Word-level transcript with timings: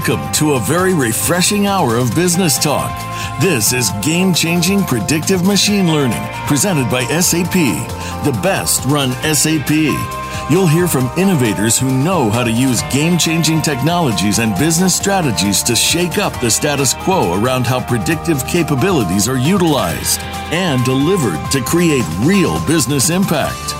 Welcome 0.00 0.32
to 0.32 0.54
a 0.54 0.60
very 0.60 0.94
refreshing 0.94 1.66
hour 1.66 1.96
of 1.96 2.14
business 2.14 2.58
talk. 2.58 2.90
This 3.38 3.74
is 3.74 3.90
Game 4.00 4.32
Changing 4.32 4.82
Predictive 4.84 5.44
Machine 5.44 5.92
Learning, 5.92 6.22
presented 6.46 6.90
by 6.90 7.04
SAP, 7.20 7.52
the 8.24 8.40
best 8.42 8.82
run 8.86 9.12
SAP. 9.34 9.68
You'll 10.50 10.66
hear 10.66 10.88
from 10.88 11.10
innovators 11.18 11.78
who 11.78 11.90
know 12.02 12.30
how 12.30 12.44
to 12.44 12.50
use 12.50 12.80
game 12.84 13.18
changing 13.18 13.60
technologies 13.60 14.38
and 14.38 14.58
business 14.58 14.96
strategies 14.96 15.62
to 15.64 15.76
shake 15.76 16.16
up 16.16 16.32
the 16.40 16.50
status 16.50 16.94
quo 16.94 17.38
around 17.38 17.66
how 17.66 17.86
predictive 17.86 18.46
capabilities 18.46 19.28
are 19.28 19.36
utilized 19.36 20.18
and 20.50 20.82
delivered 20.86 21.38
to 21.50 21.60
create 21.60 22.06
real 22.20 22.58
business 22.66 23.10
impact. 23.10 23.74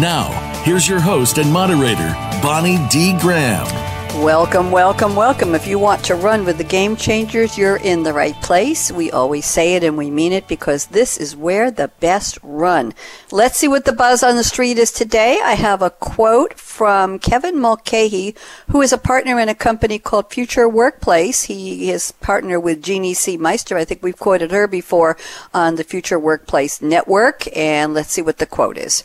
Now, 0.00 0.30
here's 0.64 0.88
your 0.88 1.00
host 1.00 1.36
and 1.36 1.52
moderator, 1.52 2.14
Bonnie 2.40 2.78
D. 2.88 3.14
Graham. 3.20 3.95
Welcome, 4.24 4.72
welcome, 4.72 5.14
welcome. 5.14 5.54
If 5.54 5.66
you 5.66 5.78
want 5.78 6.02
to 6.06 6.14
run 6.14 6.46
with 6.46 6.56
the 6.56 6.64
game 6.64 6.96
changers, 6.96 7.58
you're 7.58 7.76
in 7.76 8.02
the 8.02 8.14
right 8.14 8.34
place. 8.42 8.90
We 8.90 9.10
always 9.10 9.44
say 9.44 9.74
it 9.74 9.84
and 9.84 9.98
we 9.98 10.10
mean 10.10 10.32
it 10.32 10.48
because 10.48 10.86
this 10.86 11.18
is 11.18 11.36
where 11.36 11.70
the 11.70 11.88
best 12.00 12.38
run. 12.42 12.94
Let's 13.30 13.58
see 13.58 13.68
what 13.68 13.84
the 13.84 13.92
buzz 13.92 14.22
on 14.22 14.36
the 14.36 14.42
street 14.42 14.78
is 14.78 14.90
today. 14.90 15.38
I 15.44 15.52
have 15.52 15.82
a 15.82 15.90
quote 15.90 16.54
from 16.54 17.18
Kevin 17.18 17.60
Mulcahy, 17.60 18.34
who 18.70 18.80
is 18.80 18.92
a 18.92 18.98
partner 18.98 19.38
in 19.38 19.50
a 19.50 19.54
company 19.54 19.98
called 19.98 20.32
Future 20.32 20.68
Workplace. 20.68 21.42
He 21.42 21.90
is 21.90 22.12
partner 22.12 22.58
with 22.58 22.82
Jeannie 22.82 23.14
C. 23.14 23.36
Meister. 23.36 23.76
I 23.76 23.84
think 23.84 24.02
we've 24.02 24.18
quoted 24.18 24.50
her 24.50 24.66
before 24.66 25.18
on 25.52 25.76
the 25.76 25.84
Future 25.84 26.18
Workplace 26.18 26.80
Network. 26.80 27.46
And 27.54 27.92
let's 27.92 28.12
see 28.12 28.22
what 28.22 28.38
the 28.38 28.46
quote 28.46 28.78
is. 28.78 29.04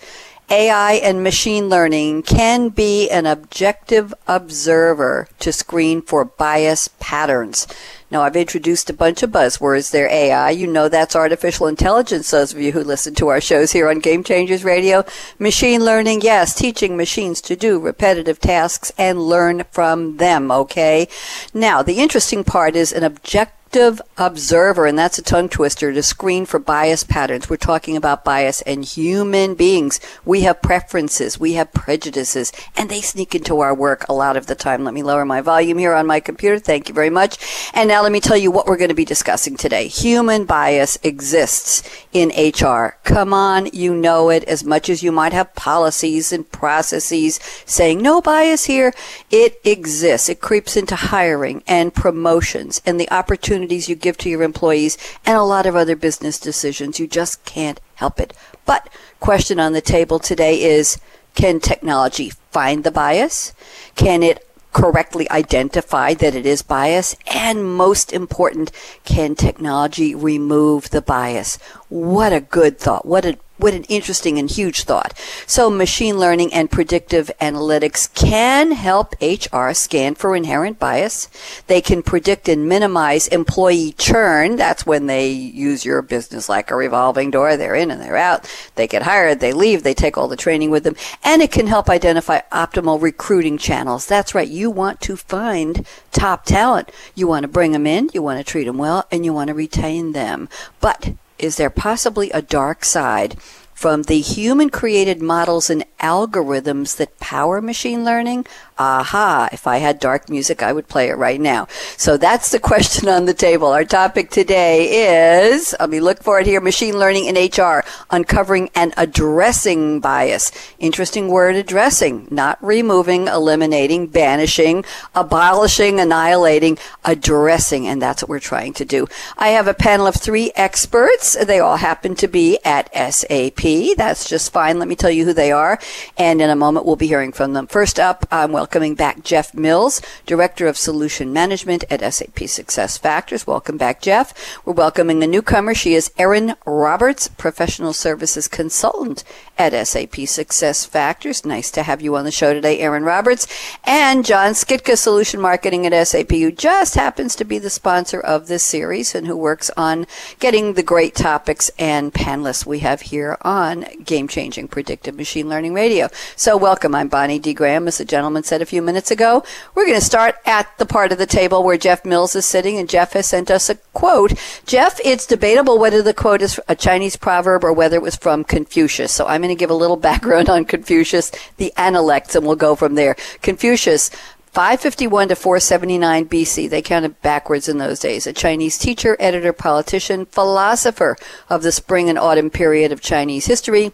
AI 0.51 0.95
and 0.95 1.23
machine 1.23 1.69
learning 1.69 2.23
can 2.23 2.67
be 2.67 3.09
an 3.09 3.25
objective 3.25 4.13
observer 4.27 5.29
to 5.39 5.53
screen 5.53 6.01
for 6.01 6.25
bias 6.25 6.89
patterns. 6.99 7.67
Now, 8.11 8.23
I've 8.23 8.35
introduced 8.35 8.89
a 8.89 8.93
bunch 8.93 9.23
of 9.23 9.31
buzzwords 9.31 9.91
there. 9.91 10.09
AI, 10.09 10.49
you 10.49 10.67
know 10.67 10.89
that's 10.89 11.15
artificial 11.15 11.67
intelligence, 11.67 12.29
those 12.29 12.53
of 12.53 12.59
you 12.59 12.73
who 12.73 12.83
listen 12.83 13.15
to 13.15 13.29
our 13.29 13.39
shows 13.39 13.71
here 13.71 13.87
on 13.87 13.99
Game 13.99 14.21
Changers 14.21 14.65
Radio. 14.65 15.05
Machine 15.39 15.85
learning, 15.85 16.19
yes, 16.21 16.53
teaching 16.53 16.97
machines 16.97 17.39
to 17.39 17.55
do 17.55 17.79
repetitive 17.79 18.39
tasks 18.39 18.91
and 18.97 19.21
learn 19.21 19.63
from 19.71 20.17
them, 20.17 20.51
okay? 20.51 21.07
Now, 21.53 21.81
the 21.81 21.99
interesting 21.99 22.43
part 22.43 22.75
is 22.75 22.91
an 22.91 23.03
objective 23.03 24.01
observer, 24.17 24.85
and 24.85 24.99
that's 24.99 25.17
a 25.17 25.21
tongue 25.21 25.47
twister, 25.47 25.93
to 25.93 26.03
screen 26.03 26.45
for 26.45 26.59
bias 26.59 27.05
patterns. 27.05 27.49
We're 27.49 27.55
talking 27.55 27.95
about 27.95 28.25
bias 28.25 28.61
and 28.63 28.83
human 28.83 29.55
beings. 29.55 30.01
We 30.25 30.41
have 30.41 30.61
preferences, 30.61 31.39
we 31.39 31.53
have 31.53 31.71
prejudices, 31.71 32.51
and 32.75 32.89
they 32.89 32.99
sneak 32.99 33.33
into 33.33 33.61
our 33.61 33.73
work 33.73 34.05
a 34.09 34.13
lot 34.13 34.35
of 34.35 34.47
the 34.47 34.55
time. 34.55 34.83
Let 34.83 34.93
me 34.93 35.03
lower 35.03 35.23
my 35.23 35.39
volume 35.39 35.77
here 35.77 35.93
on 35.93 36.05
my 36.05 36.19
computer. 36.19 36.59
Thank 36.59 36.89
you 36.89 36.93
very 36.93 37.09
much. 37.09 37.37
And 37.73 37.87
now 37.87 38.00
let 38.01 38.11
me 38.11 38.19
tell 38.19 38.37
you 38.37 38.51
what 38.51 38.67
we're 38.67 38.77
going 38.77 38.89
to 38.89 38.95
be 38.95 39.05
discussing 39.05 39.55
today. 39.55 39.87
Human 39.87 40.45
bias 40.45 40.97
exists 41.03 41.83
in 42.11 42.29
HR. 42.29 42.97
Come 43.03 43.33
on, 43.33 43.67
you 43.73 43.93
know 43.93 44.29
it 44.29 44.43
as 44.45 44.63
much 44.63 44.89
as 44.89 45.03
you 45.03 45.11
might 45.11 45.33
have 45.33 45.53
policies 45.55 46.31
and 46.31 46.49
processes 46.51 47.39
saying 47.65 48.01
no 48.01 48.21
bias 48.21 48.65
here. 48.65 48.93
It 49.29 49.59
exists. 49.63 50.29
It 50.29 50.41
creeps 50.41 50.75
into 50.75 50.95
hiring 50.95 51.63
and 51.67 51.93
promotions 51.93 52.81
and 52.85 52.99
the 52.99 53.11
opportunities 53.11 53.89
you 53.89 53.95
give 53.95 54.17
to 54.19 54.29
your 54.29 54.43
employees, 54.43 54.97
and 55.25 55.37
a 55.37 55.43
lot 55.43 55.65
of 55.65 55.75
other 55.75 55.95
business 55.95 56.39
decisions. 56.39 56.99
You 56.99 57.07
just 57.07 57.43
can't 57.45 57.79
help 57.95 58.19
it. 58.19 58.33
But 58.65 58.89
question 59.19 59.59
on 59.59 59.73
the 59.73 59.81
table 59.81 60.19
today 60.19 60.61
is, 60.61 60.97
can 61.35 61.59
technology 61.59 62.31
find 62.51 62.83
the 62.83 62.91
bias? 62.91 63.53
Can 63.95 64.23
it 64.23 64.47
correctly 64.73 65.29
identify 65.29 66.13
that 66.15 66.35
it 66.35 66.45
is 66.45 66.61
bias? 66.61 67.15
And 67.27 67.75
most 67.75 68.13
important, 68.13 68.71
can 69.03 69.35
technology 69.35 70.15
remove 70.15 70.89
the 70.89 71.01
bias? 71.01 71.57
What 71.89 72.33
a 72.33 72.41
good 72.41 72.79
thought. 72.79 73.05
What 73.05 73.25
a 73.25 73.37
what 73.61 73.73
an 73.73 73.83
interesting 73.85 74.37
and 74.37 74.49
huge 74.49 74.83
thought. 74.83 75.17
So 75.45 75.69
machine 75.69 76.17
learning 76.17 76.53
and 76.53 76.71
predictive 76.71 77.31
analytics 77.39 78.13
can 78.13 78.71
help 78.71 79.15
HR 79.21 79.71
scan 79.73 80.15
for 80.15 80.35
inherent 80.35 80.79
bias. 80.79 81.29
They 81.67 81.81
can 81.81 82.01
predict 82.01 82.49
and 82.49 82.67
minimize 82.67 83.27
employee 83.27 83.93
churn. 83.97 84.55
That's 84.55 84.85
when 84.85 85.05
they 85.05 85.29
use 85.29 85.85
your 85.85 86.01
business 86.01 86.49
like 86.49 86.71
a 86.71 86.75
revolving 86.75 87.31
door. 87.31 87.55
They're 87.55 87.75
in 87.75 87.91
and 87.91 88.01
they're 88.01 88.17
out. 88.17 88.49
They 88.75 88.87
get 88.87 89.03
hired, 89.03 89.39
they 89.39 89.53
leave, 89.53 89.83
they 89.83 89.93
take 89.93 90.17
all 90.17 90.27
the 90.27 90.35
training 90.35 90.71
with 90.71 90.83
them. 90.83 90.95
And 91.23 91.41
it 91.41 91.51
can 91.51 91.67
help 91.67 91.89
identify 91.89 92.41
optimal 92.51 93.01
recruiting 93.01 93.57
channels. 93.57 94.05
That's 94.07 94.33
right. 94.33 94.47
You 94.47 94.69
want 94.69 95.01
to 95.01 95.15
find 95.15 95.85
top 96.11 96.45
talent. 96.45 96.91
You 97.15 97.27
want 97.27 97.43
to 97.43 97.47
bring 97.47 97.71
them 97.71 97.85
in, 97.85 98.09
you 98.13 98.21
want 98.21 98.39
to 98.39 98.43
treat 98.43 98.65
them 98.65 98.77
well, 98.77 99.05
and 99.11 99.23
you 99.23 99.33
want 99.33 99.49
to 99.49 99.53
retain 99.53 100.13
them. 100.13 100.49
But 100.79 101.13
is 101.41 101.57
there 101.57 101.69
possibly 101.69 102.29
a 102.31 102.41
dark 102.41 102.85
side 102.85 103.35
from 103.81 104.03
the 104.03 104.19
human 104.19 104.69
created 104.69 105.23
models 105.23 105.67
and 105.67 105.83
algorithms 105.99 106.97
that 106.97 107.19
power 107.19 107.59
machine 107.59 108.05
learning? 108.05 108.45
Aha, 108.77 109.49
if 109.51 109.65
I 109.65 109.77
had 109.77 109.99
dark 109.99 110.29
music, 110.29 110.61
I 110.61 110.71
would 110.71 110.87
play 110.87 111.09
it 111.09 111.17
right 111.17 111.41
now. 111.41 111.67
So 111.97 112.15
that's 112.15 112.51
the 112.51 112.59
question 112.71 113.09
on 113.09 113.25
the 113.25 113.33
table. 113.33 113.69
Our 113.69 113.83
topic 113.83 114.29
today 114.29 115.49
is, 115.49 115.75
let 115.79 115.89
me 115.89 115.99
look 115.99 116.21
for 116.21 116.39
it 116.39 116.45
here, 116.45 116.61
machine 116.61 116.97
learning 116.99 117.25
in 117.25 117.35
HR, 117.35 117.83
uncovering 118.11 118.69
and 118.75 118.93
addressing 118.97 119.99
bias. 119.99 120.51
Interesting 120.77 121.27
word, 121.27 121.55
addressing, 121.55 122.27
not 122.29 122.63
removing, 122.63 123.27
eliminating, 123.27 124.07
banishing, 124.07 124.85
abolishing, 125.15 125.99
annihilating, 125.99 126.77
addressing. 127.03 127.87
And 127.87 127.99
that's 127.99 128.21
what 128.21 128.29
we're 128.29 128.39
trying 128.39 128.73
to 128.73 128.85
do. 128.85 129.07
I 129.37 129.49
have 129.49 129.67
a 129.67 129.73
panel 129.73 130.05
of 130.05 130.15
three 130.15 130.51
experts. 130.55 131.35
They 131.43 131.59
all 131.59 131.77
happen 131.77 132.13
to 132.15 132.27
be 132.27 132.59
at 132.63 132.93
SAP. 132.93 133.70
That's 133.95 134.27
just 134.27 134.51
fine. 134.51 134.79
Let 134.79 134.87
me 134.87 134.95
tell 134.95 135.09
you 135.09 135.25
who 135.25 135.33
they 135.33 135.51
are. 135.51 135.79
And 136.17 136.41
in 136.41 136.49
a 136.49 136.55
moment, 136.55 136.85
we'll 136.85 136.95
be 136.95 137.07
hearing 137.07 137.31
from 137.31 137.53
them. 137.53 137.67
First 137.67 137.99
up, 137.99 138.25
I'm 138.29 138.51
welcoming 138.51 138.95
back 138.95 139.23
Jeff 139.23 139.53
Mills, 139.53 140.01
Director 140.25 140.67
of 140.67 140.77
Solution 140.77 141.31
Management 141.31 141.85
at 141.89 142.01
SAP 142.13 142.47
Success 142.47 142.97
Factors. 142.97 143.47
Welcome 143.47 143.77
back, 143.77 144.01
Jeff. 144.01 144.33
We're 144.65 144.73
welcoming 144.73 145.23
a 145.23 145.27
newcomer. 145.27 145.73
She 145.73 145.93
is 145.93 146.11
Erin 146.17 146.55
Roberts, 146.65 147.29
Professional 147.29 147.93
Services 147.93 148.49
Consultant 148.49 149.23
at 149.57 149.87
SAP 149.87 150.27
Success 150.27 150.85
Factors. 150.85 151.45
Nice 151.45 151.71
to 151.71 151.83
have 151.83 152.01
you 152.01 152.15
on 152.15 152.25
the 152.25 152.31
show 152.31 152.53
today, 152.53 152.79
Erin 152.79 153.03
Roberts. 153.03 153.47
And 153.85 154.25
John 154.25 154.51
Skitka, 154.51 154.97
Solution 154.97 155.39
Marketing 155.39 155.85
at 155.85 156.07
SAP, 156.07 156.31
who 156.31 156.51
just 156.51 156.95
happens 156.95 157.35
to 157.35 157.45
be 157.45 157.57
the 157.57 157.69
sponsor 157.69 158.19
of 158.19 158.47
this 158.47 158.63
series 158.63 159.15
and 159.15 159.27
who 159.27 159.37
works 159.37 159.71
on 159.77 160.07
getting 160.39 160.73
the 160.73 160.83
great 160.83 161.15
topics 161.15 161.71
and 161.79 162.13
panelists 162.13 162.65
we 162.65 162.79
have 162.79 163.01
here 163.01 163.37
on 163.41 163.60
Game 164.03 164.27
Changing 164.27 164.67
Predictive 164.67 165.15
Machine 165.15 165.47
Learning 165.47 165.73
Radio. 165.73 166.09
So 166.35 166.57
welcome. 166.57 166.95
I'm 166.95 167.07
Bonnie 167.07 167.39
D. 167.39 167.53
Graham, 167.53 167.87
as 167.87 167.97
the 167.97 168.05
gentleman 168.05 168.43
said 168.43 168.61
a 168.61 168.65
few 168.65 168.81
minutes 168.81 169.11
ago. 169.11 169.43
We're 169.75 169.85
going 169.85 169.99
to 169.99 170.05
start 170.05 170.35
at 170.45 170.77
the 170.77 170.85
part 170.85 171.11
of 171.11 171.17
the 171.17 171.25
table 171.25 171.63
where 171.63 171.77
Jeff 171.77 172.03
Mills 172.03 172.35
is 172.35 172.45
sitting, 172.45 172.77
and 172.77 172.89
Jeff 172.89 173.13
has 173.13 173.29
sent 173.29 173.51
us 173.51 173.69
a 173.69 173.75
quote. 173.93 174.33
Jeff, 174.65 174.99
it's 175.05 175.25
debatable 175.25 175.77
whether 175.77 176.01
the 176.01 176.13
quote 176.13 176.41
is 176.41 176.59
a 176.67 176.75
Chinese 176.75 177.15
proverb 177.15 177.63
or 177.63 177.73
whether 177.73 177.95
it 177.97 178.01
was 178.01 178.15
from 178.15 178.43
Confucius. 178.43 179.13
So 179.13 179.27
I'm 179.27 179.41
going 179.41 179.55
to 179.55 179.59
give 179.59 179.69
a 179.69 179.75
little 179.75 179.97
background 180.11 180.49
on 180.49 180.65
Confucius, 180.65 181.31
the 181.57 181.71
Analects, 181.77 182.35
and 182.35 182.45
we'll 182.45 182.55
go 182.55 182.75
from 182.75 182.95
there. 182.95 183.15
Confucius, 183.41 184.09
551 184.51 185.29
to 185.29 185.35
479 185.35 186.25
BC. 186.25 186.69
They 186.69 186.81
counted 186.81 187.21
backwards 187.21 187.69
in 187.69 187.77
those 187.77 187.99
days. 187.99 188.27
A 188.27 188.33
Chinese 188.33 188.77
teacher, 188.77 189.15
editor, 189.17 189.53
politician, 189.53 190.25
philosopher 190.25 191.15
of 191.49 191.63
the 191.63 191.71
spring 191.71 192.09
and 192.09 192.19
autumn 192.19 192.49
period 192.49 192.91
of 192.91 192.99
Chinese 192.99 193.45
history. 193.45 193.93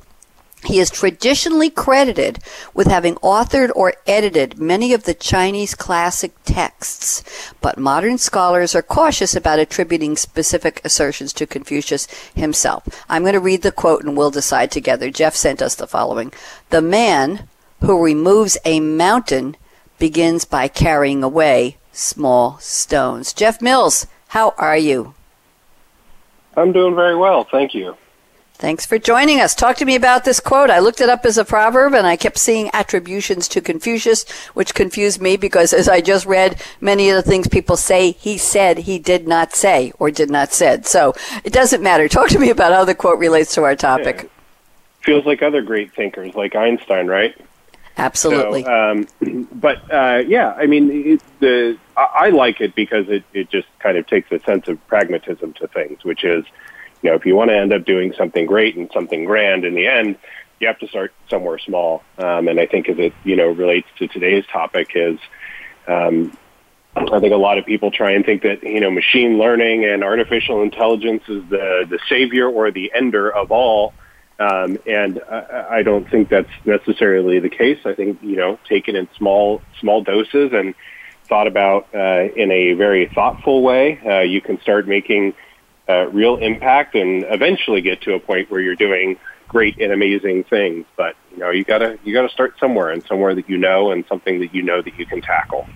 He 0.65 0.79
is 0.79 0.89
traditionally 0.89 1.69
credited 1.69 2.39
with 2.73 2.87
having 2.87 3.15
authored 3.15 3.69
or 3.75 3.93
edited 4.07 4.57
many 4.57 4.93
of 4.93 5.03
the 5.03 5.13
Chinese 5.13 5.75
classic 5.75 6.33
texts, 6.43 7.53
but 7.61 7.77
modern 7.77 8.17
scholars 8.17 8.73
are 8.73 8.81
cautious 8.81 9.35
about 9.35 9.59
attributing 9.59 10.17
specific 10.17 10.81
assertions 10.83 11.31
to 11.33 11.45
Confucius 11.45 12.07
himself. 12.33 12.83
I'm 13.07 13.21
going 13.21 13.33
to 13.33 13.39
read 13.39 13.61
the 13.61 13.71
quote 13.71 14.03
and 14.03 14.17
we'll 14.17 14.31
decide 14.31 14.71
together. 14.71 15.11
Jeff 15.11 15.35
sent 15.35 15.61
us 15.61 15.75
the 15.75 15.85
following. 15.85 16.33
The 16.71 16.81
man 16.81 17.47
who 17.81 18.03
removes 18.03 18.57
a 18.65 18.79
mountain 18.79 19.55
begins 19.99 20.45
by 20.45 20.67
carrying 20.67 21.23
away 21.23 21.77
small 21.91 22.57
stones. 22.59 23.33
Jeff 23.33 23.61
Mills, 23.61 24.07
how 24.29 24.53
are 24.57 24.77
you? 24.77 25.13
I'm 26.55 26.71
doing 26.71 26.95
very 26.95 27.15
well, 27.15 27.43
thank 27.43 27.73
you. 27.73 27.95
Thanks 28.59 28.87
for 28.87 28.97
joining 28.97 29.39
us. 29.39 29.53
Talk 29.53 29.77
to 29.77 29.85
me 29.85 29.93
about 29.93 30.25
this 30.25 30.39
quote. 30.39 30.71
I 30.71 30.79
looked 30.79 30.99
it 30.99 31.09
up 31.09 31.27
as 31.27 31.37
a 31.37 31.45
proverb 31.45 31.93
and 31.93 32.07
I 32.07 32.15
kept 32.15 32.39
seeing 32.39 32.71
attributions 32.73 33.47
to 33.49 33.61
Confucius, 33.61 34.27
which 34.55 34.73
confused 34.73 35.21
me 35.21 35.37
because 35.37 35.73
as 35.73 35.87
I 35.87 36.01
just 36.01 36.25
read, 36.25 36.59
many 36.81 37.11
of 37.11 37.15
the 37.15 37.21
things 37.21 37.47
people 37.47 37.77
say 37.77 38.13
he 38.13 38.39
said 38.39 38.79
he 38.79 38.97
did 38.97 39.27
not 39.27 39.53
say 39.53 39.93
or 39.99 40.09
did 40.09 40.31
not 40.31 40.53
said. 40.53 40.87
So 40.87 41.13
it 41.43 41.53
doesn't 41.53 41.83
matter. 41.83 42.07
Talk 42.09 42.29
to 42.29 42.39
me 42.39 42.49
about 42.49 42.73
how 42.73 42.83
the 42.83 42.95
quote 42.95 43.19
relates 43.19 43.53
to 43.53 43.63
our 43.63 43.75
topic. 43.75 44.23
Yeah. 44.23 44.29
Feels 45.03 45.25
like 45.27 45.43
other 45.43 45.61
great 45.61 45.93
thinkers 45.93 46.33
like 46.33 46.55
Einstein, 46.55 47.05
right? 47.05 47.39
Absolutely. 47.97 48.63
So, 48.63 48.71
um, 48.73 49.47
but 49.53 49.91
uh, 49.91 50.23
yeah, 50.27 50.53
I 50.53 50.67
mean, 50.67 50.89
it, 50.91 51.23
the 51.39 51.77
I, 51.95 52.09
I 52.13 52.29
like 52.29 52.61
it 52.61 52.75
because 52.75 53.09
it, 53.09 53.23
it 53.33 53.49
just 53.49 53.67
kind 53.79 53.97
of 53.97 54.07
takes 54.07 54.31
a 54.31 54.39
sense 54.39 54.67
of 54.67 54.85
pragmatism 54.87 55.53
to 55.53 55.67
things, 55.67 56.03
which 56.03 56.23
is, 56.23 56.45
you 57.01 57.09
know, 57.09 57.15
if 57.15 57.25
you 57.25 57.35
want 57.35 57.49
to 57.49 57.57
end 57.57 57.73
up 57.73 57.85
doing 57.85 58.13
something 58.17 58.45
great 58.45 58.75
and 58.75 58.89
something 58.93 59.25
grand 59.25 59.65
in 59.65 59.75
the 59.75 59.87
end, 59.87 60.17
you 60.59 60.67
have 60.67 60.79
to 60.79 60.87
start 60.87 61.13
somewhere 61.29 61.59
small. 61.59 62.03
Um, 62.17 62.47
and 62.47 62.59
I 62.59 62.65
think 62.65 62.89
as 62.89 62.97
it, 62.97 63.13
you 63.23 63.35
know, 63.35 63.47
relates 63.47 63.87
to 63.97 64.07
today's 64.07 64.45
topic 64.47 64.91
is, 64.95 65.19
um, 65.87 66.37
I 66.95 67.19
think 67.19 67.33
a 67.33 67.37
lot 67.37 67.59
of 67.59 67.65
people 67.65 67.91
try 67.91 68.11
and 68.11 68.25
think 68.25 68.41
that, 68.41 68.63
you 68.63 68.79
know, 68.79 68.89
machine 68.89 69.37
learning 69.37 69.85
and 69.85 70.03
artificial 70.03 70.63
intelligence 70.63 71.23
is 71.27 71.43
the, 71.49 71.85
the 71.87 71.99
savior 72.09 72.49
or 72.49 72.71
the 72.71 72.91
ender 72.93 73.29
of 73.31 73.51
all. 73.51 73.93
Um, 74.39 74.77
and 74.85 75.21
I, 75.29 75.77
I 75.77 75.83
don't 75.83 76.09
think 76.09 76.29
that's 76.29 76.49
necessarily 76.65 77.39
the 77.39 77.49
case. 77.49 77.79
I 77.85 77.93
think, 77.93 78.21
you 78.21 78.35
know, 78.35 78.59
taken 78.69 78.95
in 78.95 79.07
small, 79.17 79.61
small 79.79 80.03
doses 80.03 80.51
and 80.53 80.75
thought 81.25 81.47
about 81.47 81.87
uh, 81.93 82.27
in 82.35 82.51
a 82.51 82.73
very 82.73 83.07
thoughtful 83.13 83.61
way, 83.61 83.99
uh, 84.05 84.19
you 84.19 84.41
can 84.41 84.61
start 84.61 84.87
making 84.87 85.33
uh, 85.89 86.07
real 86.07 86.37
impact 86.37 86.95
and 86.95 87.25
eventually 87.29 87.81
get 87.81 88.01
to 88.01 88.13
a 88.13 88.19
point 88.19 88.51
where 88.51 88.61
you're 88.61 88.75
doing 88.75 89.17
great 89.47 89.79
and 89.79 89.91
amazing 89.91 90.43
things. 90.43 90.85
But 90.95 91.15
you 91.31 91.37
know, 91.39 91.49
you 91.49 91.63
gotta 91.63 91.97
you 92.03 92.13
gotta 92.13 92.29
start 92.29 92.55
somewhere 92.59 92.89
and 92.89 93.03
somewhere 93.05 93.33
that 93.35 93.49
you 93.49 93.57
know 93.57 93.91
and 93.91 94.05
something 94.07 94.39
that 94.39 94.53
you 94.53 94.61
know 94.61 94.81
that 94.81 94.97
you 94.97 95.05
can 95.05 95.21
tackle. 95.21 95.67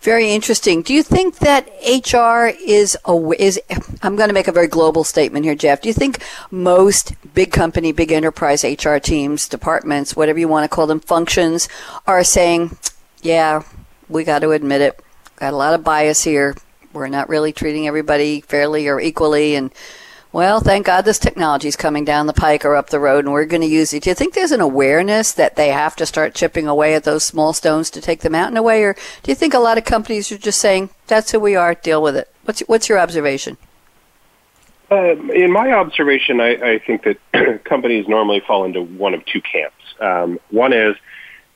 Very 0.00 0.30
interesting. 0.30 0.82
Do 0.82 0.94
you 0.94 1.02
think 1.02 1.38
that 1.38 1.68
HR 1.82 2.56
is 2.64 2.96
a, 3.04 3.30
is 3.38 3.60
I'm 4.00 4.14
going 4.14 4.28
to 4.28 4.34
make 4.34 4.46
a 4.46 4.52
very 4.52 4.68
global 4.68 5.02
statement 5.02 5.44
here, 5.44 5.56
Jeff. 5.56 5.80
Do 5.80 5.88
you 5.88 5.92
think 5.92 6.22
most 6.52 7.14
big 7.34 7.50
company, 7.50 7.90
big 7.90 8.12
enterprise 8.12 8.62
HR 8.62 8.98
teams, 8.98 9.48
departments, 9.48 10.14
whatever 10.14 10.38
you 10.38 10.46
want 10.46 10.64
to 10.64 10.74
call 10.74 10.86
them, 10.86 11.00
functions 11.00 11.68
are 12.06 12.22
saying, 12.22 12.76
"Yeah, 13.22 13.62
we 14.08 14.22
got 14.22 14.40
to 14.40 14.52
admit 14.52 14.82
it. 14.82 15.00
Got 15.36 15.52
a 15.52 15.56
lot 15.56 15.74
of 15.74 15.82
bias 15.82 16.22
here. 16.22 16.54
We're 16.92 17.08
not 17.08 17.28
really 17.28 17.52
treating 17.52 17.88
everybody 17.88 18.40
fairly 18.40 18.88
or 18.88 19.00
equally 19.00 19.56
and 19.56 19.72
well, 20.38 20.60
thank 20.60 20.86
God 20.86 21.04
this 21.04 21.18
technology 21.18 21.66
is 21.66 21.74
coming 21.74 22.04
down 22.04 22.28
the 22.28 22.32
pike 22.32 22.64
or 22.64 22.76
up 22.76 22.90
the 22.90 23.00
road 23.00 23.24
and 23.24 23.32
we're 23.32 23.44
going 23.44 23.60
to 23.60 23.66
use 23.66 23.92
it. 23.92 24.04
Do 24.04 24.10
you 24.10 24.14
think 24.14 24.34
there's 24.34 24.52
an 24.52 24.60
awareness 24.60 25.32
that 25.32 25.56
they 25.56 25.70
have 25.70 25.96
to 25.96 26.06
start 26.06 26.36
chipping 26.36 26.68
away 26.68 26.94
at 26.94 27.02
those 27.02 27.24
small 27.24 27.52
stones 27.52 27.90
to 27.90 28.00
take 28.00 28.20
them 28.20 28.36
out 28.36 28.38
the 28.38 28.38
mountain 28.38 28.56
away? 28.56 28.84
Or 28.84 28.94
do 29.24 29.32
you 29.32 29.34
think 29.34 29.52
a 29.52 29.58
lot 29.58 29.78
of 29.78 29.84
companies 29.84 30.30
are 30.30 30.38
just 30.38 30.60
saying, 30.60 30.90
that's 31.08 31.32
who 31.32 31.40
we 31.40 31.56
are, 31.56 31.74
deal 31.74 32.00
with 32.00 32.14
it? 32.14 32.32
What's, 32.44 32.60
what's 32.60 32.88
your 32.88 33.00
observation? 33.00 33.56
Uh, 34.92 35.16
in 35.32 35.50
my 35.50 35.72
observation, 35.72 36.40
I, 36.40 36.74
I 36.74 36.78
think 36.78 37.02
that 37.02 37.64
companies 37.64 38.06
normally 38.06 38.40
fall 38.46 38.64
into 38.64 38.80
one 38.80 39.14
of 39.14 39.24
two 39.26 39.40
camps. 39.40 39.74
Um, 39.98 40.38
one 40.50 40.72
is 40.72 40.94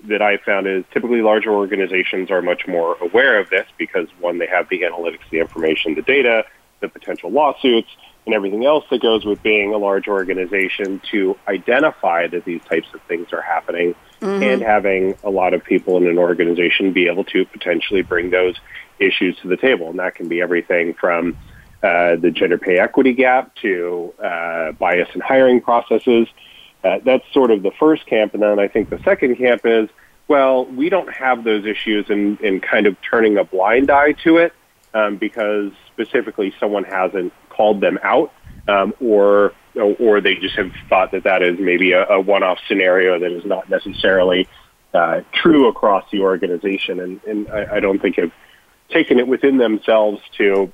that 0.09 0.23
I 0.23 0.39
found 0.39 0.67
is 0.67 0.83
typically 0.93 1.23
larger 1.23 1.53
organizations 1.53 2.33
are 2.33 2.43
much 2.43 2.67
more 2.67 2.97
aware 3.01 3.39
of 3.39 3.49
this 3.49 3.69
because 3.79 4.09
one, 4.19 4.39
they 4.39 4.49
have 4.49 4.69
the 4.71 4.81
analytics, 4.81 5.21
the 5.31 5.39
information, 5.39 5.95
the 5.95 6.03
data, 6.03 6.45
the 6.81 6.89
potential 6.89 7.31
lawsuits, 7.31 7.89
and 8.25 8.35
everything 8.35 8.65
else 8.65 8.85
that 8.91 9.03
goes 9.03 9.25
with 9.25 9.43
being 9.43 9.75
a 9.75 9.79
large 9.79 10.07
organization 10.07 11.01
to 11.11 11.37
identify 11.49 12.29
that 12.29 12.45
these 12.45 12.63
types 12.65 12.87
of 12.95 13.01
things 13.03 13.33
are 13.33 13.43
happening 13.43 13.95
mm-hmm. 14.21 14.43
and 14.43 14.63
having 14.63 15.17
a 15.25 15.31
lot 15.31 15.55
of 15.55 15.65
people 15.65 15.97
in 15.97 16.07
an 16.07 16.19
organization 16.19 16.93
be 16.93 17.09
able 17.09 17.25
to 17.25 17.45
potentially 17.47 18.03
bring 18.03 18.31
those 18.31 18.57
issues 19.01 19.37
to 19.39 19.49
the 19.49 19.57
table. 19.57 19.91
And 19.91 19.99
that 19.99 20.15
can 20.15 20.29
be 20.29 20.41
everything 20.41 20.95
from 20.95 21.37
uh, 21.83 22.15
the 22.17 22.31
gender 22.31 22.59
pay 22.59 22.79
equity 22.79 23.13
gap 23.13 23.55
to 23.57 24.15
uh, 24.23 24.73
bias 24.73 25.09
in 25.15 25.21
hiring 25.21 25.61
processes. 25.61 26.29
Uh, 26.85 26.99
that's 27.05 27.25
sort 27.33 27.51
of 27.51 27.63
the 27.63 27.73
first 27.73 28.07
camp. 28.07 28.35
And 28.35 28.43
then 28.43 28.61
I 28.61 28.69
think 28.69 28.89
the 28.89 29.01
second 29.03 29.37
camp 29.37 29.63
is, 29.65 29.89
well, 30.29 30.65
we 30.65 30.89
don't 30.89 31.13
have 31.13 31.43
those 31.43 31.67
issues 31.67 32.09
and 32.09 32.39
in, 32.41 32.55
in 32.55 32.61
kind 32.61 32.87
of 32.87 32.97
turning 33.03 33.37
a 33.37 33.45
blind 33.45 33.91
eye 33.91 34.13
to 34.25 34.37
it 34.37 34.53
um, 34.95 35.17
because 35.17 35.73
specifically 35.93 36.55
someone 36.61 36.85
hasn't 36.85 37.33
called 37.55 37.81
them 37.81 37.99
out, 38.03 38.33
um, 38.69 38.95
or 39.01 39.53
or 39.75 40.21
they 40.21 40.35
just 40.35 40.55
have 40.57 40.71
thought 40.89 41.13
that 41.13 41.25
that 41.25 41.43
is 41.43 41.59
maybe 41.59 41.93
a, 41.93 42.07
a 42.07 42.21
one-off 42.21 42.59
scenario 42.69 43.19
that 43.19 43.33
is 43.33 43.45
not 43.45 43.71
necessarily 43.71 44.47
uh, 44.93 45.23
true 45.33 45.69
across 45.69 46.05
the 46.11 46.21
organization, 46.21 47.01
and, 47.01 47.25
and 47.25 47.49
I, 47.49 47.77
I 47.77 47.81
don't 47.81 48.01
think 48.01 48.17
have 48.17 48.33
taken 48.91 49.19
it 49.19 49.27
within 49.27 49.57
themselves 49.57 50.21
to 50.39 50.71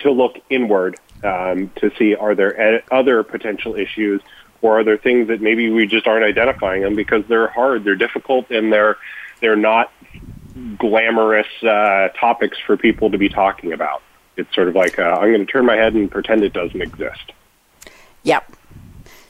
to 0.00 0.10
look 0.10 0.36
inward 0.50 0.98
um, 1.24 1.70
to 1.76 1.90
see 1.98 2.14
are 2.14 2.34
there 2.34 2.82
other 2.90 3.22
potential 3.22 3.74
issues 3.74 4.20
or 4.60 4.80
are 4.80 4.84
there 4.84 4.98
things 4.98 5.28
that 5.28 5.40
maybe 5.40 5.70
we 5.70 5.86
just 5.86 6.06
aren't 6.06 6.24
identifying 6.24 6.82
them 6.82 6.94
because 6.94 7.24
they're 7.28 7.48
hard, 7.48 7.84
they're 7.84 7.94
difficult, 7.94 8.50
and 8.50 8.72
they're 8.72 8.96
they're 9.40 9.56
not 9.56 9.92
glamorous 10.76 11.46
uh, 11.62 12.08
topics 12.20 12.58
for 12.66 12.76
people 12.76 13.10
to 13.10 13.18
be 13.18 13.28
talking 13.28 13.72
about. 13.72 14.02
It's 14.38 14.54
sort 14.54 14.68
of 14.68 14.74
like 14.74 14.98
uh, 14.98 15.02
I'm 15.02 15.32
going 15.32 15.44
to 15.44 15.52
turn 15.52 15.66
my 15.66 15.76
head 15.76 15.94
and 15.94 16.10
pretend 16.10 16.42
it 16.42 16.52
doesn't 16.52 16.80
exist. 16.80 17.32
Yep. 18.22 18.52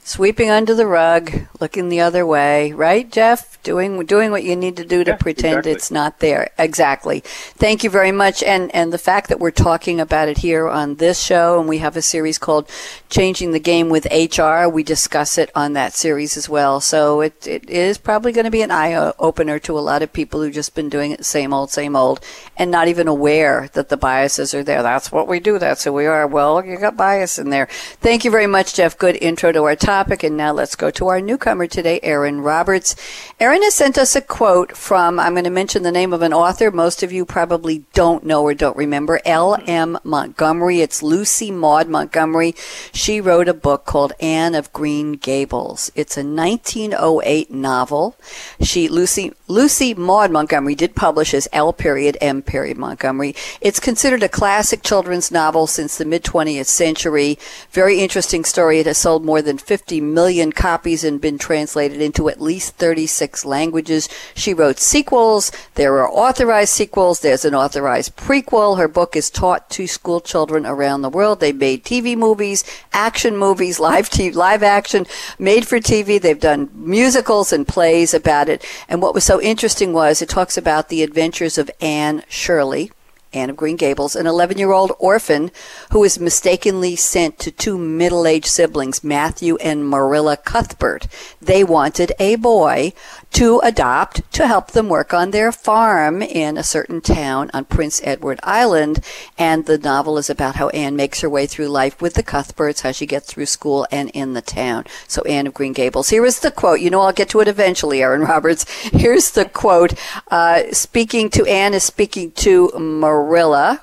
Sweeping 0.09 0.49
under 0.49 0.73
the 0.73 0.87
rug, 0.87 1.31
looking 1.59 1.89
the 1.89 1.99
other 1.99 2.25
way, 2.25 2.71
right, 2.71 3.11
Jeff? 3.11 3.49
doing 3.63 4.03
doing 4.05 4.31
what 4.31 4.43
you 4.43 4.55
need 4.55 4.77
to 4.77 4.85
do 4.85 5.03
to 5.03 5.11
yeah, 5.11 5.17
pretend 5.17 5.59
exactly. 5.59 5.71
it's 5.71 5.91
not 5.91 6.19
there. 6.19 6.49
Exactly. 6.57 7.19
Thank 7.19 7.83
you 7.83 7.89
very 7.89 8.11
much. 8.11 8.41
And 8.41 8.73
and 8.73 8.93
the 8.93 8.97
fact 8.97 9.29
that 9.29 9.39
we're 9.39 9.51
talking 9.51 9.99
about 9.99 10.29
it 10.29 10.39
here 10.39 10.67
on 10.67 10.95
this 10.95 11.21
show, 11.21 11.59
and 11.59 11.67
we 11.67 11.79
have 11.79 11.97
a 11.97 12.01
series 12.01 12.37
called 12.37 12.69
"Changing 13.09 13.51
the 13.51 13.59
Game 13.59 13.89
with 13.89 14.07
HR," 14.11 14.67
we 14.67 14.83
discuss 14.83 15.37
it 15.37 15.51
on 15.55 15.73
that 15.73 15.93
series 15.93 16.37
as 16.37 16.47
well. 16.47 16.79
So 16.79 17.21
it 17.21 17.45
it 17.45 17.69
is 17.69 17.97
probably 17.97 18.31
going 18.31 18.45
to 18.45 18.51
be 18.51 18.61
an 18.61 18.71
eye 18.71 18.95
opener 19.19 19.59
to 19.59 19.77
a 19.77 19.81
lot 19.81 20.01
of 20.01 20.13
people 20.13 20.41
who've 20.41 20.53
just 20.53 20.75
been 20.75 20.89
doing 20.89 21.11
it 21.11 21.25
same 21.25 21.53
old, 21.53 21.69
same 21.69 21.95
old, 21.95 22.21
and 22.57 22.71
not 22.71 22.87
even 22.87 23.07
aware 23.07 23.69
that 23.73 23.89
the 23.89 23.97
biases 23.97 24.53
are 24.53 24.63
there. 24.63 24.81
That's 24.81 25.11
what 25.11 25.27
we 25.27 25.39
do. 25.39 25.59
That's 25.59 25.83
who 25.83 25.93
we 25.93 26.05
are. 26.05 26.25
Well, 26.25 26.65
you 26.65 26.79
got 26.79 26.97
bias 26.97 27.37
in 27.37 27.49
there. 27.49 27.67
Thank 28.01 28.23
you 28.23 28.31
very 28.31 28.47
much, 28.47 28.73
Jeff. 28.73 28.97
Good 28.97 29.17
intro 29.21 29.51
to 29.51 29.63
our 29.63 29.75
topic. 29.75 29.98
And 29.99 30.37
now 30.37 30.53
let's 30.53 30.75
go 30.75 30.89
to 30.91 31.09
our 31.09 31.21
newcomer 31.21 31.67
today, 31.67 31.99
Erin 32.01 32.41
Roberts. 32.41 32.95
Erin 33.39 33.59
Erin 33.59 33.65
has 33.65 33.75
sent 33.75 33.97
us 33.97 34.15
a 34.15 34.21
quote 34.21 34.77
from, 34.77 35.19
I'm 35.19 35.33
going 35.33 35.43
to 35.43 35.49
mention 35.49 35.83
the 35.83 35.91
name 35.91 36.13
of 36.13 36.21
an 36.21 36.31
author 36.31 36.71
most 36.71 37.03
of 37.03 37.11
you 37.11 37.25
probably 37.25 37.83
don't 37.91 38.23
know 38.23 38.41
or 38.41 38.53
don't 38.53 38.77
remember, 38.77 39.19
L.M. 39.25 39.97
Montgomery. 40.05 40.79
It's 40.79 41.03
Lucy 41.03 41.51
Maud 41.51 41.89
Montgomery. 41.89 42.55
She 42.93 43.19
wrote 43.19 43.49
a 43.49 43.53
book 43.53 43.83
called 43.83 44.13
Anne 44.21 44.55
of 44.55 44.71
Green 44.71 45.13
Gables. 45.13 45.91
It's 45.93 46.15
a 46.15 46.23
1908 46.23 47.51
novel. 47.51 48.15
She, 48.61 48.87
Lucy, 48.87 49.33
Lucy 49.49 49.93
Maud 49.93 50.31
Montgomery 50.31 50.75
did 50.75 50.95
publish 50.95 51.33
as 51.33 51.49
L 51.51 51.73
period 51.73 52.17
M 52.21 52.41
period 52.41 52.77
Montgomery. 52.77 53.35
It's 53.59 53.81
considered 53.81 54.23
a 54.23 54.29
classic 54.29 54.83
children's 54.83 55.31
novel 55.31 55.67
since 55.67 55.97
the 55.97 56.05
mid 56.05 56.23
20th 56.23 56.67
century. 56.67 57.37
Very 57.71 57.99
interesting 57.99 58.45
story. 58.45 58.79
It 58.79 58.85
has 58.85 58.99
sold 58.99 59.25
more 59.25 59.41
than 59.41 59.57
50 59.57 59.88
million 59.91 60.51
copies 60.51 61.03
and 61.03 61.19
been 61.19 61.37
translated 61.37 62.01
into 62.01 62.29
at 62.29 62.39
least 62.39 62.75
36 62.75 63.45
languages. 63.45 64.07
She 64.35 64.53
wrote 64.53 64.77
sequels. 64.77 65.51
There 65.73 65.97
are 65.99 66.09
authorized 66.09 66.73
sequels. 66.73 67.21
There's 67.21 67.45
an 67.45 67.55
authorized 67.55 68.15
prequel. 68.15 68.77
Her 68.77 68.87
book 68.87 69.15
is 69.15 69.29
taught 69.29 69.69
to 69.71 69.87
school 69.87 70.21
children 70.21 70.65
around 70.65 71.01
the 71.01 71.09
world. 71.09 71.39
They 71.39 71.51
made 71.51 71.83
TV 71.83 72.15
movies, 72.15 72.63
action 72.93 73.35
movies, 73.35 73.79
live 73.89 74.09
TV, 74.09 74.35
live 74.35 74.61
action, 74.61 75.07
made 75.39 75.67
for 75.67 75.79
TV. 75.79 76.21
They've 76.21 76.39
done 76.39 76.69
musicals 76.73 77.51
and 77.51 77.67
plays 77.67 78.13
about 78.13 78.49
it. 78.49 78.63
And 78.87 79.01
what 79.01 79.13
was 79.13 79.23
so 79.23 79.41
interesting 79.41 79.93
was 79.93 80.21
it 80.21 80.29
talks 80.29 80.57
about 80.57 80.89
the 80.89 81.03
adventures 81.03 81.57
of 81.57 81.71
Anne 81.81 82.23
Shirley, 82.29 82.91
Anne 83.31 83.49
of 83.49 83.57
Green 83.57 83.75
Gables, 83.75 84.15
an 84.15 84.25
11 84.25 84.57
year 84.57 84.71
old 84.71 84.91
orphan 84.99 85.51
who 85.91 86.03
is 86.03 86.19
mistakenly 86.19 86.95
sent 86.95 87.37
to 87.39 87.51
two 87.51 87.77
middle 87.77 88.25
aged 88.25 88.47
siblings, 88.47 89.03
Matthew 89.03 89.55
and 89.57 89.87
Marilla 89.87 90.35
Cuthbert. 90.35 91.07
They 91.41 91.63
wanted 91.63 92.11
a 92.19 92.35
boy 92.35 92.93
to 93.31 93.59
adopt 93.59 94.31
to 94.33 94.47
help 94.47 94.71
them 94.71 94.89
work 94.89 95.13
on 95.13 95.31
their 95.31 95.51
farm 95.51 96.21
in 96.21 96.57
a 96.57 96.63
certain 96.63 97.01
town 97.01 97.51
on 97.53 97.65
Prince 97.65 98.01
Edward 98.03 98.39
Island. 98.43 99.03
And 99.37 99.65
the 99.65 99.77
novel 99.77 100.17
is 100.17 100.29
about 100.29 100.55
how 100.55 100.69
Anne 100.69 100.95
makes 100.95 101.21
her 101.21 101.29
way 101.29 101.45
through 101.45 101.67
life 101.67 102.01
with 102.01 102.15
the 102.15 102.23
Cuthberts, 102.23 102.81
how 102.81 102.91
she 102.91 103.05
gets 103.05 103.27
through 103.27 103.45
school 103.45 103.87
and 103.91 104.09
in 104.11 104.33
the 104.33 104.41
town. 104.41 104.85
So 105.07 105.21
Anne 105.23 105.47
of 105.47 105.53
Green 105.53 105.73
Gables. 105.73 106.09
Here 106.09 106.25
is 106.25 106.39
the 106.39 106.51
quote. 106.51 106.79
You 106.79 106.89
know, 106.89 107.01
I'll 107.01 107.13
get 107.13 107.29
to 107.29 107.39
it 107.41 107.47
eventually, 107.47 108.01
Erin 108.01 108.21
Roberts. 108.21 108.69
Here's 108.81 109.31
the 109.31 109.45
quote. 109.45 109.93
Uh, 110.31 110.63
speaking 110.71 111.29
to 111.31 111.45
Anne 111.45 111.75
is 111.75 111.83
speaking 111.83 112.31
to 112.31 112.71
Marilla, 112.77 113.18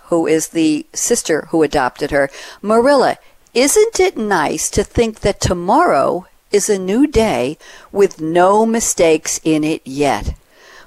who 0.06 0.26
is 0.26 0.48
the 0.48 0.86
sister 0.92 1.48
who 1.50 1.62
adopted 1.62 2.10
her. 2.10 2.30
Marilla, 2.62 3.18
isn't 3.54 4.00
it 4.00 4.16
nice 4.16 4.68
to 4.70 4.84
think 4.84 5.20
that 5.20 5.40
tomorrow 5.40 6.26
is 6.52 6.68
a 6.68 6.78
new 6.78 7.06
day 7.06 7.58
with 7.92 8.20
no 8.20 8.66
mistakes 8.66 9.40
in 9.44 9.64
it 9.64 9.82
yet. 9.84 10.34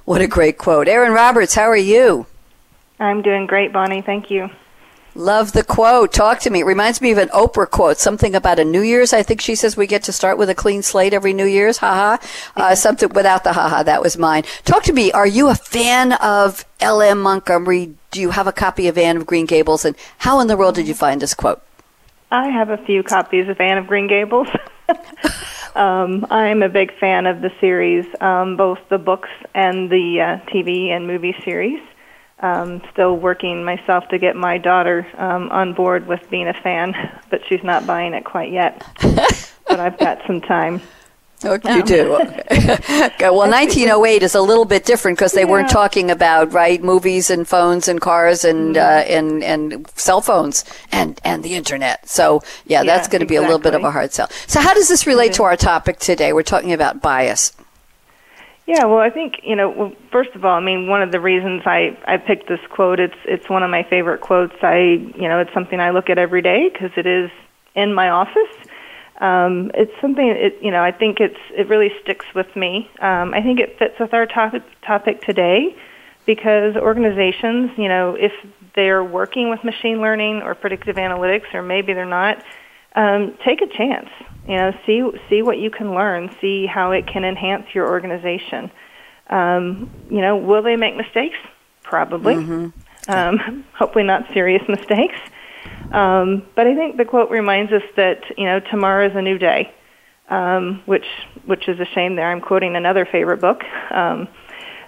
What 0.06 0.22
a 0.22 0.28
great 0.28 0.58
quote. 0.58 0.88
Erin 0.88 1.14
Roberts, 1.14 1.56
how 1.56 1.64
are 1.64 1.78
you? 1.78 2.26
I'm 3.00 3.22
doing 3.22 3.46
great, 3.46 3.72
Bonnie. 3.72 4.02
Thank 4.02 4.32
you. 4.32 4.50
Love 5.16 5.54
the 5.54 5.64
quote. 5.64 6.14
Talk 6.14 6.40
to 6.40 6.50
me. 6.50 6.62
It 6.62 6.66
reminds 6.66 7.02
me 7.02 7.12
of 7.12 7.18
an 7.18 7.30
Oprah 7.30 7.70
quote, 7.70 7.98
something 7.98 8.36
about 8.36 8.60
a 8.60 8.66
New 8.66 8.82
Year's. 8.82 9.12
I 9.12 9.24
think 9.24 9.42
she 9.42 9.56
says 9.56 9.76
we 9.76 9.88
get 9.88 10.04
to 10.04 10.12
start 10.12 10.38
with 10.38 10.50
a 10.50 10.56
clean 10.56 10.82
slate 10.82 11.14
every 11.14 11.34
New 11.34 11.46
Year's. 11.46 11.78
Haha. 11.78 12.18
Uh, 12.56 12.76
something 12.76 13.10
without 13.10 13.44
the 13.44 13.54
haha. 13.54 13.84
That 13.84 14.02
was 14.02 14.18
mine. 14.18 14.44
Talk 14.66 14.84
to 14.84 14.94
me. 14.94 15.12
Are 15.12 15.28
you 15.28 15.50
a 15.50 15.56
fan 15.56 16.14
of 16.14 16.64
L.M. 16.80 17.22
Montgomery, 17.22 17.96
do 18.12 18.22
you 18.22 18.32
have 18.32 18.48
a 18.48 18.52
copy 18.52 18.88
of 18.88 18.98
Anne 18.98 19.18
of 19.18 19.26
Green 19.26 19.46
Gables? 19.46 19.86
And 19.86 19.96
how 20.20 20.40
in 20.40 20.48
the 20.48 20.58
world 20.58 20.76
did 20.76 20.88
you 20.88 20.94
find 20.94 21.22
this 21.22 21.34
quote? 21.34 21.62
I 22.32 22.50
have 22.50 22.70
a 22.70 22.78
few 22.78 23.04
copies 23.04 23.50
of 23.50 23.60
Anne 23.60 23.78
of 23.78 23.88
Green 23.88 24.08
Gables. 24.08 24.48
um, 25.76 26.26
I'm 26.30 26.62
a 26.62 26.70
big 26.70 26.98
fan 27.00 27.26
of 27.26 27.42
the 27.42 27.52
series, 27.60 28.06
um, 28.22 28.58
both 28.58 28.80
the 28.90 28.98
books 28.98 29.30
and 29.54 29.90
the 29.90 30.22
uh, 30.22 30.50
TV 30.50 30.90
and 30.90 31.08
movie 31.08 31.36
series. 31.44 31.82
Um, 32.42 32.82
still 32.94 33.18
working 33.18 33.66
myself 33.66 34.08
to 34.10 34.18
get 34.18 34.36
my 34.36 34.60
daughter 34.60 35.06
um, 35.18 35.50
on 35.50 35.74
board 35.74 36.08
with 36.08 36.30
being 36.30 36.48
a 36.48 36.54
fan, 36.54 36.94
but 37.30 37.42
she's 37.50 37.64
not 37.64 37.86
buying 37.86 38.14
it 38.14 38.24
quite 38.24 38.52
yet. 38.52 38.82
but 39.68 39.80
I've 39.80 39.98
got 39.98 40.22
some 40.26 40.40
time. 40.40 40.82
Okay, 41.44 41.76
you 41.76 41.84
do. 41.84 42.16
Okay. 42.16 42.44
well, 43.22 43.50
1908 43.50 44.24
is 44.24 44.36
a 44.36 44.42
little 44.42 44.66
bit 44.66 44.84
different 44.84 45.18
because 45.18 45.32
they 45.32 45.44
yeah. 45.44 45.50
weren't 45.50 45.70
talking 45.70 46.12
about 46.12 46.52
right 46.52 46.84
movies 46.84 47.30
and 47.30 47.48
phones 47.48 47.88
and 47.88 48.02
cars 48.02 48.44
and 48.44 48.76
mm-hmm. 48.76 48.78
uh, 48.78 49.16
and 49.16 49.44
and 49.44 49.90
cell 49.92 50.20
phones 50.20 50.66
and 50.92 51.20
and 51.24 51.44
the 51.44 51.56
internet. 51.56 52.08
So 52.10 52.42
yeah, 52.66 52.82
yeah 52.82 52.84
that's 52.84 53.08
going 53.08 53.22
to 53.22 53.28
be 53.28 53.36
a 53.36 53.42
little 53.42 53.60
bit 53.60 53.74
of 53.74 53.84
a 53.84 53.92
hard 53.92 54.12
sell. 54.12 54.30
So 54.48 54.60
how 54.60 54.74
does 54.74 54.90
this 54.90 55.08
relate 55.08 55.34
to 55.34 55.44
our 55.44 55.56
topic 55.56 56.00
today? 56.00 56.34
We're 56.34 56.44
talking 56.44 56.74
about 56.74 57.02
bias. 57.02 57.54
Yeah, 58.68 58.86
well, 58.86 59.00
I 59.00 59.10
think 59.10 59.40
you 59.42 59.56
know. 59.56 59.70
Well, 59.70 59.94
first 60.12 60.32
of 60.36 60.44
all, 60.44 60.56
I 60.56 60.60
mean, 60.60 60.88
one 60.88 61.02
of 61.02 61.12
the 61.12 61.22
reasons 61.22 61.64
I 61.66 61.98
I 62.06 62.18
picked 62.18 62.50
this 62.50 62.60
quote 62.70 63.00
it's 63.00 63.18
it's 63.24 63.50
one 63.50 63.64
of 63.64 63.72
my 63.72 63.84
favorite 63.84 64.20
quotes. 64.20 64.56
I 64.62 64.78
you 65.16 65.30
know 65.30 65.40
it's 65.40 65.54
something 65.54 65.80
I 65.80 65.92
look 65.92 66.10
at 66.10 66.18
every 66.18 66.42
day 66.42 66.70
because 66.70 66.92
it 66.98 67.08
is 67.08 67.32
in 67.76 67.94
my 67.94 68.10
office 68.10 68.69
um, 69.20 69.72
it's 69.74 69.92
something 70.00 70.28
it, 70.28 70.58
you 70.62 70.72
know 70.72 70.82
I 70.82 70.92
think 70.92 71.20
it's 71.20 71.40
it 71.52 71.68
really 71.68 71.92
sticks 72.02 72.26
with 72.34 72.54
me. 72.56 72.90
Um, 73.00 73.34
I 73.34 73.42
think 73.42 73.60
it 73.60 73.78
fits 73.78 74.00
with 74.00 74.14
our 74.14 74.26
topic 74.26 74.64
topic 74.82 75.22
today 75.22 75.76
because 76.26 76.76
organizations, 76.76 77.72
you 77.78 77.88
know, 77.88 78.16
if 78.16 78.32
they're 78.76 79.04
working 79.04 79.50
with 79.50 79.64
machine 79.64 80.00
learning 80.00 80.42
or 80.44 80.56
predictive 80.56 80.96
analytics, 80.96 81.54
or 81.54 81.64
maybe 81.64 81.94
they're 81.94 82.06
not, 82.06 82.44
um, 82.96 83.36
take 83.44 83.62
a 83.62 83.68
chance. 83.68 84.10
You 84.48 84.56
know, 84.56 84.74
see 84.86 85.04
see 85.30 85.42
what 85.42 85.58
you 85.58 85.70
can 85.70 85.94
learn, 85.94 86.34
see 86.40 86.66
how 86.66 86.92
it 86.92 87.08
can 87.08 87.26
enhance 87.26 87.66
your 87.74 87.90
organization. 87.90 88.72
Um, 89.30 89.90
you 90.10 90.22
know, 90.22 90.38
will 90.38 90.62
they 90.62 90.76
make 90.76 90.96
mistakes? 90.96 91.38
Probably. 91.84 92.36
Mm-hmm. 92.36 93.12
Um, 93.12 93.66
hopefully, 93.74 94.06
not 94.06 94.32
serious 94.34 94.64
mistakes. 94.68 95.20
Um, 95.92 96.44
but 96.56 96.68
I 96.68 96.76
think 96.76 96.98
the 96.98 97.06
quote 97.06 97.30
reminds 97.32 97.72
us 97.72 97.84
that 97.96 98.22
you 98.38 98.46
know 98.46 98.60
tomorrow 98.60 99.08
is 99.08 99.16
a 99.16 99.22
new 99.22 99.38
day, 99.38 99.74
um, 100.30 100.84
which 100.86 101.06
which 101.46 101.68
is 101.68 101.80
a 101.80 101.86
shame. 101.86 102.16
There, 102.16 102.30
I'm 102.30 102.42
quoting 102.42 102.76
another 102.76 103.06
favorite 103.06 103.42
book. 103.42 103.64
Um, 103.92 104.28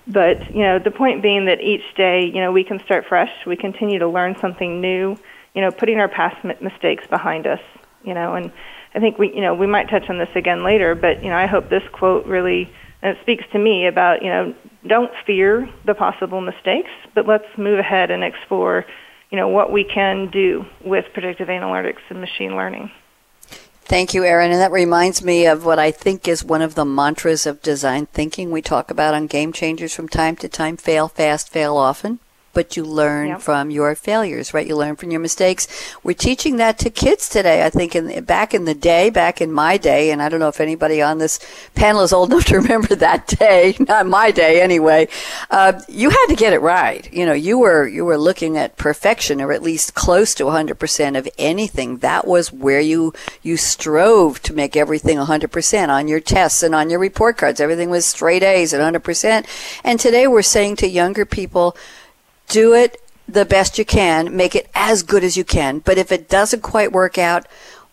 but 0.07 0.53
you 0.53 0.61
know, 0.61 0.79
the 0.79 0.91
point 0.91 1.21
being 1.21 1.45
that 1.45 1.61
each 1.61 1.95
day, 1.95 2.25
you 2.25 2.41
know, 2.41 2.51
we 2.51 2.63
can 2.63 2.79
start 2.85 3.05
fresh. 3.07 3.31
We 3.45 3.55
continue 3.55 3.99
to 3.99 4.07
learn 4.07 4.35
something 4.39 4.81
new. 4.81 5.17
You 5.53 5.61
know, 5.61 5.71
putting 5.71 5.99
our 5.99 6.07
past 6.07 6.43
mistakes 6.61 7.05
behind 7.07 7.47
us. 7.47 7.61
You 8.03 8.13
know, 8.13 8.35
and 8.35 8.51
I 8.93 8.99
think 8.99 9.17
we 9.17 9.33
you 9.33 9.41
know 9.41 9.55
we 9.55 9.67
might 9.67 9.89
touch 9.89 10.09
on 10.09 10.19
this 10.19 10.29
again 10.35 10.63
later. 10.63 10.93
But 10.93 11.23
you 11.23 11.29
know, 11.29 11.35
I 11.35 11.47
hope 11.47 11.69
this 11.69 11.83
quote 11.91 12.25
really 12.25 12.71
and 13.01 13.17
it 13.17 13.21
speaks 13.21 13.43
to 13.51 13.59
me 13.59 13.87
about 13.87 14.21
you 14.21 14.29
know 14.29 14.55
don't 14.85 15.11
fear 15.25 15.69
the 15.85 15.93
possible 15.93 16.41
mistakes, 16.41 16.89
but 17.15 17.27
let's 17.27 17.45
move 17.57 17.79
ahead 17.79 18.11
and 18.11 18.23
explore 18.23 18.85
you 19.31 19.37
know, 19.37 19.47
what 19.47 19.71
we 19.71 19.83
can 19.83 20.29
do 20.29 20.65
with 20.83 21.05
predictive 21.13 21.47
analytics 21.47 22.01
and 22.09 22.19
machine 22.21 22.55
learning. 22.55 22.91
Thank 23.83 24.13
you, 24.13 24.23
Erin. 24.23 24.51
And 24.51 24.61
that 24.61 24.71
reminds 24.71 25.23
me 25.23 25.45
of 25.45 25.65
what 25.65 25.79
I 25.79 25.91
think 25.91 26.27
is 26.27 26.43
one 26.43 26.61
of 26.61 26.75
the 26.75 26.85
mantras 26.85 27.45
of 27.45 27.61
design 27.61 28.05
thinking 28.07 28.51
we 28.51 28.61
talk 28.61 28.91
about 28.91 29.13
on 29.13 29.27
Game 29.27 29.51
Changers 29.51 29.93
from 29.93 30.07
time 30.07 30.35
to 30.37 30.47
time 30.47 30.77
fail 30.77 31.07
fast, 31.07 31.49
fail 31.49 31.75
often 31.75 32.19
but 32.53 32.75
you 32.75 32.83
learn 32.83 33.29
yep. 33.29 33.41
from 33.41 33.69
your 33.69 33.95
failures, 33.95 34.53
right? 34.53 34.67
You 34.67 34.75
learn 34.75 34.95
from 34.95 35.11
your 35.11 35.19
mistakes. 35.19 35.67
We're 36.03 36.13
teaching 36.13 36.57
that 36.57 36.77
to 36.79 36.89
kids 36.89 37.29
today. 37.29 37.65
I 37.65 37.69
think 37.69 37.95
in 37.95 38.23
back 38.23 38.53
in 38.53 38.65
the 38.65 38.73
day, 38.73 39.09
back 39.09 39.41
in 39.41 39.51
my 39.51 39.77
day, 39.77 40.11
and 40.11 40.21
I 40.21 40.29
don't 40.29 40.39
know 40.39 40.47
if 40.47 40.59
anybody 40.59 41.01
on 41.01 41.17
this 41.17 41.39
panel 41.75 42.01
is 42.01 42.13
old 42.13 42.31
enough 42.31 42.45
to 42.45 42.57
remember 42.57 42.95
that 42.95 43.27
day, 43.27 43.75
not 43.87 44.05
my 44.05 44.31
day 44.31 44.61
anyway. 44.61 45.07
Uh, 45.49 45.81
you 45.87 46.09
had 46.09 46.27
to 46.27 46.35
get 46.35 46.53
it 46.53 46.59
right. 46.59 47.11
You 47.13 47.25
know, 47.25 47.33
you 47.33 47.57
were 47.57 47.87
you 47.87 48.05
were 48.05 48.17
looking 48.17 48.57
at 48.57 48.77
perfection, 48.77 49.41
or 49.41 49.51
at 49.51 49.63
least 49.63 49.93
close 49.93 50.33
to 50.35 50.43
100% 50.43 51.17
of 51.17 51.27
anything. 51.37 51.97
That 51.97 52.27
was 52.27 52.51
where 52.51 52.79
you 52.79 53.13
you 53.41 53.57
strove 53.57 54.41
to 54.43 54.53
make 54.53 54.75
everything 54.75 55.17
100% 55.17 55.89
on 55.89 56.07
your 56.07 56.19
tests 56.19 56.63
and 56.63 56.75
on 56.75 56.89
your 56.89 56.99
report 56.99 57.37
cards. 57.37 57.59
Everything 57.59 57.89
was 57.89 58.05
straight 58.05 58.43
A's 58.43 58.73
at 58.73 58.81
100%. 58.81 59.45
And 59.83 59.99
today 59.99 60.27
we're 60.27 60.41
saying 60.41 60.77
to 60.77 60.87
younger 60.87 61.25
people 61.25 61.75
do 62.51 62.73
it 62.73 63.01
the 63.27 63.45
best 63.45 63.77
you 63.77 63.85
can, 63.85 64.35
make 64.35 64.55
it 64.55 64.69
as 64.75 65.03
good 65.03 65.23
as 65.23 65.37
you 65.37 65.43
can. 65.43 65.79
But 65.79 65.97
if 65.97 66.11
it 66.11 66.27
doesn't 66.29 66.61
quite 66.61 66.91
work 66.91 67.17
out, 67.17 67.47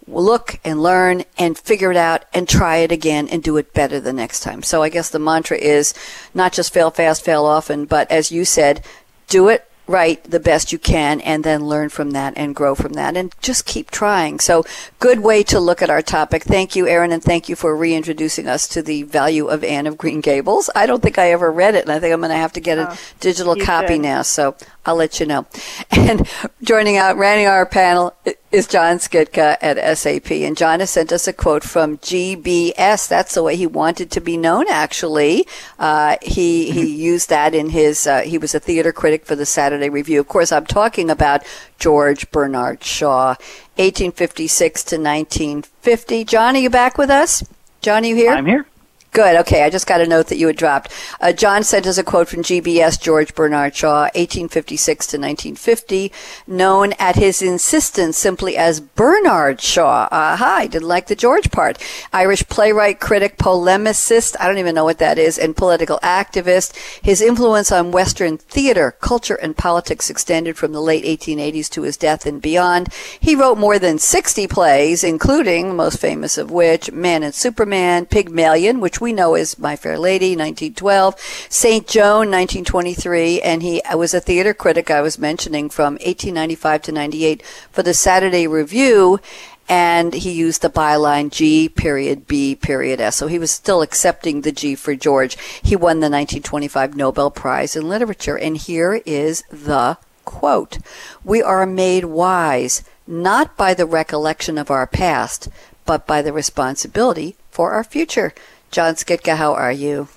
look 0.06 0.58
and 0.64 0.82
learn 0.82 1.24
and 1.38 1.56
figure 1.56 1.90
it 1.90 1.96
out 1.96 2.24
and 2.34 2.48
try 2.48 2.78
it 2.78 2.90
again 2.90 3.28
and 3.28 3.42
do 3.42 3.56
it 3.56 3.72
better 3.72 4.00
the 4.00 4.12
next 4.12 4.40
time. 4.40 4.62
So 4.62 4.82
I 4.82 4.88
guess 4.88 5.10
the 5.10 5.18
mantra 5.18 5.58
is 5.58 5.94
not 6.34 6.52
just 6.52 6.72
fail 6.74 6.90
fast, 6.90 7.24
fail 7.24 7.44
often, 7.44 7.84
but 7.84 8.10
as 8.10 8.32
you 8.32 8.44
said, 8.44 8.84
do 9.28 9.48
it 9.48 9.67
right 9.88 10.22
the 10.24 10.38
best 10.38 10.70
you 10.70 10.78
can 10.78 11.20
and 11.22 11.42
then 11.42 11.66
learn 11.66 11.88
from 11.88 12.10
that 12.12 12.34
and 12.36 12.54
grow 12.54 12.74
from 12.74 12.92
that 12.92 13.16
and 13.16 13.34
just 13.40 13.64
keep 13.64 13.90
trying. 13.90 14.38
So 14.38 14.64
good 15.00 15.20
way 15.20 15.42
to 15.44 15.58
look 15.58 15.82
at 15.82 15.90
our 15.90 16.02
topic. 16.02 16.44
Thank 16.44 16.76
you, 16.76 16.86
Erin, 16.86 17.10
and 17.10 17.22
thank 17.22 17.48
you 17.48 17.56
for 17.56 17.74
reintroducing 17.74 18.46
us 18.46 18.68
to 18.68 18.82
the 18.82 19.02
value 19.04 19.46
of 19.46 19.64
Anne 19.64 19.86
of 19.86 19.96
Green 19.98 20.20
Gables. 20.20 20.70
I 20.76 20.86
don't 20.86 21.02
think 21.02 21.18
I 21.18 21.32
ever 21.32 21.50
read 21.50 21.74
it 21.74 21.82
and 21.84 21.92
I 21.92 21.98
think 21.98 22.12
I'm 22.12 22.20
going 22.20 22.30
to 22.30 22.36
have 22.36 22.52
to 22.52 22.60
get 22.60 22.78
a 22.78 22.92
oh, 22.92 22.96
digital 23.18 23.56
copy 23.56 23.94
should. 23.94 24.02
now. 24.02 24.22
So 24.22 24.56
I'll 24.84 24.96
let 24.96 25.18
you 25.20 25.26
know. 25.26 25.46
And 25.90 26.28
joining 26.62 26.96
out, 26.96 27.16
running 27.16 27.46
our 27.46 27.66
panel 27.66 28.14
is 28.50 28.66
John 28.66 28.96
Skitka 28.96 29.56
at 29.60 29.98
SAP. 29.98 30.30
And 30.30 30.56
John 30.56 30.80
has 30.80 30.90
sent 30.90 31.12
us 31.12 31.28
a 31.28 31.32
quote 31.32 31.62
from 31.62 31.98
GBS. 31.98 33.08
That's 33.08 33.34
the 33.34 33.42
way 33.42 33.56
he 33.56 33.66
wanted 33.66 34.10
to 34.12 34.20
be 34.20 34.36
known, 34.36 34.66
actually. 34.68 35.46
Uh, 35.78 36.16
he, 36.22 36.70
he 36.70 36.86
used 37.04 37.28
that 37.28 37.54
in 37.54 37.70
his, 37.70 38.06
uh, 38.06 38.20
he 38.20 38.38
was 38.38 38.54
a 38.54 38.60
theater 38.60 38.92
critic 38.92 39.26
for 39.26 39.36
the 39.36 39.46
Saturday 39.46 39.88
Review. 39.88 40.20
Of 40.20 40.28
course, 40.28 40.52
I'm 40.52 40.66
talking 40.66 41.10
about 41.10 41.42
George 41.78 42.30
Bernard 42.30 42.82
Shaw, 42.82 43.36
1856 43.76 44.84
to 44.84 44.96
1950. 44.96 46.24
John, 46.24 46.56
are 46.56 46.58
you 46.58 46.70
back 46.70 46.98
with 46.98 47.10
us? 47.10 47.44
John, 47.80 48.04
are 48.04 48.06
you 48.06 48.16
here? 48.16 48.32
I'm 48.32 48.46
here. 48.46 48.66
Good. 49.12 49.36
Okay. 49.36 49.62
I 49.62 49.70
just 49.70 49.86
got 49.86 50.00
a 50.00 50.06
note 50.06 50.26
that 50.28 50.36
you 50.38 50.46
had 50.46 50.56
dropped. 50.56 50.92
Uh, 51.20 51.32
John 51.32 51.64
sent 51.64 51.86
us 51.86 51.98
a 51.98 52.04
quote 52.04 52.28
from 52.28 52.42
GBS 52.42 53.00
George 53.00 53.34
Bernard 53.34 53.74
Shaw, 53.74 54.02
1856 54.14 55.06
to 55.06 55.16
1950, 55.16 56.12
known 56.46 56.92
at 56.98 57.16
his 57.16 57.40
insistence 57.40 58.18
simply 58.18 58.56
as 58.56 58.80
Bernard 58.80 59.60
Shaw. 59.60 60.08
Aha. 60.12 60.56
I 60.60 60.66
didn't 60.66 60.88
like 60.88 61.06
the 61.06 61.16
George 61.16 61.50
part. 61.50 61.82
Irish 62.12 62.46
playwright, 62.48 63.00
critic, 63.00 63.38
polemicist. 63.38 64.36
I 64.38 64.46
don't 64.46 64.58
even 64.58 64.74
know 64.74 64.84
what 64.84 64.98
that 64.98 65.18
is, 65.18 65.38
and 65.38 65.56
political 65.56 65.98
activist. 66.02 66.76
His 67.02 67.20
influence 67.20 67.72
on 67.72 67.92
Western 67.92 68.36
theater, 68.36 68.94
culture, 69.00 69.36
and 69.36 69.56
politics 69.56 70.10
extended 70.10 70.56
from 70.56 70.72
the 70.72 70.82
late 70.82 71.04
1880s 71.04 71.70
to 71.70 71.82
his 71.82 71.96
death 71.96 72.26
and 72.26 72.42
beyond. 72.42 72.92
He 73.18 73.34
wrote 73.34 73.58
more 73.58 73.78
than 73.78 73.98
60 73.98 74.46
plays, 74.48 75.02
including, 75.02 75.68
the 75.68 75.74
most 75.74 75.98
famous 75.98 76.38
of 76.38 76.50
which, 76.50 76.92
Man 76.92 77.22
and 77.22 77.34
Superman, 77.34 78.06
Pygmalion, 78.06 78.80
which 78.80 78.97
we 79.00 79.12
know 79.12 79.34
is 79.34 79.58
My 79.58 79.76
Fair 79.76 79.98
Lady, 79.98 80.30
1912, 80.30 81.18
St. 81.48 81.86
Joan, 81.86 82.30
1923, 82.30 83.40
and 83.40 83.62
he 83.62 83.82
was 83.94 84.14
a 84.14 84.20
theater 84.20 84.54
critic 84.54 84.90
I 84.90 85.00
was 85.00 85.18
mentioning 85.18 85.70
from 85.70 85.94
1895 85.94 86.82
to 86.82 86.92
98 86.92 87.42
for 87.70 87.82
the 87.82 87.94
Saturday 87.94 88.46
Review 88.46 89.20
and 89.68 90.14
he 90.14 90.32
used 90.32 90.62
the 90.62 90.70
byline 90.70 91.30
G 91.30 91.68
period 91.68 92.26
B 92.26 92.54
period 92.54 93.00
S. 93.00 93.16
So 93.16 93.26
he 93.26 93.38
was 93.38 93.50
still 93.50 93.82
accepting 93.82 94.40
the 94.40 94.52
G 94.52 94.74
for 94.74 94.94
George. 94.94 95.36
He 95.62 95.76
won 95.76 96.00
the 96.00 96.08
1925 96.08 96.96
Nobel 96.96 97.30
Prize 97.30 97.76
in 97.76 97.88
Literature. 97.88 98.38
And 98.38 98.56
here 98.56 99.02
is 99.04 99.44
the 99.50 99.98
quote. 100.24 100.78
We 101.22 101.42
are 101.42 101.66
made 101.66 102.06
wise 102.06 102.82
not 103.06 103.56
by 103.56 103.74
the 103.74 103.86
recollection 103.86 104.58
of 104.58 104.70
our 104.70 104.86
past, 104.86 105.48
but 105.84 106.06
by 106.06 106.22
the 106.22 106.32
responsibility 106.32 107.36
for 107.50 107.72
our 107.72 107.84
future. 107.84 108.34
John 108.70 108.94
Skitka, 108.94 109.36
how 109.36 109.54
are 109.54 109.72
you? 109.72 110.08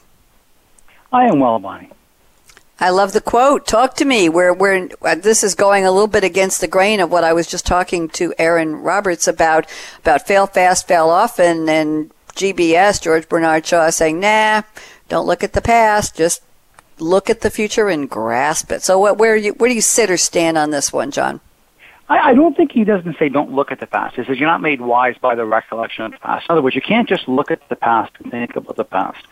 I 1.12 1.26
am 1.26 1.40
well, 1.40 1.60
Bonnie. 1.60 1.90
I 2.82 2.90
love 2.90 3.14
the 3.14 3.22
quote. 3.22 3.68
Talk 3.68 3.96
to 3.98 4.06
me. 4.06 4.28
Where 4.28 4.52
where 4.54 4.90
uh, 5.04 5.14
this 5.14 5.44
is 5.44 5.54
going 5.54 5.86
a 5.86 5.92
little 5.92 6.08
bit 6.08 6.24
against 6.24 6.62
the 6.62 6.68
grain 6.68 7.00
of 7.00 7.12
what 7.12 7.24
I 7.24 7.32
was 7.32 7.46
just 7.46 7.66
talking 7.66 8.10
to 8.10 8.34
Erin 8.40 8.76
Roberts 8.78 9.28
about 9.28 9.68
about 10.00 10.26
fail 10.26 10.48
fast, 10.48 10.88
fail 10.88 11.10
often, 11.10 11.70
and 11.70 12.12
GBS 12.34 13.00
George 13.00 13.30
Bernard 13.30 13.68
Shaw 13.68 13.92
saying, 13.92 14.20
"Nah, 14.20 14.64
don't 15.10 15.28
look 15.28 15.44
at 15.44 15.54
the 15.54 15.62
past. 15.62 16.16
Just 16.16 16.42
look 16.98 17.30
at 17.30 17.42
the 17.42 17.52
future 17.52 17.88
and 17.88 18.10
grasp 18.10 18.72
it." 18.72 18.82
So, 18.82 18.98
what, 18.98 19.20
where 19.20 19.36
you 19.36 19.54
where 19.54 19.70
do 19.70 19.76
you 19.76 19.82
sit 19.82 20.10
or 20.10 20.18
stand 20.18 20.58
on 20.58 20.72
this 20.72 20.92
one, 20.92 21.12
John? 21.12 21.40
I, 22.12 22.32
I 22.32 22.34
don't 22.34 22.58
think 22.58 22.74
he 22.74 22.84
doesn't 22.84 23.18
say 23.18 23.30
don't 23.30 23.54
look 23.54 23.72
at 23.72 23.80
the 23.80 23.88
past. 23.88 24.18
He 24.18 24.26
says 24.26 24.38
you're 24.38 24.50
not 24.50 24.62
made 24.62 24.82
wise 24.82 25.16
by 25.18 25.34
the 25.36 25.46
recollection 25.46 26.04
of 26.04 26.12
the 26.12 26.18
past. 26.18 26.46
In 26.50 26.54
other 26.54 26.62
words, 26.62 26.76
you 26.76 26.82
can't 26.82 27.08
just 27.08 27.26
look 27.28 27.52
at 27.52 27.68
the 27.70 27.76
past 27.78 28.12
and 28.20 28.30
think 28.30 28.54
about 28.58 28.76
the 28.76 28.84
past. 28.84 29.26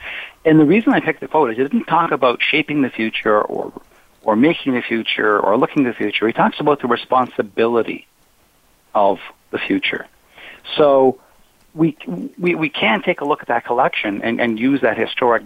And 0.46 0.58
the 0.58 0.66
reason 0.66 0.94
I 0.94 1.02
picked 1.02 1.20
the 1.20 1.28
quote 1.28 1.52
is 1.52 1.60
it 1.60 1.64
didn't 1.64 1.86
talk 1.86 2.12
about 2.12 2.42
shaping 2.42 2.82
the 2.82 2.90
future 2.90 3.42
or 3.42 3.74
or 4.22 4.36
making 4.38 4.74
the 4.74 4.82
future 4.82 5.40
or 5.40 5.58
looking 5.58 5.84
to 5.84 5.90
the 5.90 5.96
future. 5.96 6.26
He 6.28 6.34
talks 6.34 6.60
about 6.62 6.82
the 6.82 6.88
responsibility 6.88 8.08
of 8.96 9.20
the 9.52 9.58
future. 9.58 10.08
So 10.78 11.20
we, 11.74 11.98
we, 12.38 12.56
we 12.56 12.70
can 12.70 13.02
take 13.02 13.22
a 13.22 13.26
look 13.26 13.42
at 13.42 13.48
that 13.48 13.66
collection 13.66 14.22
and, 14.22 14.42
and 14.42 14.60
use 14.60 14.82
that 14.82 14.98
historic 14.98 15.44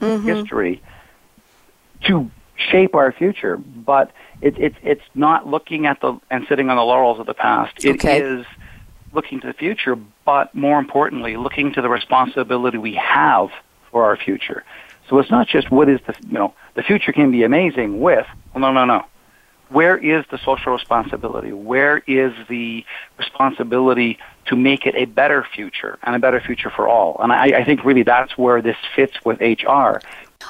mm-hmm. 0.00 0.26
history 0.26 0.82
to 2.06 2.30
shape 2.70 2.94
our 2.94 3.12
future, 3.12 3.56
but 3.56 4.12
it, 4.40 4.58
it, 4.58 4.74
it's 4.82 5.04
not 5.14 5.46
looking 5.46 5.86
at 5.86 6.00
the 6.00 6.18
and 6.30 6.46
sitting 6.48 6.70
on 6.70 6.76
the 6.76 6.82
laurels 6.82 7.20
of 7.20 7.26
the 7.26 7.34
past. 7.34 7.84
It 7.84 7.96
okay. 7.96 8.20
is 8.20 8.46
looking 9.12 9.40
to 9.40 9.46
the 9.46 9.52
future, 9.52 9.96
but 10.24 10.54
more 10.54 10.78
importantly, 10.78 11.36
looking 11.36 11.72
to 11.74 11.82
the 11.82 11.88
responsibility 11.88 12.78
we 12.78 12.94
have 12.94 13.50
for 13.90 14.04
our 14.04 14.16
future. 14.16 14.64
So 15.08 15.18
it's 15.18 15.30
not 15.30 15.48
just 15.48 15.70
what 15.70 15.88
is 15.88 16.00
the 16.06 16.14
you 16.26 16.34
know 16.34 16.54
the 16.74 16.82
future 16.82 17.12
can 17.12 17.30
be 17.30 17.42
amazing 17.42 18.00
with. 18.00 18.26
Well, 18.54 18.60
no, 18.60 18.72
no, 18.72 18.84
no. 18.84 19.04
Where 19.68 19.96
is 19.96 20.24
the 20.30 20.38
social 20.38 20.72
responsibility? 20.72 21.52
Where 21.52 21.98
is 22.06 22.32
the 22.48 22.84
responsibility 23.18 24.18
to 24.46 24.56
make 24.56 24.84
it 24.84 24.96
a 24.96 25.04
better 25.04 25.46
future 25.54 25.96
and 26.02 26.16
a 26.16 26.18
better 26.18 26.40
future 26.40 26.70
for 26.70 26.88
all? 26.88 27.16
And 27.20 27.32
I, 27.32 27.58
I 27.58 27.64
think 27.64 27.84
really 27.84 28.02
that's 28.02 28.36
where 28.36 28.60
this 28.60 28.76
fits 28.96 29.14
with 29.24 29.40
HR. 29.40 30.00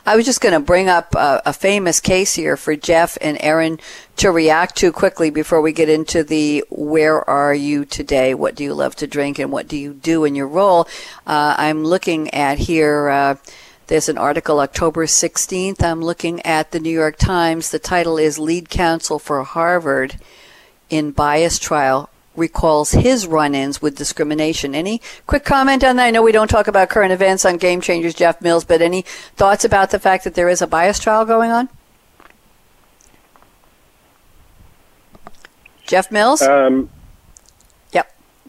I 0.07 0.17
was 0.17 0.25
just 0.25 0.41
going 0.41 0.55
to 0.55 0.61
bring 0.61 0.89
up 0.89 1.15
a, 1.15 1.43
a, 1.47 1.53
famous 1.53 2.01
case 2.01 2.35
here 2.35 2.57
for 2.57 2.75
Jeff 2.75 3.19
and 3.21 3.37
Erin 3.41 3.79
to 4.17 4.31
react 4.31 4.77
to 4.77 4.93
quickly 4.93 5.31
before 5.31 5.61
we 5.61 5.73
get 5.73 5.89
into 5.89 6.23
the 6.25 6.65
where 6.71 7.29
are 7.29 7.55
you 7.55 7.85
today? 7.85 8.35
What 8.35 8.55
do 8.55 8.65
you 8.65 8.73
love 8.75 8.97
to 8.97 9.07
drink 9.07 9.39
and 9.39 9.53
what 9.53 9.69
do 9.69 9.77
you 9.77 9.93
do 9.93 10.25
in 10.25 10.35
your 10.35 10.49
role? 10.49 10.89
Uh, 11.27 11.55
I'm 11.59 11.85
looking 11.85 12.33
at 12.33 12.59
here. 12.59 13.09
Uh, 13.09 13.37
there's 13.89 14.09
an 14.09 14.19
article 14.19 14.61
October 14.61 15.07
16th. 15.07 15.83
I'm 15.83 16.01
looking 16.01 16.41
at 16.43 16.71
the 16.71 16.81
New 16.81 16.91
York 16.91 17.17
Times. 17.17 17.71
The 17.71 17.79
title 17.79 18.19
is 18.19 18.39
Lead 18.39 18.71
Counsel 18.71 19.19
for 19.19 19.43
Harvard 19.43 20.19
in 20.89 21.11
Bias 21.11 21.59
Trial 21.59 22.09
recalls 22.37 22.93
his 22.93 23.27
run 23.27 23.55
ins 23.55 23.83
with 23.83 23.97
discrimination. 23.97 24.75
Any 24.75 25.01
quick 25.27 25.45
comment 25.45 25.85
on 25.85 25.97
that? 25.97 26.07
I 26.07 26.11
know 26.11 26.23
we 26.23 26.33
don't 26.33 26.49
talk 26.49 26.69
about 26.69 26.89
current 26.89 27.13
events 27.13 27.45
on 27.45 27.57
Game 27.57 27.81
Changers, 27.81 28.15
Jeff 28.15 28.41
Mills, 28.41 28.65
but 28.65 28.81
any 28.83 29.03
thoughts 29.37 29.65
about 29.65 29.91
the 29.91 29.99
fact 29.99 30.25
that 30.25 30.35
there 30.35 30.49
is 30.49 30.63
a 30.63 30.67
bias 30.67 30.99
trial 30.99 31.25
going 31.25 31.51
on? 31.51 31.69
Jeff 35.87 36.13
Mills? 36.13 36.41
Um, 36.41 36.89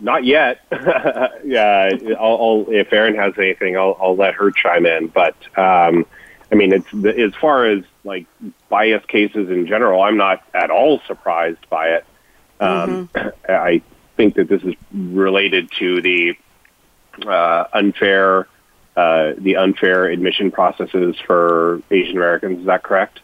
not 0.01 0.25
yet. 0.25 0.61
yeah, 1.45 1.89
I'll, 2.19 2.37
I'll, 2.41 2.65
if 2.69 2.91
Erin 2.91 3.15
has 3.15 3.33
anything, 3.37 3.77
I'll, 3.77 3.97
I'll 4.01 4.15
let 4.15 4.33
her 4.33 4.51
chime 4.51 4.85
in. 4.85 5.07
But 5.07 5.35
um, 5.57 6.05
I 6.51 6.55
mean, 6.55 6.73
it's 6.73 6.93
as 7.17 7.33
far 7.39 7.65
as 7.67 7.83
like 8.03 8.25
bias 8.69 9.05
cases 9.05 9.49
in 9.49 9.67
general, 9.67 10.01
I'm 10.01 10.17
not 10.17 10.43
at 10.53 10.71
all 10.71 10.99
surprised 11.05 11.69
by 11.69 11.89
it. 11.89 12.05
Um, 12.61 13.09
mm-hmm. 13.09 13.29
I 13.49 13.81
think 14.15 14.35
that 14.35 14.47
this 14.47 14.63
is 14.63 14.75
related 14.93 15.71
to 15.79 16.01
the 16.01 16.37
uh, 17.25 17.65
unfair, 17.73 18.47
uh, 18.95 19.33
the 19.37 19.57
unfair 19.57 20.05
admission 20.05 20.51
processes 20.51 21.17
for 21.25 21.81
Asian 21.89 22.15
Americans. 22.15 22.59
Is 22.59 22.65
that 22.67 22.83
correct? 22.83 23.19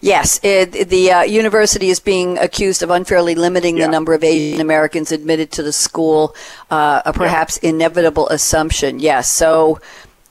Yes, 0.00 0.40
it, 0.42 0.88
the 0.88 1.12
uh, 1.12 1.22
university 1.22 1.88
is 1.88 2.00
being 2.00 2.36
accused 2.38 2.82
of 2.82 2.90
unfairly 2.90 3.36
limiting 3.36 3.76
yeah. 3.76 3.86
the 3.86 3.92
number 3.92 4.14
of 4.14 4.24
Asian 4.24 4.60
Americans 4.60 5.12
admitted 5.12 5.52
to 5.52 5.62
the 5.62 5.72
school, 5.72 6.34
uh, 6.72 7.02
a 7.04 7.12
perhaps 7.12 7.60
yeah. 7.62 7.70
inevitable 7.70 8.28
assumption. 8.28 8.98
Yes, 8.98 9.30
so, 9.30 9.80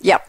yep. 0.01 0.27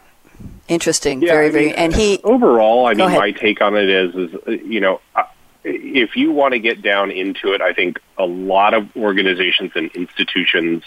Interesting. 0.69 1.21
Yeah, 1.21 1.33
very, 1.33 1.47
I 1.47 1.51
very. 1.51 1.75
and 1.75 1.93
he 1.93 2.21
overall, 2.23 2.85
I 2.85 2.93
mean, 2.93 3.11
my 3.11 3.31
take 3.31 3.61
on 3.61 3.75
it 3.75 3.89
is, 3.89 4.15
is 4.15 4.61
you 4.65 4.79
know, 4.79 5.01
uh, 5.13 5.23
if 5.63 6.15
you 6.15 6.31
want 6.31 6.53
to 6.53 6.59
get 6.59 6.81
down 6.81 7.11
into 7.11 7.53
it, 7.53 7.61
I 7.61 7.73
think 7.73 7.99
a 8.17 8.25
lot 8.25 8.73
of 8.73 8.95
organizations 8.95 9.71
and 9.75 9.89
institutions 9.91 10.83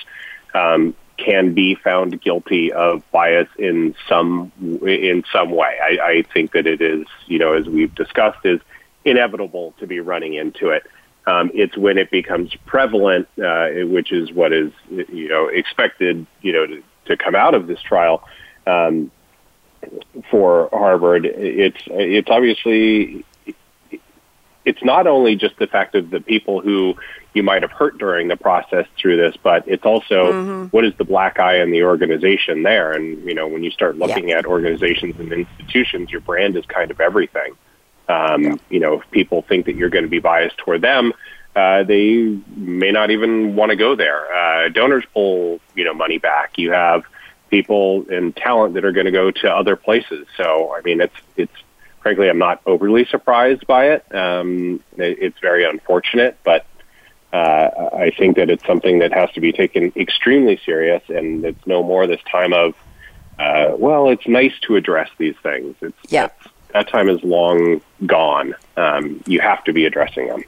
um, 0.55 0.95
can 1.17 1.55
be 1.55 1.75
found 1.75 2.21
guilty 2.21 2.73
of 2.73 3.03
bias 3.11 3.49
in 3.59 3.95
some 4.09 4.53
in 4.61 5.25
some 5.33 5.51
way. 5.51 5.77
I, 5.83 5.99
I 6.03 6.23
think 6.33 6.53
that 6.53 6.67
it 6.67 6.81
is, 6.81 7.07
you 7.27 7.39
know, 7.39 7.55
as 7.55 7.67
we've 7.67 7.95
discussed, 7.95 8.45
is 8.45 8.61
inevitable 9.05 9.75
to 9.79 9.87
be 9.87 10.01
running 10.01 10.35
into 10.35 10.71
it. 10.71 10.85
Um, 11.27 11.51
it's 11.55 11.77
when 11.77 11.99
it 11.99 12.11
becomes 12.11 12.55
prevalent, 12.67 13.29
uh, 13.43 13.69
which 13.87 14.12
is 14.12 14.31
what 14.33 14.53
is 14.53 14.73
you 14.91 15.29
know 15.29 15.49
expected, 15.49 16.27
you 16.43 16.53
know, 16.53 16.67
to, 16.67 16.83
to 17.07 17.17
come 17.17 17.35
out 17.35 17.55
of 17.55 17.67
this 17.67 17.81
trial 17.81 18.23
um, 18.67 19.11
for 20.31 20.69
Harvard. 20.71 21.25
It's 21.25 21.81
it's 21.87 22.29
obviously 22.31 23.25
it's 24.66 24.83
not 24.83 25.07
only 25.07 25.37
just 25.37 25.57
the 25.59 25.68
fact 25.68 25.94
of 25.94 26.11
the 26.11 26.20
people 26.20 26.61
who 26.61 26.96
you 27.35 27.42
might 27.42 27.62
have 27.62 27.70
hurt 27.70 27.96
during 27.98 28.26
the 28.26 28.37
process 28.37 28.87
through 28.98 29.16
this, 29.16 29.37
but 29.40 29.66
it's 29.68 29.85
also 29.85 30.33
mm-hmm. 30.33 30.64
what 30.66 30.85
is 30.85 30.92
the 30.96 31.05
black 31.05 31.38
eye 31.38 31.62
in 31.62 31.70
the 31.70 31.85
organization 31.85 32.64
there. 32.64 32.92
And, 32.92 33.24
you 33.24 33.33
know, 33.33 33.46
when 33.46 33.62
you 33.62 33.70
start 33.70 33.96
looking 33.96 34.31
yeah. 34.31 34.38
at 34.38 34.46
organizations 34.46 35.14
and 35.20 35.33
institutions, 35.33 36.11
your 36.11 36.20
brand 36.20 36.57
is 36.57 36.66
kind 36.66 36.90
of 36.90 37.00
everything. 37.00 37.55
Um, 38.09 38.42
yeah. 38.42 38.57
You 38.70 38.81
know, 38.81 39.00
if 39.00 39.11
people 39.12 39.42
think 39.42 39.66
that 39.66 39.76
you're 39.76 39.88
going 39.88 40.05
to 40.05 40.11
be 40.11 40.18
biased 40.18 40.59
toward 40.59 40.83
them, 40.83 41.12
uh, 41.55 41.85
they 41.85 42.37
may 42.57 42.90
not 42.90 43.11
even 43.11 43.55
want 43.55 43.70
to 43.70 43.76
go 43.76 43.94
there. 43.94 44.33
Uh, 44.35 44.68
donors 44.68 45.05
pull, 45.14 45.61
you 45.76 45.85
know, 45.85 45.94
money 45.94 46.18
back. 46.18 46.59
You 46.59 46.72
have 46.72 47.05
people 47.50 48.05
and 48.11 48.35
talent 48.35 48.74
that 48.74 48.85
are 48.85 48.92
going 48.92 49.07
to 49.07 49.12
go 49.12 49.31
to 49.31 49.55
other 49.55 49.76
places. 49.76 50.26
So, 50.37 50.74
I 50.76 50.81
mean, 50.83 51.00
it's, 51.00 51.14
it's, 51.37 51.52
frankly, 52.07 52.29
I'm 52.29 52.38
not 52.38 52.61
overly 52.66 53.05
surprised 53.07 53.66
by 53.66 53.88
it. 53.88 54.14
Um, 54.14 54.81
it 54.97 55.19
it's 55.21 55.40
very 55.40 55.64
unfortunate, 55.64 56.38
but 56.45 56.64
uh, 57.33 57.90
I 57.95 58.12
think 58.16 58.37
that 58.37 58.49
it's 58.49 58.64
something 58.64 59.01
that 59.01 59.12
has 59.12 59.29
to 59.33 59.40
be 59.40 59.51
taken 59.51 59.92
extremely 59.97 60.57
serious, 60.64 61.03
and 61.09 61.45
it's 61.45 61.66
no 61.66 61.83
more 61.83 62.07
this 62.07 62.21
time 62.31 62.53
of, 62.53 62.77
uh, 63.40 63.75
well, 63.77 64.09
it's 64.09 64.29
nice 64.29 64.53
to 64.69 64.77
address 64.77 65.11
these 65.19 65.35
things. 65.42 65.75
It's 65.81 65.99
yeah. 66.09 66.29
that 66.75 66.88
time 66.88 67.09
is 67.09 67.21
long 67.25 67.81
gone. 68.07 68.55
Um, 68.77 69.21
you 69.27 69.40
have 69.40 69.64
to 69.64 69.73
be 69.73 69.85
addressing 69.85 70.29
them. 70.29 70.45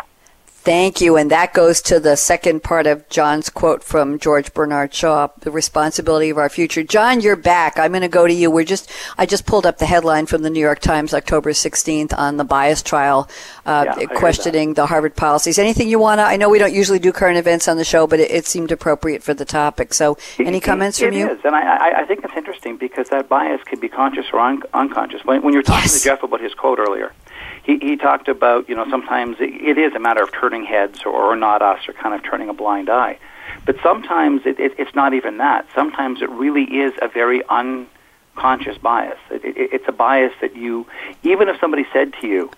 Thank 0.68 1.00
you. 1.00 1.16
And 1.16 1.31
that 1.31 1.54
goes 1.54 1.81
to 1.81 1.98
the 1.98 2.14
second 2.14 2.62
part 2.62 2.87
of 2.87 3.09
John's 3.09 3.48
quote 3.48 3.83
from 3.83 4.18
George 4.18 4.52
Bernard 4.52 4.92
Shaw, 4.92 5.28
the 5.40 5.50
responsibility 5.50 6.28
of 6.28 6.37
our 6.37 6.50
future. 6.50 6.83
John, 6.83 7.22
you're 7.22 7.37
back. 7.37 7.78
I'm 7.78 7.92
going 7.92 8.02
to 8.02 8.09
go 8.09 8.26
to 8.26 8.35
you. 8.35 8.50
We're 8.50 8.66
just, 8.66 8.92
I 9.16 9.24
just 9.24 9.46
pulled 9.46 9.64
up 9.64 9.78
the 9.78 9.87
headline 9.87 10.26
from 10.26 10.42
the 10.42 10.50
New 10.50 10.61
York 10.61 10.81
Times, 10.81 11.14
October 11.14 11.52
16th 11.52 12.12
on 12.12 12.37
the 12.37 12.44
bias 12.44 12.83
trial, 12.83 13.31
uh, 13.64 13.94
yeah, 13.98 14.07
questioning 14.09 14.74
the 14.74 14.85
Harvard 14.85 15.16
policies. 15.16 15.59
Anything 15.59 15.88
you 15.88 15.98
want 15.98 16.18
to, 16.18 16.24
I 16.24 16.37
know 16.37 16.50
we 16.50 16.59
don't 16.59 16.74
usually 16.74 16.98
do 16.98 17.12
current 17.12 17.38
events 17.38 17.66
on 17.66 17.78
the 17.78 17.85
show, 17.85 18.07
but 18.07 18.20
it, 18.20 18.31
it 18.31 18.44
seemed 18.44 18.70
appropriate 18.70 19.22
for 19.22 19.33
the 19.33 19.46
topic. 19.46 19.94
So 19.94 20.18
any 20.38 20.61
comments 20.61 21.00
it, 21.00 21.07
from 21.07 21.14
you? 21.14 21.31
It 21.31 21.38
is. 21.38 21.44
And 21.46 21.57
I, 21.57 22.02
I 22.02 22.04
think 22.04 22.22
it's 22.24 22.37
interesting 22.37 22.76
because 22.76 23.09
that 23.09 23.26
bias 23.31 23.62
can 23.64 23.81
be 23.81 23.88
conscious 23.88 24.26
or 24.35 24.40
un- 24.40 24.62
unconscious. 24.74 25.24
When, 25.24 25.40
when 25.40 25.54
you 25.54 25.61
were 25.61 25.62
talking 25.62 25.85
yes. 25.85 25.98
to 25.98 26.04
Jeff 26.04 26.22
about 26.22 26.42
his 26.42 26.52
quote 26.52 26.78
earlier, 26.78 27.14
he, 27.62 27.79
he 27.79 27.96
talked 27.96 28.29
about, 28.29 28.68
you 28.68 28.74
know, 28.74 28.88
sometimes 28.90 29.37
it, 29.40 29.51
it 29.51 29.79
is 29.79 29.94
a 29.94 29.98
matter 29.98 30.22
of 30.22 30.33
turning 30.33 30.64
heads 30.64 31.03
or, 31.05 31.12
or 31.12 31.37
not 31.37 31.62
us 31.62 31.88
or 31.88 31.92
kind 31.92 32.14
of 32.14 32.22
turning 32.22 32.48
a 32.48 32.55
blind 32.55 32.88
eye. 32.88 33.18
But 33.64 33.77
sometimes 33.83 34.42
it, 34.44 34.59
it, 34.59 34.72
it's 34.79 34.94
not 34.94 35.14
even 35.14 35.38
that. 35.38 35.66
Sometimes 35.74 36.22
it 36.22 36.31
really 36.31 36.64
is 36.64 36.92
a 37.03 37.09
very 37.09 37.42
unconscious 37.48 38.79
bias. 38.79 39.18
It, 39.31 39.44
it, 39.44 39.57
it's 39.72 39.88
a 39.88 39.92
bias 39.92 40.33
that 40.40 40.57
you, 40.57 40.87
even 41.22 41.48
if 41.48 41.59
somebody 41.61 41.87
said 41.92 42.12
to 42.20 42.27
you, 42.27 42.51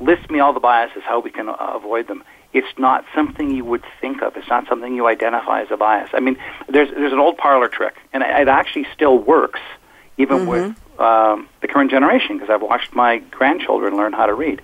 list 0.00 0.30
me 0.30 0.40
all 0.40 0.52
the 0.52 0.60
biases, 0.60 1.02
how 1.04 1.20
we 1.20 1.30
can 1.30 1.48
uh, 1.48 1.54
avoid 1.58 2.06
them, 2.06 2.22
it's 2.52 2.78
not 2.78 3.04
something 3.14 3.50
you 3.50 3.64
would 3.64 3.84
think 4.00 4.22
of. 4.22 4.36
It's 4.36 4.48
not 4.48 4.68
something 4.68 4.94
you 4.94 5.06
identify 5.06 5.62
as 5.62 5.70
a 5.70 5.76
bias. 5.76 6.10
I 6.12 6.20
mean, 6.20 6.38
there's, 6.68 6.90
there's 6.90 7.12
an 7.12 7.18
old 7.18 7.36
parlor 7.36 7.68
trick, 7.68 7.96
and 8.12 8.22
it 8.22 8.48
actually 8.48 8.86
still 8.94 9.18
works, 9.18 9.60
even 10.16 10.38
mm-hmm. 10.38 10.48
with 10.48 10.76
um, 11.00 11.48
the 11.60 11.68
current 11.68 11.90
generation 11.90 12.36
because 12.36 12.50
I've 12.50 12.62
watched 12.62 12.94
my 12.94 13.18
grandchildren 13.18 13.96
learn 13.96 14.12
how 14.12 14.26
to 14.26 14.34
read. 14.34 14.62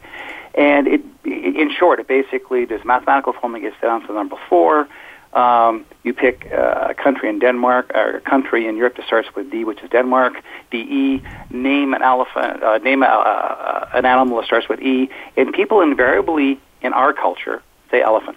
And 0.54 0.86
it, 0.86 1.02
in 1.24 1.70
short, 1.78 2.00
it 2.00 2.08
basically 2.08 2.64
there's 2.64 2.84
mathematical 2.84 3.32
formula 3.32 3.70
gets 3.70 3.80
down 3.80 4.02
to 4.02 4.06
the 4.08 4.14
number 4.14 4.36
four. 4.48 4.88
Um, 5.32 5.86
you 6.02 6.12
pick 6.12 6.46
uh, 6.52 6.88
a 6.90 6.94
country 6.94 7.30
in 7.30 7.38
Denmark 7.38 7.92
or 7.94 8.16
a 8.16 8.20
country 8.20 8.66
in 8.68 8.76
Europe 8.76 8.96
that 8.96 9.06
starts 9.06 9.34
with 9.34 9.50
D, 9.50 9.64
which 9.64 9.80
is 9.82 9.88
Denmark. 9.88 10.34
D 10.70 10.78
E. 10.78 11.22
Name 11.50 11.94
an 11.94 12.02
elephant. 12.02 12.62
Uh, 12.62 12.78
name 12.78 13.02
a, 13.02 13.06
uh, 13.06 13.88
an 13.94 14.04
animal 14.04 14.36
that 14.38 14.46
starts 14.46 14.68
with 14.68 14.82
E. 14.82 15.08
And 15.36 15.54
people 15.54 15.80
invariably 15.80 16.60
in 16.82 16.92
our 16.92 17.14
culture 17.14 17.62
say 17.90 18.02
elephant. 18.02 18.36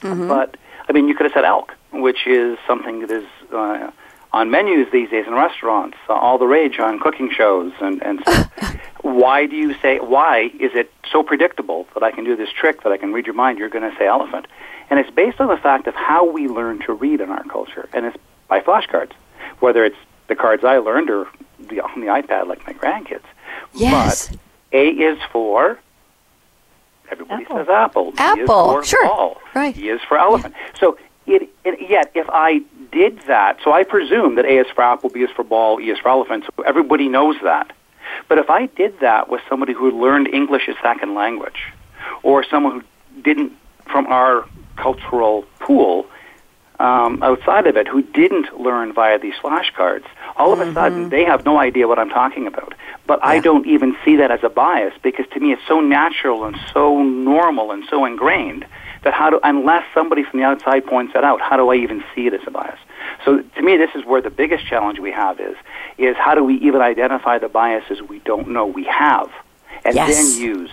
Mm-hmm. 0.00 0.26
But 0.26 0.56
I 0.88 0.92
mean, 0.92 1.06
you 1.06 1.14
could 1.14 1.26
have 1.26 1.32
said 1.32 1.44
elk, 1.44 1.72
which 1.92 2.26
is 2.26 2.58
something 2.66 3.00
that 3.00 3.10
is 3.10 3.26
uh, 3.52 3.90
on 4.36 4.50
menus 4.50 4.86
these 4.92 5.08
days 5.08 5.26
in 5.26 5.32
restaurants, 5.32 5.96
uh, 6.10 6.12
all 6.12 6.36
the 6.36 6.46
rage 6.46 6.78
on 6.78 6.98
cooking 6.98 7.30
shows, 7.30 7.72
and 7.80 8.02
and 8.02 8.22
so 8.26 8.44
why 9.00 9.46
do 9.46 9.56
you 9.56 9.74
say 9.80 9.98
why 9.98 10.50
is 10.60 10.72
it 10.74 10.92
so 11.10 11.22
predictable 11.22 11.86
that 11.94 12.02
I 12.02 12.10
can 12.10 12.22
do 12.24 12.36
this 12.36 12.50
trick 12.52 12.82
that 12.82 12.92
I 12.92 12.98
can 12.98 13.14
read 13.14 13.24
your 13.24 13.34
mind? 13.34 13.58
You're 13.58 13.70
going 13.70 13.90
to 13.90 13.96
say 13.96 14.06
elephant, 14.06 14.46
and 14.90 15.00
it's 15.00 15.10
based 15.10 15.40
on 15.40 15.48
the 15.48 15.56
fact 15.56 15.86
of 15.86 15.94
how 15.94 16.30
we 16.30 16.48
learn 16.48 16.80
to 16.80 16.92
read 16.92 17.22
in 17.22 17.30
our 17.30 17.44
culture, 17.44 17.88
and 17.94 18.04
it's 18.04 18.16
by 18.46 18.60
flashcards, 18.60 19.12
whether 19.60 19.86
it's 19.86 19.96
the 20.28 20.36
cards 20.36 20.64
I 20.64 20.76
learned 20.78 21.08
or 21.08 21.28
the, 21.58 21.80
on 21.80 22.00
the 22.02 22.08
iPad 22.08 22.46
like 22.46 22.66
my 22.66 22.74
grandkids. 22.74 23.24
Yes. 23.72 24.28
But 24.28 24.38
A 24.72 24.88
is 24.88 25.18
for 25.32 25.78
Everybody 27.10 27.44
Apple. 27.44 27.56
says 27.56 27.68
apple. 27.68 28.12
Apple, 28.18 28.80
is 28.80 28.84
for 28.84 28.84
sure. 28.84 29.06
ball. 29.06 29.40
Right. 29.54 29.76
E 29.78 29.88
is 29.88 30.02
for 30.02 30.18
elephant. 30.18 30.54
So 30.78 30.98
it, 31.26 31.48
it, 31.64 31.88
yet, 31.88 32.10
if 32.14 32.26
I 32.28 32.62
did 32.90 33.20
that, 33.26 33.58
so 33.62 33.72
I 33.72 33.84
presume 33.84 34.36
that 34.36 34.44
A 34.44 34.58
is 34.58 34.66
for 34.74 34.82
apple, 34.82 35.10
B 35.10 35.20
is 35.20 35.30
for 35.30 35.44
ball, 35.44 35.80
E 35.80 35.90
is 35.90 35.98
for 35.98 36.08
elephant. 36.08 36.44
So 36.44 36.62
everybody 36.62 37.08
knows 37.08 37.36
that. 37.42 37.72
But 38.28 38.38
if 38.38 38.50
I 38.50 38.66
did 38.66 39.00
that 39.00 39.28
with 39.28 39.40
somebody 39.48 39.72
who 39.72 39.90
learned 39.90 40.28
English 40.28 40.68
as 40.68 40.76
second 40.82 41.14
language, 41.14 41.72
or 42.22 42.44
someone 42.44 42.80
who 42.80 43.22
didn't 43.22 43.52
from 43.86 44.06
our 44.06 44.44
cultural 44.76 45.44
pool 45.60 46.06
um, 46.78 47.22
outside 47.22 47.66
of 47.66 47.76
it 47.76 47.88
who 47.88 48.02
didn't 48.02 48.60
learn 48.60 48.92
via 48.92 49.18
these 49.18 49.34
flashcards, 49.42 50.04
all 50.36 50.52
of 50.52 50.60
a 50.60 50.72
sudden 50.74 51.08
they 51.08 51.24
have 51.24 51.44
no 51.44 51.58
idea 51.58 51.88
what 51.88 51.98
I'm 51.98 52.10
talking 52.10 52.46
about. 52.46 52.74
But 53.06 53.20
I 53.24 53.40
don't 53.40 53.66
even 53.66 53.96
see 54.04 54.16
that 54.16 54.30
as 54.30 54.40
a 54.42 54.48
bias 54.48 54.92
because 55.02 55.26
to 55.32 55.40
me 55.40 55.52
it's 55.52 55.62
so 55.66 55.80
natural 55.80 56.44
and 56.44 56.56
so 56.72 57.02
normal 57.02 57.70
and 57.70 57.84
so 57.88 58.04
ingrained 58.04 58.66
that 59.06 59.14
how 59.14 59.30
do 59.30 59.38
unless 59.44 59.84
somebody 59.94 60.24
from 60.24 60.40
the 60.40 60.44
outside 60.44 60.84
points 60.84 61.12
that 61.14 61.22
out, 61.22 61.40
how 61.40 61.56
do 61.56 61.70
I 61.70 61.76
even 61.76 62.02
see 62.12 62.26
it 62.26 62.34
as 62.34 62.40
a 62.44 62.50
bias? 62.50 62.78
So 63.24 63.40
to 63.40 63.62
me, 63.62 63.76
this 63.76 63.90
is 63.94 64.04
where 64.04 64.20
the 64.20 64.30
biggest 64.30 64.66
challenge 64.66 64.98
we 64.98 65.12
have 65.12 65.38
is 65.38 65.56
is 65.96 66.16
how 66.16 66.34
do 66.34 66.42
we 66.42 66.54
even 66.56 66.80
identify 66.80 67.38
the 67.38 67.48
biases 67.48 68.02
we 68.02 68.18
don't 68.18 68.48
know 68.48 68.66
we 68.66 68.82
have, 68.84 69.30
and 69.84 69.94
Yes. 69.94 70.12
then 70.12 70.40
use 70.42 70.72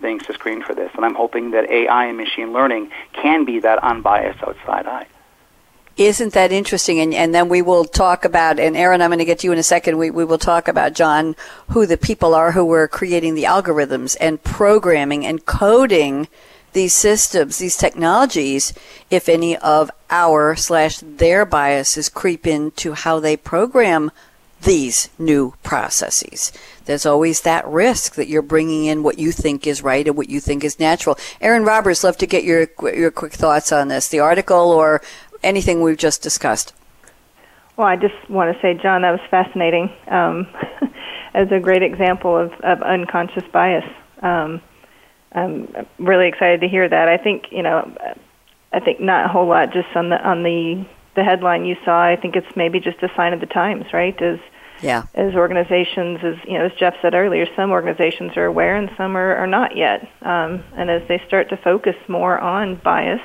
things 0.00 0.26
to 0.26 0.34
screen 0.34 0.60
for 0.64 0.74
this. 0.74 0.90
And 0.96 1.04
I'm 1.04 1.14
hoping 1.14 1.52
that 1.52 1.70
AI 1.70 2.06
and 2.06 2.16
machine 2.16 2.52
learning 2.52 2.90
can 3.12 3.44
be 3.44 3.60
that 3.60 3.78
unbiased 3.84 4.42
outside 4.42 4.88
eye. 4.88 5.06
Isn't 5.96 6.32
that 6.32 6.50
interesting? 6.50 6.98
And, 6.98 7.14
and 7.14 7.32
then 7.32 7.48
we 7.48 7.62
will 7.62 7.84
talk 7.84 8.24
about, 8.24 8.58
and 8.58 8.76
Erin, 8.76 9.02
I'm 9.02 9.10
going 9.10 9.20
to 9.20 9.24
get 9.24 9.40
to 9.40 9.46
you 9.46 9.52
in 9.52 9.58
a 9.58 9.62
second. 9.62 9.98
We, 9.98 10.10
we 10.10 10.24
will 10.24 10.38
talk 10.38 10.66
about, 10.66 10.94
John, 10.94 11.36
who 11.68 11.86
the 11.86 11.98
people 11.98 12.34
are 12.34 12.50
who 12.52 12.64
were 12.64 12.88
creating 12.88 13.36
the 13.36 13.44
algorithms 13.44 14.16
and 14.18 14.42
programming 14.42 15.24
and 15.24 15.44
coding 15.46 16.26
these 16.72 16.94
systems, 16.94 17.58
these 17.58 17.76
technologies, 17.76 18.72
if 19.10 19.28
any 19.28 19.56
of 19.58 19.90
our 20.10 20.56
slash 20.56 20.98
their 20.98 21.44
biases 21.44 22.08
creep 22.08 22.46
into 22.46 22.92
how 22.92 23.20
they 23.20 23.36
program 23.36 24.10
these 24.62 25.08
new 25.18 25.54
processes. 25.62 26.52
There's 26.84 27.04
always 27.04 27.40
that 27.40 27.66
risk 27.66 28.14
that 28.14 28.28
you're 28.28 28.42
bringing 28.42 28.84
in 28.84 29.02
what 29.02 29.18
you 29.18 29.32
think 29.32 29.66
is 29.66 29.82
right 29.82 30.06
and 30.06 30.16
what 30.16 30.30
you 30.30 30.40
think 30.40 30.62
is 30.62 30.78
natural. 30.78 31.18
Erin 31.40 31.64
Roberts, 31.64 32.04
love 32.04 32.16
to 32.18 32.26
get 32.26 32.44
your 32.44 32.68
your 32.94 33.10
quick 33.10 33.32
thoughts 33.32 33.72
on 33.72 33.88
this, 33.88 34.08
the 34.08 34.20
article 34.20 34.70
or 34.70 35.02
anything 35.42 35.80
we've 35.80 35.96
just 35.98 36.22
discussed. 36.22 36.72
Well, 37.76 37.88
I 37.88 37.96
just 37.96 38.14
want 38.28 38.54
to 38.54 38.62
say, 38.62 38.74
John, 38.74 39.02
that 39.02 39.10
was 39.10 39.20
fascinating. 39.30 39.92
Um, 40.06 40.46
as 41.34 41.50
a 41.50 41.58
great 41.58 41.82
example 41.82 42.36
of, 42.36 42.52
of 42.60 42.82
unconscious 42.82 43.44
bias. 43.52 43.84
Um, 44.22 44.60
I'm 45.34 45.86
really 45.98 46.28
excited 46.28 46.60
to 46.60 46.68
hear 46.68 46.88
that. 46.88 47.08
I 47.08 47.16
think 47.16 47.46
you 47.50 47.62
know, 47.62 47.90
I 48.72 48.80
think 48.80 49.00
not 49.00 49.24
a 49.26 49.28
whole 49.28 49.46
lot 49.46 49.72
just 49.72 49.88
on 49.94 50.10
the 50.10 50.20
on 50.22 50.42
the 50.42 50.84
the 51.14 51.24
headline 51.24 51.64
you 51.64 51.76
saw. 51.84 52.02
I 52.02 52.16
think 52.16 52.36
it's 52.36 52.56
maybe 52.56 52.80
just 52.80 53.02
a 53.02 53.10
sign 53.16 53.32
of 53.32 53.40
the 53.40 53.46
times, 53.46 53.86
right? 53.92 54.20
As 54.22 54.38
Yeah. 54.80 55.04
as 55.14 55.34
organizations, 55.34 56.20
as 56.22 56.36
you 56.46 56.58
know, 56.58 56.64
as 56.66 56.72
Jeff 56.78 56.94
said 57.02 57.14
earlier, 57.14 57.46
some 57.54 57.70
organizations 57.70 58.36
are 58.36 58.46
aware 58.46 58.76
and 58.76 58.90
some 58.96 59.16
are, 59.16 59.36
are 59.36 59.46
not 59.46 59.76
yet. 59.76 60.08
Um, 60.22 60.64
and 60.76 60.90
as 60.90 61.02
they 61.08 61.20
start 61.26 61.48
to 61.50 61.56
focus 61.56 61.96
more 62.08 62.38
on 62.38 62.76
bias, 62.76 63.20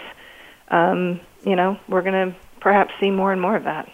um, 0.69 1.19
you 1.43 1.55
know, 1.55 1.79
we're 1.87 2.01
going 2.01 2.31
to 2.31 2.35
perhaps 2.59 2.93
see 2.99 3.09
more 3.11 3.31
and 3.31 3.41
more 3.41 3.55
of 3.55 3.63
that. 3.63 3.89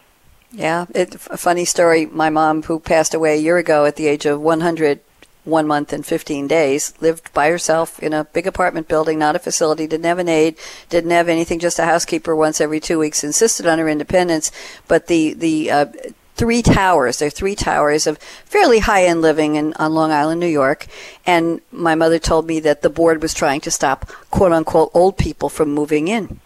Yeah, 0.51 0.85
it, 0.93 1.15
a 1.15 1.37
funny 1.37 1.65
story. 1.65 2.05
My 2.05 2.29
mom, 2.29 2.63
who 2.63 2.79
passed 2.79 3.13
away 3.13 3.33
a 3.35 3.41
year 3.41 3.57
ago 3.57 3.85
at 3.85 3.95
the 3.95 4.07
age 4.07 4.25
of 4.25 4.39
100, 4.41 4.99
one 5.45 5.67
month 5.67 5.91
and 5.91 6.05
15 6.05 6.47
days, 6.47 6.93
lived 7.01 7.33
by 7.33 7.49
herself 7.49 7.99
in 7.99 8.13
a 8.13 8.23
big 8.23 8.47
apartment 8.47 8.87
building, 8.87 9.19
not 9.19 9.35
a 9.35 9.39
facility, 9.39 9.87
didn't 9.87 10.05
have 10.05 10.19
an 10.19 10.29
aide, 10.29 10.55
didn't 10.89 11.11
have 11.11 11.29
anything, 11.29 11.59
just 11.59 11.79
a 11.79 11.85
housekeeper 11.85 12.35
once 12.35 12.61
every 12.61 12.79
two 12.79 12.99
weeks, 12.99 13.23
insisted 13.23 13.67
on 13.67 13.79
her 13.79 13.89
independence. 13.89 14.51
But 14.87 15.07
the, 15.07 15.33
the, 15.33 15.71
uh, 15.71 15.85
Three 16.35 16.63
towers. 16.63 17.19
There 17.19 17.27
are 17.27 17.31
three 17.31 17.53
towers 17.53 18.07
of 18.07 18.17
fairly 18.17 18.79
high 18.79 19.05
end 19.05 19.21
living 19.21 19.55
in, 19.55 19.73
on 19.73 19.93
Long 19.93 20.11
Island, 20.11 20.39
New 20.39 20.47
York. 20.47 20.87
And 21.27 21.61
my 21.71 21.93
mother 21.93 22.17
told 22.17 22.47
me 22.47 22.59
that 22.61 22.81
the 22.81 22.89
board 22.89 23.21
was 23.21 23.35
trying 23.35 23.61
to 23.61 23.71
stop 23.71 24.07
quote 24.31 24.51
unquote 24.51 24.89
old 24.95 25.15
people 25.15 25.47
from 25.47 25.71
moving 25.71 26.07
in 26.07 26.39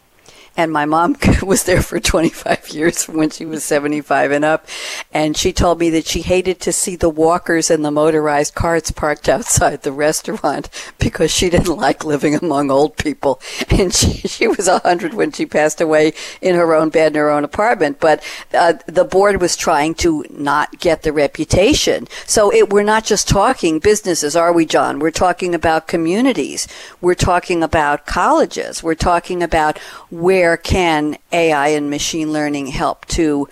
and 0.57 0.71
my 0.71 0.85
mom 0.85 1.15
was 1.43 1.63
there 1.63 1.83
for 1.83 1.99
25 1.99 2.69
years 2.69 3.05
when 3.05 3.29
she 3.29 3.45
was 3.45 3.63
75 3.63 4.31
and 4.31 4.43
up. 4.43 4.67
And 5.13 5.37
she 5.37 5.53
told 5.53 5.79
me 5.79 5.91
that 5.91 6.07
she 6.07 6.21
hated 6.21 6.59
to 6.61 6.73
see 6.73 6.95
the 6.95 7.09
walkers 7.09 7.69
and 7.69 7.85
the 7.85 7.91
motorized 7.91 8.55
carts 8.55 8.89
parked 8.89 9.29
outside 9.29 9.83
the 9.83 9.91
restaurant 9.91 10.69
because 10.99 11.31
she 11.31 11.51
didn't 11.51 11.77
like 11.77 12.03
living 12.03 12.33
among 12.35 12.71
old 12.71 12.97
people. 12.97 13.39
And 13.77 13.93
she, 13.93 14.27
she 14.27 14.47
was 14.47 14.67
100 14.67 15.13
when 15.13 15.31
she 15.31 15.45
passed 15.45 15.79
away 15.79 16.13
in 16.41 16.55
her 16.55 16.73
own 16.73 16.89
bed 16.89 17.11
in 17.11 17.19
her 17.19 17.29
own 17.29 17.43
apartment. 17.43 17.99
But 17.99 18.23
uh, 18.51 18.73
the 18.87 19.03
board 19.03 19.39
was 19.39 19.55
trying 19.55 19.93
to 19.95 20.25
not 20.31 20.79
get 20.79 21.03
the 21.03 21.13
reputation. 21.13 22.07
So 22.25 22.51
it, 22.51 22.71
we're 22.71 22.81
not 22.81 23.05
just 23.05 23.27
talking 23.27 23.77
businesses 23.77 24.35
are 24.35 24.51
we 24.51 24.65
john? 24.65 24.97
We're 24.97 25.11
talking 25.11 25.53
about 25.53 25.87
communities. 25.87 26.67
We're 27.01 27.13
talking 27.13 27.61
about 27.61 28.07
colleges. 28.07 28.81
We're 28.81 28.95
talking 28.95 29.43
about 29.43 29.77
where 30.09 30.46
can 30.55 31.17
AI 31.31 31.69
and 31.69 31.89
machine 31.89 32.31
learning 32.31 32.67
help 32.67 33.05
to 33.07 33.49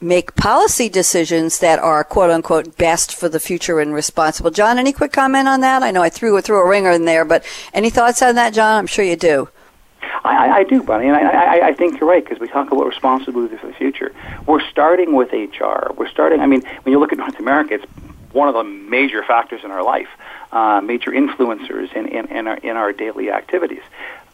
make 0.00 0.36
policy 0.36 0.88
decisions 0.88 1.58
that 1.58 1.78
are 1.78 2.04
quote 2.04 2.30
unquote 2.30 2.76
best 2.76 3.14
for 3.14 3.28
the 3.28 3.40
future 3.40 3.80
and 3.80 3.94
responsible. 3.94 4.50
John, 4.50 4.78
any 4.78 4.92
quick 4.92 5.12
comment 5.12 5.48
on 5.48 5.60
that? 5.62 5.82
I 5.82 5.90
know 5.90 6.02
I 6.02 6.10
threw 6.10 6.40
threw 6.40 6.60
a 6.60 6.68
ringer 6.68 6.90
in 6.90 7.06
there, 7.06 7.24
but 7.24 7.44
any 7.72 7.90
thoughts 7.90 8.22
on 8.22 8.34
that, 8.34 8.52
John? 8.52 8.78
I'm 8.78 8.86
sure 8.86 9.04
you 9.04 9.16
do. 9.16 9.48
I, 10.24 10.48
I, 10.48 10.56
I 10.56 10.64
do, 10.64 10.82
Bonnie, 10.82 11.08
and 11.08 11.16
I, 11.16 11.58
I, 11.58 11.66
I 11.68 11.72
think 11.72 11.98
you're 11.98 12.08
right 12.08 12.22
because 12.22 12.38
we 12.38 12.48
talk 12.48 12.70
about 12.70 12.86
responsibility 12.86 13.56
for 13.56 13.66
the 13.66 13.72
future. 13.72 14.12
We're 14.46 14.66
starting 14.68 15.14
with 15.14 15.32
HR. 15.32 15.92
We're 15.94 16.08
starting. 16.08 16.40
I 16.40 16.46
mean, 16.46 16.62
when 16.82 16.92
you 16.92 16.98
look 16.98 17.12
at 17.12 17.18
North 17.18 17.38
America, 17.38 17.74
it's 17.74 17.84
one 18.32 18.48
of 18.48 18.54
the 18.54 18.64
major 18.64 19.22
factors 19.24 19.64
in 19.64 19.70
our 19.70 19.82
life, 19.82 20.08
uh, 20.52 20.80
major 20.82 21.10
influencers 21.10 21.92
in, 21.94 22.06
in, 22.06 22.26
in, 22.26 22.46
our, 22.46 22.56
in 22.58 22.76
our 22.76 22.92
daily 22.92 23.30
activities. 23.30 23.82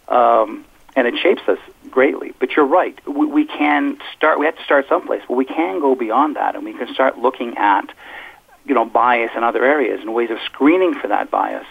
Um, 0.09 0.65
and 0.95 1.07
it 1.07 1.17
shapes 1.17 1.43
us 1.49 1.59
greatly. 1.91 2.33
But 2.39 2.53
you're 2.57 2.67
right. 2.67 2.97
We, 3.07 3.27
we 3.27 3.45
can 3.47 3.99
start. 4.17 4.39
We 4.39 4.47
have 4.47 4.57
to 4.57 4.65
start 4.65 4.89
someplace, 4.89 5.23
but 5.27 5.35
we 5.35 5.45
can 5.45 5.81
go 5.81 5.95
beyond 5.95 6.37
that, 6.37 6.55
and 6.55 6.65
we 6.65 6.73
can 6.73 6.93
start 6.93 7.19
looking 7.19 7.57
at, 7.57 7.93
you 8.65 8.75
know, 8.75 8.85
bias 8.85 9.31
in 9.37 9.43
other 9.45 9.65
areas 9.65 10.01
and 10.01 10.13
ways 10.15 10.31
of 10.31 10.39
screening 10.45 10.95
for 10.95 11.09
that 11.09 11.31
bias. 11.31 11.67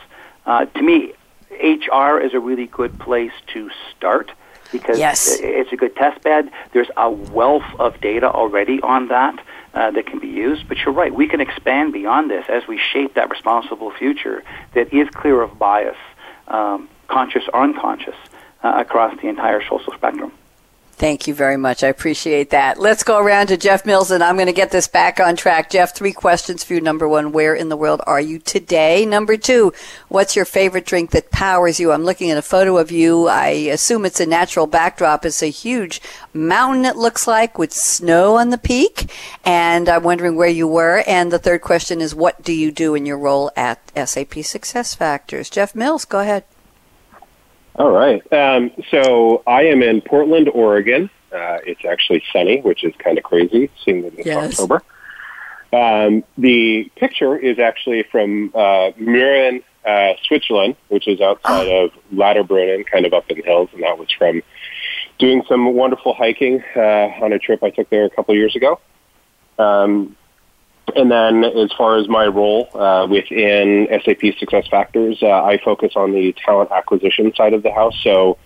Uh, 0.46 0.66
to 0.66 0.82
me, 0.82 1.14
HR 1.52 2.20
is 2.20 2.34
a 2.34 2.40
really 2.40 2.68
good 2.68 2.98
place 3.00 3.34
to 3.54 3.70
start 3.96 4.32
because 4.72 4.98
Yes. 4.98 5.40
it's 5.42 5.72
a 5.74 5.76
good 5.76 5.96
test 5.96 6.24
bed. 6.24 6.50
There's 6.72 6.90
a 6.96 7.10
wealth 7.10 7.66
of 7.78 8.00
data 8.00 8.32
already 8.32 8.80
on 8.82 9.10
that 9.10 9.38
uh, 9.74 9.92
that 9.92 10.06
can 10.06 10.20
be 10.20 10.30
used. 10.30 10.68
But 10.68 10.78
you're 10.80 10.94
right. 10.94 11.14
We 11.14 11.28
can 11.28 11.42
expand 11.42 11.92
beyond 11.94 12.32
this 12.32 12.46
as 12.48 12.66
we 12.68 12.78
shape 12.78 13.16
that 13.16 13.30
responsible 13.30 13.92
future 13.92 14.44
that 14.74 14.94
is 14.94 15.10
clear 15.10 15.42
of 15.42 15.60
bias, 15.60 15.98
um, 16.48 16.88
conscious 17.08 17.44
or 17.54 17.64
unconscious 17.64 18.16
uh, 18.64 18.76
across 18.78 19.20
the 19.22 19.28
entire 19.28 19.62
social 19.64 19.94
spectrum. 19.94 20.32
Thank 21.02 21.26
you 21.26 21.34
very 21.34 21.58
much. 21.58 21.84
I 21.84 21.88
appreciate 21.88 22.52
that. 22.52 22.80
Let's 22.80 23.02
go 23.02 23.18
around 23.18 23.48
to 23.48 23.58
Jeff 23.58 23.88
Mills, 23.88 24.12
and 24.12 24.24
I'm 24.24 24.36
going 24.36 24.46
to 24.46 24.54
get 24.54 24.70
this 24.70 24.88
back 24.88 25.20
on 25.20 25.36
track. 25.36 25.72
Jeff, 25.72 25.96
three 25.96 26.12
questions 26.12 26.64
for 26.64 26.76
you. 26.76 26.82
Number 26.82 27.10
one, 27.10 27.32
where 27.32 27.56
in 27.56 27.70
the 27.70 27.76
world 27.76 28.02
are 28.06 28.22
you 28.22 28.38
today? 28.38 29.04
Number 29.04 29.36
two, 29.36 29.74
what's 30.10 30.36
your 30.36 30.46
favorite 30.46 30.86
drink 30.86 31.10
that 31.10 31.32
powers 31.32 31.80
you? 31.80 31.92
I'm 31.92 32.04
looking 32.04 32.30
at 32.30 32.38
a 32.38 32.44
photo 32.44 32.78
of 32.78 32.92
you. 32.92 33.28
I 33.28 33.48
assume 33.48 34.06
it's 34.06 34.20
a 34.20 34.28
natural 34.28 34.68
backdrop. 34.68 35.26
It's 35.26 35.42
a 35.42 35.48
huge 35.48 36.04
mountain, 36.36 36.86
it 36.86 36.98
looks 36.98 37.26
like, 37.26 37.58
with 37.58 37.74
snow 37.74 38.36
on 38.36 38.52
the 38.52 38.60
peak. 38.60 39.12
And 39.44 39.90
I'm 39.90 40.04
wondering 40.04 40.36
where 40.36 40.50
you 40.50 40.68
were. 40.68 41.04
And 41.08 41.32
the 41.32 41.40
third 41.40 41.62
question 41.62 42.00
is, 42.00 42.14
what 42.14 42.44
do 42.44 42.54
you 42.54 42.72
do 42.72 42.94
in 42.94 43.08
your 43.08 43.18
role 43.18 43.50
at 43.56 43.80
SAP 44.08 44.36
Success 44.44 44.94
Factors? 44.94 45.50
Jeff 45.50 45.74
Mills, 45.74 46.06
go 46.06 46.20
ahead. 46.20 46.44
All 47.76 47.92
right. 47.92 48.22
Um, 48.34 48.72
so 48.92 49.44
I 49.48 49.64
am 49.64 49.82
in 49.82 50.02
Portland, 50.02 50.50
Oregon. 50.50 51.10
Uh, 51.32 51.60
it's 51.66 51.86
actually 51.86 52.24
sunny, 52.34 52.60
which 52.62 52.84
is 52.84 52.94
kind 53.00 53.18
of 53.18 53.24
crazy, 53.24 53.70
seeing 53.84 54.02
that 54.04 54.14
it's 54.18 54.26
Yes. 54.26 54.52
October. 54.60 54.84
Um, 55.74 56.24
the 56.38 56.92
picture 56.98 57.38
is 57.38 57.58
actually 57.58 58.04
from 58.04 58.52
uh, 58.54 58.92
Mürren, 59.00 59.64
uh, 59.86 60.14
Switzerland, 60.28 60.76
which 60.90 61.08
is 61.08 61.22
outside 61.22 61.68
of 61.70 61.92
Lauterbrunnen, 62.14 62.86
kind 62.86 63.06
of 63.06 63.14
up 63.14 63.30
in 63.30 63.38
the 63.38 63.44
hills, 63.44 63.70
and 63.74 63.82
that 63.84 63.98
was 63.98 64.10
from 64.12 64.44
doing 65.18 65.44
some 65.48 65.74
wonderful 65.74 66.14
hiking 66.14 66.62
uh, 66.76 66.80
on 67.22 67.32
a 67.32 67.40
trip 67.40 67.64
I 67.64 67.70
took 67.70 67.90
there 67.90 68.04
a 68.04 68.10
couple 68.10 68.34
of 68.34 68.38
years 68.38 68.56
ago. 68.56 68.80
Um, 69.58 70.18
and 70.96 71.12
then, 71.12 71.44
as 71.44 71.72
far 71.78 71.98
as 71.98 72.08
my 72.08 72.28
role 72.28 72.70
uh, 72.74 73.08
within 73.10 73.88
SAP 74.04 74.38
Success 74.38 74.68
Factors, 74.70 75.20
uh, 75.22 75.44
I 75.44 75.60
focus 75.64 75.94
on 75.96 76.12
the 76.12 76.34
talent 76.34 76.72
acquisition 76.72 77.34
side 77.36 77.54
of 77.54 77.64
the 77.64 77.72
house. 77.72 77.96
So, 78.04 78.38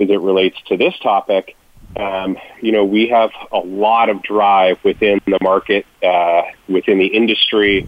as 0.00 0.08
it 0.10 0.20
relates 0.20 0.56
to 0.68 0.76
this 0.76 0.94
topic, 0.98 1.56
um, 1.96 2.36
you 2.60 2.72
know, 2.72 2.84
we 2.84 3.08
have 3.08 3.30
a 3.52 3.58
lot 3.58 4.08
of 4.08 4.22
drive 4.22 4.78
within 4.82 5.20
the 5.26 5.38
market, 5.40 5.86
uh, 6.02 6.42
within 6.68 6.98
the 6.98 7.06
industry, 7.06 7.86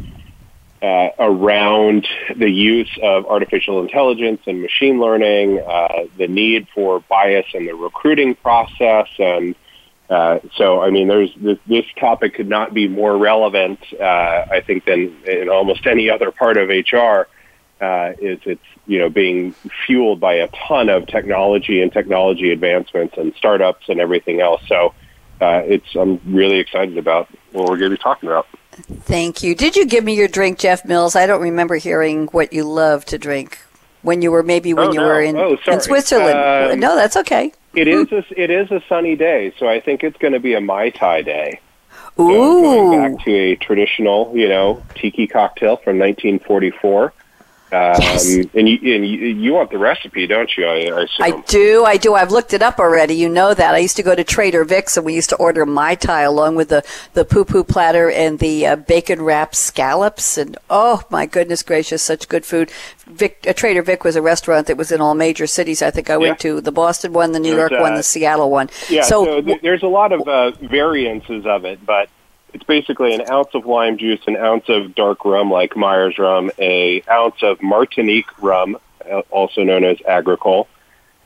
uh, 0.83 1.09
around 1.19 2.07
the 2.37 2.51
use 2.51 2.91
of 3.03 3.27
artificial 3.27 3.81
intelligence 3.83 4.43
and 4.47 4.63
machine 4.63 5.01
learning, 5.01 5.61
uh, 5.67 6.05
the 6.19 6.29
need 6.29 6.69
for 6.75 7.01
bias 7.01 7.47
in 7.55 7.67
the 7.67 7.73
recruiting 7.73 8.35
process, 8.35 9.09
and 9.19 9.55
uh, 10.09 10.39
so 10.57 10.81
I 10.81 10.91
mean, 10.91 11.09
there's 11.09 11.35
this, 11.37 11.59
this, 11.67 11.85
topic 11.99 12.35
could 12.35 12.49
not 12.49 12.73
be 12.73 12.87
more 12.87 13.17
relevant, 13.17 13.81
uh, 14.01 14.05
I 14.05 14.63
think, 14.65 14.85
than 14.85 15.17
in 15.25 15.49
almost 15.49 15.87
any 15.87 16.11
other 16.11 16.31
part 16.31 16.57
of 16.57 16.69
HR. 16.69 17.29
Uh, 17.79 18.15
is 18.19 18.39
it's 18.45 18.65
you 18.87 18.99
know 18.99 19.11
being 19.11 19.55
fueled 19.85 20.19
by 20.19 20.35
a 20.35 20.49
ton 20.67 20.89
of 20.89 21.07
technology 21.07 21.83
and 21.83 21.93
technology 21.93 22.51
advancements 22.51 23.15
and 23.19 23.35
startups 23.35 23.89
and 23.89 24.01
everything 24.01 24.41
else. 24.41 24.63
So 24.67 24.95
uh, 25.41 25.63
it's 25.67 25.95
I'm 25.95 26.21
really 26.25 26.59
excited 26.59 26.97
about 26.97 27.29
what 27.53 27.69
we're 27.69 27.77
going 27.77 27.91
to 27.91 27.97
be 27.97 28.03
talking 28.03 28.29
about. 28.29 28.47
Thank 28.73 29.43
you. 29.43 29.55
Did 29.55 29.75
you 29.75 29.87
give 29.87 30.05
me 30.05 30.15
your 30.15 30.29
drink, 30.29 30.59
Jeff 30.59 30.85
Mills? 30.85 31.17
I 31.17 31.27
don't 31.27 31.43
remember 31.43 31.77
hearing 31.77 32.27
what 32.29 32.53
you 32.53 32.65
love 32.65 33.05
to 33.07 33.19
drink 33.19 33.59
when 34.03 34.23
you 34.23 34.31
were 34.31 34.43
maybe 34.43 34.73
when 34.73 34.89
oh, 34.89 34.93
you 34.93 35.01
no. 35.01 35.07
were 35.07 35.21
in, 35.21 35.37
oh, 35.37 35.57
in 35.67 35.81
Switzerland. 35.81 36.39
Um, 36.73 36.81
no, 36.81 36.95
that's 36.95 37.17
okay. 37.17 37.53
It 37.77 37.89
is 37.89 38.11
a, 38.11 38.25
it 38.41 38.51
is 38.51 38.71
a 38.71 38.83
sunny 38.89 39.17
day, 39.17 39.53
so 39.59 39.69
I 39.69 39.81
think 39.81 40.03
it's 40.03 40.17
going 40.17 40.33
to 40.33 40.41
be 40.41 40.55
a 40.55 40.61
mai 40.61 40.91
tai 40.91 41.23
day. 41.23 41.61
Ooh, 42.19 42.25
so 42.25 42.63
going 42.63 43.17
back 43.17 43.25
to 43.25 43.31
a 43.31 43.57
traditional, 43.57 44.33
you 44.35 44.49
know, 44.49 44.83
tiki 44.95 45.27
cocktail 45.27 45.77
from 45.77 45.99
1944. 45.99 47.13
Um, 47.73 47.97
yes. 48.01 48.25
And 48.55 48.69
you 48.69 48.95
and 48.95 49.09
you, 49.09 49.19
you 49.27 49.53
want 49.53 49.73
the 49.73 49.79
recipe, 49.79 50.27
don't 50.29 50.57
you? 50.57 50.67
I, 50.67 50.89
I. 50.89 51.07
I 51.19 51.41
do. 51.49 51.85
I 51.85 51.97
do. 51.97 52.15
I've 52.15 52.31
looked 52.31 52.53
it 52.55 52.63
up 52.63 52.79
already. 52.79 53.15
You 53.15 53.29
know 53.29 53.55
that. 53.55 53.75
I 53.75 53.79
used 53.79 53.97
to 53.97 54.05
go 54.05 54.15
to 54.15 54.23
Trader 54.23 54.65
Vic's 54.65 54.97
and 54.97 55.05
we 55.05 55.15
used 55.15 55.31
to 55.31 55.37
order 55.37 55.67
mai 55.67 55.97
tai 55.97 56.21
along 56.23 56.55
with 56.55 56.69
the 56.69 56.85
the 57.15 57.25
poo 57.25 57.45
poo 57.45 57.65
platter 57.65 58.09
and 58.09 58.39
the 58.39 58.67
uh, 58.67 58.77
bacon 58.77 59.21
wrapped 59.21 59.57
scallops. 59.57 60.39
And 60.39 60.57
oh 60.71 61.03
my 61.11 61.27
goodness 61.27 61.65
gracious, 61.65 62.05
such 62.05 62.29
good 62.29 62.47
food. 62.47 62.71
Vic, 63.09 63.45
uh, 63.49 63.53
Trader 63.53 63.83
Vic 63.83 64.05
was 64.05 64.15
a 64.15 64.23
restaurant 64.23 64.69
that 64.69 64.77
was 64.77 64.93
in 64.93 65.01
all 65.01 65.15
major 65.15 65.49
cities. 65.49 65.83
I 65.83 65.91
think 65.91 66.09
I 66.09 66.17
went 66.17 66.45
Yeah. 66.45 66.51
to 66.53 66.61
the 66.61 66.73
Boston 66.73 67.13
one, 67.13 67.33
the 67.33 67.41
New 67.41 67.57
There's, 67.57 67.71
York 67.73 67.83
one, 67.83 67.95
uh, 67.95 67.97
the 67.97 68.03
Seattle 68.05 68.51
one. 68.51 68.71
Yeah, 68.89 69.03
so, 69.03 69.25
so 69.25 69.43
th- 69.43 69.61
there's 69.63 69.83
a 69.83 69.89
lot 69.89 70.13
of 70.13 70.27
uh, 70.29 70.53
variances 70.63 71.47
of 71.47 71.65
it, 71.65 71.85
but 71.85 72.09
it's 72.55 72.65
basically 72.65 73.15
an 73.15 73.23
ounce 73.29 73.49
of 73.55 73.67
lime 73.67 73.99
juice, 73.99 74.21
an 74.27 74.37
ounce 74.37 74.69
of 74.69 74.95
dark 74.95 75.25
rum 75.25 75.51
like 75.51 75.77
Myers 75.77 76.19
rum, 76.19 76.51
a 76.59 77.03
ounce 77.11 77.43
of 77.43 77.63
Martinique 77.63 78.27
rum, 78.43 78.79
uh, 79.11 79.21
also 79.31 79.63
known 79.63 79.85
as 79.85 79.99
agricole, 80.07 80.69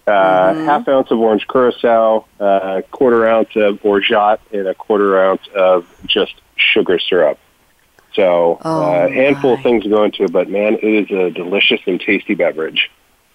uh, 0.06 0.54
half 0.64 0.88
ounce 0.88 1.10
of 1.10 1.20
orange 1.20 1.46
curacao, 1.46 2.26
a 2.40 2.82
quarter 2.90 3.28
ounce 3.28 3.54
of 3.54 3.84
orgeat, 3.84 4.40
and 4.52 4.66
a 4.66 4.74
quarter 4.74 5.20
ounce 5.22 5.46
of 5.54 5.86
just 6.06 6.34
sugar 6.56 6.98
syrup. 6.98 7.38
So 8.14 8.58
Oh, 8.64 8.82
uh, 8.82 9.06
a 9.06 9.10
handful 9.10 9.54
of 9.54 9.62
things 9.62 9.84
to 9.84 9.88
go 9.88 10.02
into 10.04 10.24
it, 10.24 10.32
but 10.32 10.48
man, 10.48 10.74
it 10.82 10.84
is 10.84 11.10
a 11.10 11.30
delicious 11.30 11.80
and 11.86 12.00
tasty 12.00 12.34
beverage. 12.34 12.90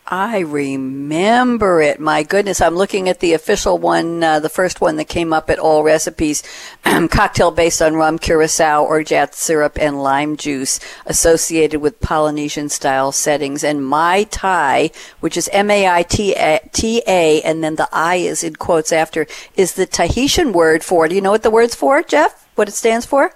I 0.07 0.39
remember 0.39 1.81
it. 1.81 1.99
My 1.99 2.21
goodness, 2.21 2.61
I'm 2.61 2.75
looking 2.75 3.09
at 3.09 3.21
the 3.21 3.33
official 3.33 3.79
one, 3.79 4.23
uh, 4.23 4.39
the 4.39 4.49
first 4.49 4.79
one 4.79 4.97
that 4.97 5.05
came 5.05 5.33
up 5.33 5.49
at 5.49 5.57
All 5.57 5.81
Recipes. 5.81 6.43
Cocktail 6.83 7.49
based 7.49 7.81
on 7.81 7.95
rum, 7.95 8.19
curacao, 8.19 8.83
or 8.83 8.97
orgeat 8.97 9.33
syrup, 9.33 9.79
and 9.79 10.03
lime 10.03 10.37
juice, 10.37 10.79
associated 11.07 11.81
with 11.81 12.01
Polynesian 12.01 12.69
style 12.69 13.11
settings. 13.11 13.63
And 13.63 13.83
Mai 13.83 14.25
Tai, 14.25 14.91
which 15.21 15.37
is 15.37 15.49
M 15.51 15.71
A 15.71 15.87
I 15.87 16.03
T 16.03 16.35
A, 16.35 17.41
and 17.41 17.63
then 17.63 17.75
the 17.75 17.89
I 17.91 18.17
is 18.17 18.43
in 18.43 18.57
quotes 18.57 18.91
after, 18.91 19.25
is 19.55 19.73
the 19.73 19.87
Tahitian 19.87 20.53
word 20.53 20.83
for. 20.83 21.07
Do 21.07 21.15
you 21.15 21.21
know 21.21 21.31
what 21.31 21.41
the 21.41 21.49
word's 21.49 21.73
for, 21.73 22.03
Jeff? 22.03 22.47
What 22.53 22.69
it 22.69 22.73
stands 22.73 23.07
for? 23.07 23.33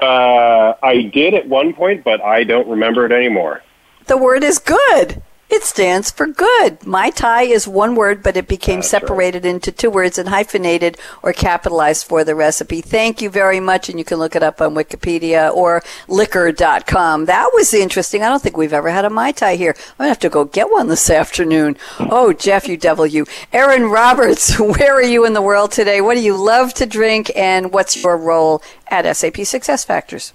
Uh, 0.00 0.74
I 0.80 1.10
did 1.12 1.34
at 1.34 1.48
one 1.48 1.74
point, 1.74 2.04
but 2.04 2.22
I 2.22 2.44
don't 2.44 2.68
remember 2.68 3.04
it 3.06 3.10
anymore. 3.10 3.60
The 4.06 4.16
word 4.16 4.44
is 4.44 4.58
good. 4.58 5.22
It 5.50 5.62
stands 5.62 6.10
for 6.10 6.26
good. 6.26 6.84
Mai 6.86 7.10
Tai 7.10 7.42
is 7.42 7.68
one 7.68 7.94
word, 7.94 8.22
but 8.22 8.36
it 8.36 8.48
became 8.48 8.80
That's 8.80 8.92
right. 8.92 9.02
separated 9.02 9.44
into 9.44 9.70
two 9.70 9.90
words 9.90 10.18
and 10.18 10.30
hyphenated 10.30 10.98
or 11.22 11.32
capitalized 11.32 12.06
for 12.06 12.24
the 12.24 12.34
recipe. 12.34 12.80
Thank 12.80 13.22
you 13.22 13.30
very 13.30 13.60
much, 13.60 13.88
and 13.88 13.98
you 13.98 14.04
can 14.04 14.18
look 14.18 14.34
it 14.34 14.42
up 14.42 14.60
on 14.60 14.74
Wikipedia 14.74 15.54
or 15.54 15.82
liquor.com. 16.08 17.26
That 17.26 17.50
was 17.54 17.72
interesting. 17.72 18.22
I 18.22 18.30
don't 18.30 18.42
think 18.42 18.56
we've 18.56 18.72
ever 18.72 18.90
had 18.90 19.04
a 19.04 19.10
Mai 19.10 19.32
Tai 19.32 19.56
here. 19.56 19.74
I'm 19.76 19.96
going 19.98 20.06
to 20.06 20.08
have 20.08 20.18
to 20.20 20.30
go 20.30 20.44
get 20.44 20.70
one 20.70 20.88
this 20.88 21.08
afternoon. 21.10 21.76
Oh, 22.00 22.32
Jeff, 22.32 22.66
you 22.66 22.76
devil, 22.76 23.06
you. 23.06 23.26
Erin 23.52 23.84
Roberts, 23.84 24.58
where 24.58 24.94
are 24.94 25.02
you 25.02 25.24
in 25.24 25.34
the 25.34 25.42
world 25.42 25.72
today? 25.72 26.00
What 26.00 26.14
do 26.14 26.20
you 26.20 26.36
love 26.36 26.74
to 26.74 26.86
drink, 26.86 27.30
and 27.36 27.72
what's 27.72 28.02
your 28.02 28.16
role 28.16 28.62
at 28.88 29.16
SAP 29.16 29.36
Success 29.44 29.84
Factors? 29.84 30.32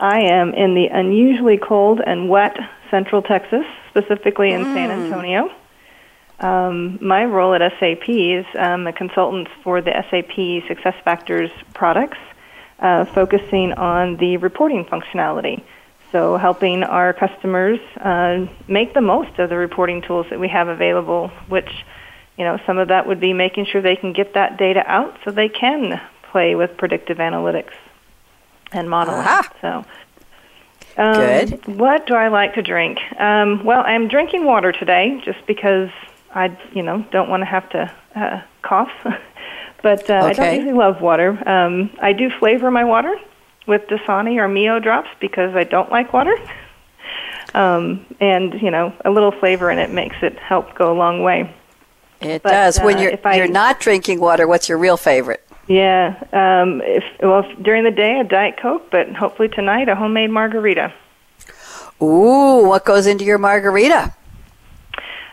I 0.00 0.20
am 0.32 0.54
in 0.54 0.74
the 0.74 0.86
unusually 0.86 1.58
cold 1.58 2.00
and 2.04 2.30
wet 2.30 2.56
Central 2.90 3.20
Texas, 3.20 3.66
specifically 3.90 4.50
in 4.50 4.64
San 4.64 4.90
Antonio. 4.90 5.50
Um, 6.38 6.98
my 7.02 7.26
role 7.26 7.52
at 7.52 7.60
SAP 7.78 8.08
is 8.08 8.46
um, 8.58 8.86
a 8.86 8.94
consultant 8.94 9.48
for 9.62 9.82
the 9.82 9.92
SAP 10.10 10.66
Success 10.68 10.94
Factors 11.04 11.50
products, 11.74 12.16
uh, 12.78 13.04
focusing 13.04 13.74
on 13.74 14.16
the 14.16 14.38
reporting 14.38 14.86
functionality. 14.86 15.62
So, 16.12 16.38
helping 16.38 16.82
our 16.82 17.12
customers 17.12 17.78
uh, 18.00 18.46
make 18.66 18.94
the 18.94 19.02
most 19.02 19.38
of 19.38 19.50
the 19.50 19.56
reporting 19.56 20.00
tools 20.00 20.26
that 20.30 20.40
we 20.40 20.48
have 20.48 20.68
available, 20.68 21.28
which, 21.48 21.70
you 22.38 22.44
know, 22.44 22.58
some 22.66 22.78
of 22.78 22.88
that 22.88 23.06
would 23.06 23.20
be 23.20 23.34
making 23.34 23.66
sure 23.66 23.82
they 23.82 23.96
can 23.96 24.14
get 24.14 24.32
that 24.32 24.56
data 24.56 24.82
out 24.86 25.18
so 25.24 25.30
they 25.30 25.50
can 25.50 26.00
play 26.32 26.54
with 26.54 26.78
predictive 26.78 27.18
analytics 27.18 27.74
and 28.72 28.88
modeling. 28.90 29.20
Aha. 29.20 29.52
So, 29.60 29.84
um, 30.96 31.14
Good. 31.46 31.78
What 31.78 32.06
do 32.06 32.14
I 32.14 32.28
like 32.28 32.54
to 32.54 32.62
drink? 32.62 32.98
Um, 33.18 33.64
well, 33.64 33.82
I'm 33.86 34.08
drinking 34.08 34.44
water 34.44 34.72
today, 34.72 35.20
just 35.24 35.44
because 35.46 35.90
I, 36.34 36.56
you 36.72 36.82
know, 36.82 37.04
don't 37.10 37.28
want 37.30 37.40
to 37.42 37.46
have 37.46 37.68
to 37.70 37.92
uh, 38.16 38.42
cough. 38.62 38.90
but 39.82 40.08
uh, 40.10 40.14
I 40.14 40.32
don't 40.32 40.46
Okay. 40.46 40.56
usually 40.56 40.74
love 40.74 41.00
water. 41.00 41.38
Um, 41.48 41.90
I 42.02 42.12
do 42.12 42.30
flavor 42.38 42.70
my 42.70 42.84
water 42.84 43.16
with 43.66 43.82
Dasani 43.88 44.36
or 44.36 44.48
Mio 44.48 44.78
drops 44.80 45.08
because 45.20 45.54
I 45.54 45.64
don't 45.64 45.90
like 45.90 46.12
water. 46.12 46.36
Um, 47.52 48.06
and 48.20 48.54
you 48.62 48.70
know, 48.70 48.92
a 49.04 49.10
little 49.10 49.32
flavor 49.32 49.72
in 49.72 49.78
it 49.80 49.90
makes 49.90 50.14
it 50.22 50.38
help 50.38 50.72
go 50.76 50.92
a 50.92 50.94
long 50.94 51.24
way. 51.24 51.52
It 52.20 52.42
But, 52.44 52.50
does. 52.50 52.78
when 52.78 52.96
uh, 52.98 53.00
you're, 53.00 53.10
if 53.10 53.26
I- 53.26 53.34
you're 53.38 53.48
not 53.48 53.80
drinking 53.80 54.20
water, 54.20 54.46
what's 54.46 54.68
your 54.68 54.78
real 54.78 54.96
favorite? 54.96 55.44
Yeah. 55.70 56.16
Um, 56.32 56.82
if 56.84 57.04
well, 57.20 57.44
if, 57.48 57.62
during 57.62 57.84
the 57.84 57.92
day 57.92 58.18
a 58.18 58.24
diet 58.24 58.58
coke, 58.60 58.90
but 58.90 59.08
hopefully 59.14 59.48
tonight 59.48 59.88
a 59.88 59.94
homemade 59.94 60.30
margarita. 60.30 60.92
Ooh, 62.02 62.66
what 62.66 62.84
goes 62.84 63.06
into 63.06 63.24
your 63.24 63.38
margarita? 63.38 64.12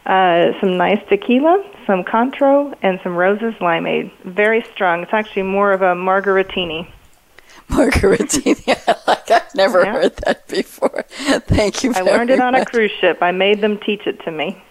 Uh, 0.05 0.51
some 0.61 0.77
nice 0.77 1.01
tequila, 1.09 1.63
some 1.87 2.03
Cointreau, 2.03 2.75
and 2.83 2.99
some 3.01 3.15
Roses 3.15 3.55
Limeade. 3.59 4.11
Very 4.25 4.63
strong. 4.75 5.01
It's 5.01 5.11
actually 5.11 5.41
more 5.41 5.71
of 5.73 5.81
a 5.81 5.95
margaritini. 5.95 6.87
Margaritini. 7.69 8.77
Like 9.07 9.31
I've 9.31 9.55
never 9.55 9.81
Yeah. 9.83 9.91
heard 9.93 10.15
that 10.17 10.47
before. 10.47 11.03
Thank 11.09 11.83
you 11.83 11.93
I 11.95 12.01
learned 12.01 12.29
it 12.29 12.39
on 12.39 12.53
a 12.53 12.63
cruise 12.63 12.91
ship. 13.01 13.23
I 13.23 13.31
made 13.31 13.59
them 13.61 13.79
teach 13.79 14.05
it 14.05 14.23
to 14.25 14.31
me. 14.31 14.61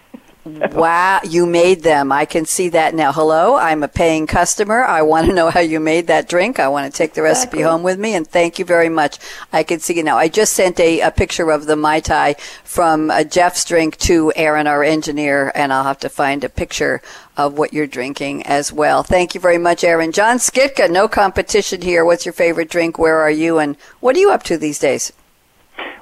Wow, 0.77 1.21
you 1.23 1.45
made 1.45 1.81
them. 1.83 2.11
I 2.11 2.25
can 2.25 2.45
see 2.45 2.69
that 2.69 2.93
now. 2.93 3.11
Hello, 3.11 3.55
I'm 3.55 3.81
a 3.83 3.87
paying 3.87 4.27
customer. 4.27 4.83
I 4.83 5.01
want 5.01 5.27
to 5.27 5.33
know 5.33 5.49
how 5.49 5.59
you 5.59 5.79
made 5.79 6.07
that 6.07 6.29
drink. 6.29 6.59
I 6.59 6.67
want 6.67 6.91
to 6.91 6.95
take 6.95 7.13
the 7.13 7.21
recipe 7.23 7.57
Exactly. 7.57 7.63
home 7.63 7.83
with 7.83 7.99
me, 7.99 8.13
and 8.13 8.27
thank 8.27 8.59
you 8.59 8.65
very 8.65 8.89
much. 8.89 9.17
I 9.51 9.63
can 9.63 9.79
see 9.79 9.97
it 9.99 10.03
now. 10.05 10.17
I 10.17 10.27
just 10.27 10.53
sent 10.53 10.79
a, 10.79 11.01
a 11.01 11.11
picture 11.11 11.49
of 11.51 11.65
the 11.65 11.75
Mai 11.75 11.99
Tai 11.99 12.33
from 12.63 13.09
uh, 13.09 13.23
Jeff's 13.23 13.65
drink 13.65 13.97
to 13.97 14.31
Aaron, 14.35 14.67
our 14.67 14.83
engineer, 14.83 15.51
and 15.55 15.73
I'll 15.73 15.83
have 15.83 15.99
to 15.99 16.09
find 16.09 16.43
a 16.43 16.49
picture 16.49 17.01
of 17.35 17.57
what 17.57 17.73
you're 17.73 17.87
drinking 17.87 18.43
as 18.45 18.71
well. 18.71 19.03
Thank 19.03 19.33
you 19.35 19.41
very 19.41 19.57
much, 19.57 19.83
Aaron. 19.83 20.11
John 20.11 20.37
Skitka, 20.37 20.89
no 20.89 21.07
competition 21.07 21.81
here. 21.81 22.05
What's 22.05 22.25
your 22.25 22.33
favorite 22.33 22.69
drink? 22.69 22.97
Where 22.99 23.17
are 23.19 23.31
you? 23.31 23.57
And 23.57 23.75
what 23.99 24.15
are 24.15 24.19
you 24.19 24.31
up 24.31 24.43
to 24.43 24.57
these 24.57 24.79
days? 24.79 25.11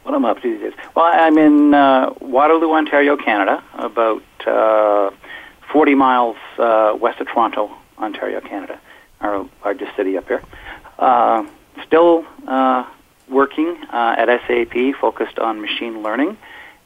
What 0.04 0.14
I'm 0.14 0.26
up 0.26 0.42
to 0.42 0.52
these 0.52 0.62
days? 0.62 0.74
Well, 0.96 1.06
I'm 1.06 1.38
in 1.38 1.74
uh, 1.74 2.14
Waterloo, 2.22 2.72
Ontario, 2.74 3.18
Canada, 3.18 3.64
about 3.74 4.24
uh, 4.46 5.12
40 5.72 5.96
miles 5.96 6.38
uh, 6.58 6.96
west 7.00 7.20
of 7.20 7.28
Toronto, 7.28 7.72
Ontario, 7.98 8.40
Canada, 8.42 8.80
our 9.22 9.48
largest 9.64 9.96
city 9.96 10.18
up 10.18 10.28
here. 10.28 10.44
Uh, 11.00 11.46
still 11.86 12.26
uh, 12.48 12.86
working 13.28 13.78
uh, 13.92 14.16
at 14.18 14.28
SAP, 14.48 14.96
focused 15.00 15.40
on 15.40 15.62
machine 15.62 16.04
learning 16.04 16.38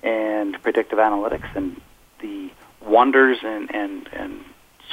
and 0.02 0.62
predictive 0.64 1.00
analytics 1.00 1.54
and 1.56 1.80
the 2.22 2.50
wonders 2.82 3.38
and, 3.44 3.74
and, 3.76 4.10
and 4.14 4.44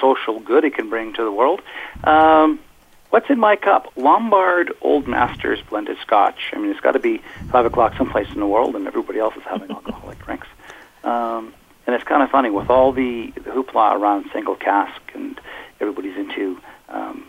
social 0.01 0.41
good 0.41 0.65
it 0.65 0.75
can 0.75 0.91
bring 0.91 1.15
to 1.15 1.23
the 1.23 1.33
world. 1.33 1.63
Um, 2.05 2.59
What's 3.11 3.31
in 3.31 3.39
my 3.39 3.57
cup? 3.57 3.93
Lombard 3.97 4.73
Old 4.81 5.07
Masters 5.07 5.61
blended 5.69 5.99
Scotch. 6.03 6.53
I 6.53 6.59
mean, 6.59 6.71
it's 6.71 6.81
got 6.81 6.93
to 6.93 6.99
be 6.99 7.23
five 7.51 7.65
o'clock 7.65 7.95
someplace 7.97 8.29
in 8.33 8.41
the 8.41 8.47
world, 8.47 8.75
and 8.77 8.87
everybody 8.87 9.19
else 9.19 9.35
is 9.37 9.43
having 9.45 9.71
alcoholic 9.71 10.19
drinks. 10.25 10.49
Um, 11.05 11.55
and 11.87 11.95
it's 11.95 12.05
kind 12.05 12.23
of 12.23 12.31
funny 12.31 12.51
with 12.51 12.69
all 12.69 12.93
the, 12.93 13.33
the 13.35 13.51
hoopla 13.51 13.95
around 13.95 14.27
single 14.33 14.57
cask, 14.57 15.01
and 15.15 15.41
everybody's 15.81 16.17
into, 16.17 16.61
um, 16.89 17.25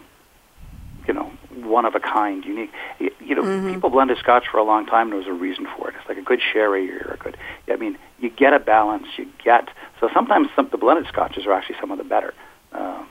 you 1.07 1.13
know, 1.13 1.31
one 1.53 1.85
of 1.85 1.93
a 1.93 1.99
kind, 1.99 2.43
unique. 2.43 2.71
You, 2.99 3.11
you 3.19 3.35
know, 3.35 3.43
mm-hmm. 3.43 3.73
people 3.73 3.89
blended 3.91 4.17
Scotch 4.17 4.47
for 4.51 4.57
a 4.57 4.63
long 4.63 4.87
time. 4.87 5.09
There 5.09 5.19
was 5.19 5.27
a 5.27 5.33
reason 5.33 5.67
for 5.77 5.89
it. 5.89 5.95
It's 5.99 6.09
like 6.09 6.17
a 6.17 6.23
good 6.23 6.41
sherry 6.41 6.91
or 6.91 7.13
a 7.13 7.17
good. 7.17 7.37
I 7.69 7.75
mean, 7.75 7.97
you 8.19 8.29
get 8.29 8.53
a 8.53 8.59
balance. 8.59 9.07
You 9.17 9.27
get 9.43 9.69
so 9.99 10.09
sometimes 10.13 10.49
some, 10.55 10.69
the 10.69 10.77
blended 10.77 11.07
Scotches 11.07 11.45
are 11.45 11.53
actually 11.53 11.77
some 11.79 11.91
of 11.91 11.97
the 11.97 12.03
better 12.03 12.33
uh, 12.71 13.03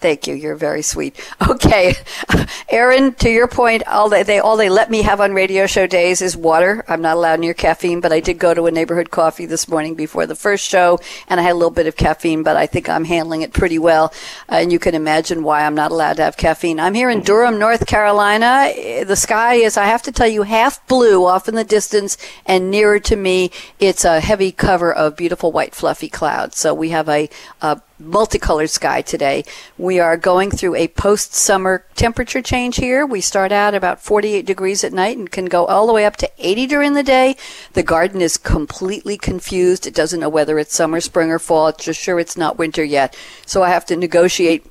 Thank 0.01 0.27
you. 0.27 0.35
You're 0.35 0.57
very 0.57 0.83
sweet. 0.83 1.17
Okay, 1.51 1.95
Erin. 2.69 3.13
To 3.15 3.29
your 3.29 3.49
point, 3.49 3.87
all 3.89 4.09
they, 4.09 4.23
they 4.23 4.39
all 4.39 4.57
they 4.57 4.69
let 4.69 4.89
me 4.89 5.03
have 5.03 5.21
on 5.21 5.33
radio 5.33 5.67
show 5.67 5.87
days 5.87 6.23
is 6.23 6.37
water. 6.37 6.85
I'm 6.87 7.03
not 7.03 7.17
allowed 7.17 7.41
near 7.41 7.55
caffeine, 7.55 8.01
but 8.01 8.13
I 8.13 8.21
did 8.21 8.39
go 8.39 8.55
to 8.55 8.67
a 8.67 8.71
neighborhood 8.71 9.11
coffee 9.11 9.47
this 9.47 9.67
morning 9.67 9.97
before 9.97 10.27
the 10.27 10.37
first 10.37 10.69
show, 10.69 11.01
and 11.29 11.41
I 11.41 11.43
had 11.43 11.53
a 11.53 11.55
little 11.55 11.73
bit 11.73 11.89
of 11.89 11.97
caffeine, 11.97 12.45
but 12.45 12.57
I 12.57 12.67
think 12.67 12.89
I'm 12.89 13.05
handling 13.05 13.43
it 13.43 13.53
pretty 13.53 13.79
well. 13.81 14.13
Uh, 14.49 14.57
and 14.57 14.71
you 14.71 14.79
can 14.79 14.95
imagine 14.95 15.43
why 15.43 15.67
I'm 15.67 15.75
not 15.75 15.91
allowed 15.91 16.19
to 16.19 16.23
have 16.23 16.37
caffeine. 16.37 16.79
I'm 16.79 16.95
here 16.95 17.11
in 17.11 17.23
Durham, 17.23 17.59
North 17.59 17.87
Carolina. 17.87 18.73
The 19.05 19.17
sky 19.17 19.55
is, 19.55 19.77
I 19.77 19.87
have 19.87 20.03
to 20.03 20.13
tell 20.13 20.29
you, 20.29 20.45
half 20.45 20.87
blue 20.87 21.25
off 21.25 21.49
in 21.49 21.57
the 21.57 21.65
distance, 21.65 22.17
and 22.47 22.71
nearer 22.71 23.01
to 23.01 23.17
me, 23.17 23.51
it's 23.81 24.05
a 24.05 24.21
heavy 24.21 24.53
cover 24.53 24.93
of 24.93 25.17
beautiful 25.17 25.51
white 25.51 25.75
fluffy 25.75 26.09
clouds. 26.09 26.59
So 26.59 26.73
we 26.75 26.91
have 26.91 27.09
a, 27.09 27.29
a 27.61 27.81
multicolored 28.01 28.71
sky 28.71 29.03
today. 29.03 29.45
We 29.79 30.01
are 30.01 30.17
going 30.17 30.51
through 30.51 30.75
a 30.75 30.89
post 30.89 31.35
summer 31.35 31.85
temperature 31.95 32.43
change 32.43 32.77
here. 32.77 33.07
We 33.07 33.21
start 33.21 33.53
out 33.53 33.75
about 33.75 34.03
48 34.03 34.47
degrees 34.47 34.83
at 34.83 34.93
night 34.93 35.19
and 35.19 35.31
can 35.31 35.47
go 35.47 35.67
all 35.67 35.87
the 35.87 35.93
way 35.93 36.05
up 36.07 36.17
to 36.17 36.31
80 36.39 36.67
during 36.67 36.95
the 36.95 37.03
day. 37.03 37.37
The 37.75 37.83
garden 37.83 38.21
is 38.21 38.37
completely 38.37 39.17
confused. 39.17 39.87
It 39.87 39.95
doesn't 39.95 40.21
know 40.21 40.29
whether 40.29 40.59
it's 40.59 40.75
summer, 40.75 41.01
spring, 41.01 41.31
or 41.31 41.39
fall. 41.39 41.69
It's 41.69 41.85
just 41.85 42.01
sure 42.01 42.19
it's 42.19 42.37
not 42.37 42.59
winter 42.59 42.83
yet. 42.83 43.17
So 43.47 43.63
I 43.63 43.69
have 43.69 43.87
to 43.87 43.97
negotiate 43.97 44.67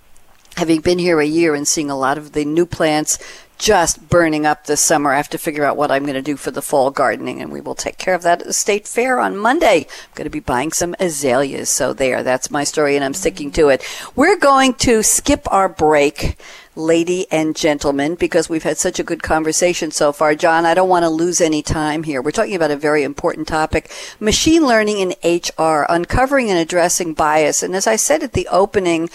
having 0.58 0.82
been 0.82 1.00
here 1.00 1.20
a 1.20 1.26
year 1.26 1.56
and 1.56 1.68
seeing 1.68 1.90
a 1.90 1.98
lot 1.98 2.18
of 2.18 2.34
the 2.34 2.44
new 2.44 2.66
plants 2.66 3.18
just 3.60 4.10
burning 4.10 4.46
up 4.46 4.66
this 4.66 4.82
summer. 4.82 5.12
I 5.12 5.18
have 5.18 5.30
to 5.30 5.38
figure 5.38 5.66
out 5.66 5.78
what 5.78 5.92
I'm 5.92 6.04
going 6.04 6.16
to 6.16 6.22
do 6.22 6.38
for 6.38 6.50
the 6.50 6.62
fall 6.62 6.90
gardening, 6.90 7.42
and 7.42 7.52
we 7.52 7.62
will 7.62 7.76
take 7.76 7.98
care 7.98 8.16
of 8.16 8.24
that 8.24 8.40
at 8.40 8.48
the 8.48 8.54
state 8.54 8.88
fair 8.88 9.20
on 9.20 9.38
Monday. 9.38 9.80
I'm 9.82 10.16
going 10.16 10.26
to 10.26 10.32
be 10.32 10.40
buying 10.40 10.72
some 10.72 10.96
azaleas. 11.00 11.70
So 11.70 11.94
there, 11.94 12.24
that's 12.24 12.50
my 12.50 12.64
story, 12.64 12.96
and 12.96 13.04
I'm 13.04 13.14
sticking 13.14 13.52
to 13.52 13.68
it. 13.68 13.86
We're 14.16 14.38
going 14.38 14.74
to 14.76 15.04
skip 15.04 15.44
our 15.52 15.70
break. 15.70 16.40
Lady 16.76 17.30
and 17.30 17.58
gentlemen, 17.58 18.16
because 18.16 18.48
we've 18.48 18.64
had 18.64 18.78
such 18.78 19.00
a 19.00 19.04
good 19.04 19.22
conversation 19.22 19.92
so 19.92 20.14
far. 20.14 20.34
John, 20.34 20.66
I 20.66 20.74
don't 20.74 20.88
want 20.88 21.04
to 21.04 21.10
lose 21.10 21.42
any 21.42 21.62
time 21.62 22.04
here. 22.04 22.22
We're 22.22 22.32
talking 22.32 22.56
about 22.56 22.72
a 22.72 22.78
very 22.78 23.04
important 23.04 23.50
topic 23.50 23.92
machine 24.18 24.66
learning 24.66 25.00
in 25.00 25.10
HR, 25.22 25.86
uncovering 25.90 26.50
and 26.50 26.58
addressing 26.58 27.16
bias. 27.16 27.64
And 27.64 27.76
as 27.76 27.86
I 27.86 27.98
said 27.98 28.24
at 28.24 28.32
the 28.32 28.48
opening, 28.48 29.10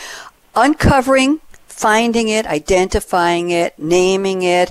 uncovering 0.54 1.40
finding 1.74 2.28
it, 2.28 2.46
identifying 2.46 3.50
it, 3.50 3.76
naming 3.76 4.42
it, 4.42 4.70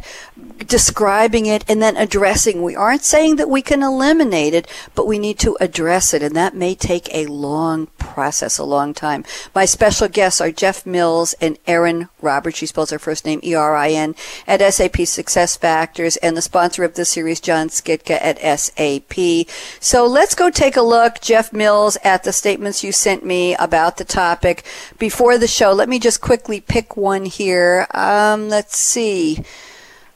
describing 0.66 1.46
it, 1.46 1.66
and 1.68 1.82
then 1.82 1.98
addressing. 1.98 2.63
We 2.63 2.78
aren't 2.78 3.04
saying 3.04 3.36
that 3.36 3.50
we 3.50 3.62
can 3.62 3.84
eliminate 3.84 4.54
it, 4.54 4.68
but 4.96 5.06
we 5.06 5.20
need 5.20 5.38
to 5.39 5.58
address 5.60 6.13
it, 6.13 6.24
and 6.24 6.34
that 6.36 6.56
may 6.56 6.76
take 6.76 7.13
a 7.13 7.26
long 7.26 7.88
process, 7.98 8.58
a 8.58 8.63
long 8.63 8.94
time. 8.94 9.26
My 9.54 9.66
special 9.66 10.08
guests 10.08 10.39
are 10.39 10.52
Jeff 10.52 10.86
Mills 10.86 11.34
and 11.42 11.60
Erin 11.68 12.08
Roberts. 12.22 12.58
She 12.58 12.68
spells 12.68 12.92
her 12.92 13.00
first 13.00 13.26
name 13.26 13.42
E-R-I-N 13.44 14.16
at 14.48 14.74
SAP 14.74 15.06
Success 15.06 15.58
Factors, 15.58 16.16
and 16.18 16.38
the 16.38 16.42
sponsor 16.42 16.86
of 16.86 16.96
the 16.96 17.04
series, 17.04 17.42
John 17.42 17.68
Skitka 17.68 18.18
at 18.22 18.39
SAP. 18.39 19.50
So 19.82 20.08
let's 20.08 20.36
go 20.36 20.50
take 20.50 20.78
a 20.78 20.82
look, 20.82 21.20
Jeff 21.20 21.52
Mills, 21.52 21.98
at 22.04 22.24
the 22.24 22.32
statements 22.32 22.82
you 22.82 22.94
sent 22.94 23.26
me 23.26 23.56
about 23.56 23.98
the 23.98 24.06
topic 24.06 24.63
before 24.98 25.38
the 25.38 25.48
show. 25.48 25.74
Let 25.74 25.89
me 25.89 26.00
just 26.00 26.22
quickly 26.22 26.62
pick 26.62 26.92
one 26.95 27.25
here. 27.25 27.88
Um, 27.91 28.49
let's 28.49 28.77
see. 28.77 29.43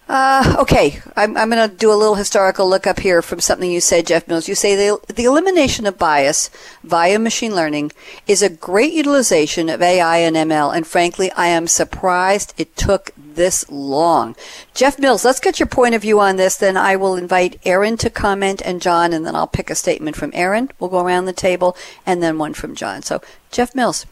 Uh, 0.10 0.56
okay, 0.60 1.02
I'm, 1.18 1.36
I'm 1.36 1.50
going 1.50 1.70
to 1.70 1.76
do 1.76 1.92
a 1.92 1.96
little 1.96 2.16
historical 2.16 2.70
look 2.70 2.88
up 2.88 3.00
here 3.00 3.22
from 3.22 3.42
something 3.42 3.70
you 3.70 3.82
said, 3.82 4.08
Jeff 4.08 4.26
Mills. 4.26 4.48
You 4.48 4.56
say 4.56 4.74
the, 4.74 5.00
the 5.14 5.26
elimination 5.26 5.86
of 5.86 5.98
bias 5.98 6.50
via 6.82 7.20
machine 7.20 7.54
learning 7.54 7.92
is 8.26 8.42
a 8.42 8.50
great 8.50 8.94
utilization 8.94 9.68
of 9.68 9.82
AI 9.82 10.20
and 10.20 10.38
ML, 10.38 10.74
and 10.74 10.88
frankly, 10.88 11.30
I 11.34 11.48
am 11.48 11.68
surprised 11.68 12.54
it 12.58 12.78
took 12.78 13.12
this 13.18 13.70
long. 13.70 14.38
Jeff 14.74 14.98
Mills, 14.98 15.26
let's 15.26 15.42
get 15.42 15.60
your 15.60 15.68
point 15.68 15.94
of 15.94 16.04
view 16.04 16.22
on 16.22 16.38
this. 16.38 16.56
Then 16.56 16.78
I 16.78 16.96
will 16.96 17.16
invite 17.16 17.60
Erin 17.66 17.98
to 17.98 18.10
comment 18.10 18.62
and 18.64 18.82
John, 18.82 19.12
and 19.12 19.26
then 19.26 19.36
I'll 19.36 19.46
pick 19.46 19.70
a 19.70 19.76
statement 19.76 20.16
from 20.16 20.32
Erin. 20.34 20.72
We'll 20.80 20.90
go 20.90 21.06
around 21.06 21.26
the 21.26 21.34
table, 21.34 21.76
and 22.06 22.24
then 22.24 22.38
one 22.38 22.54
from 22.54 22.76
John. 22.76 23.02
So, 23.02 23.22
Jeff 23.52 23.76
Mills. 23.76 24.06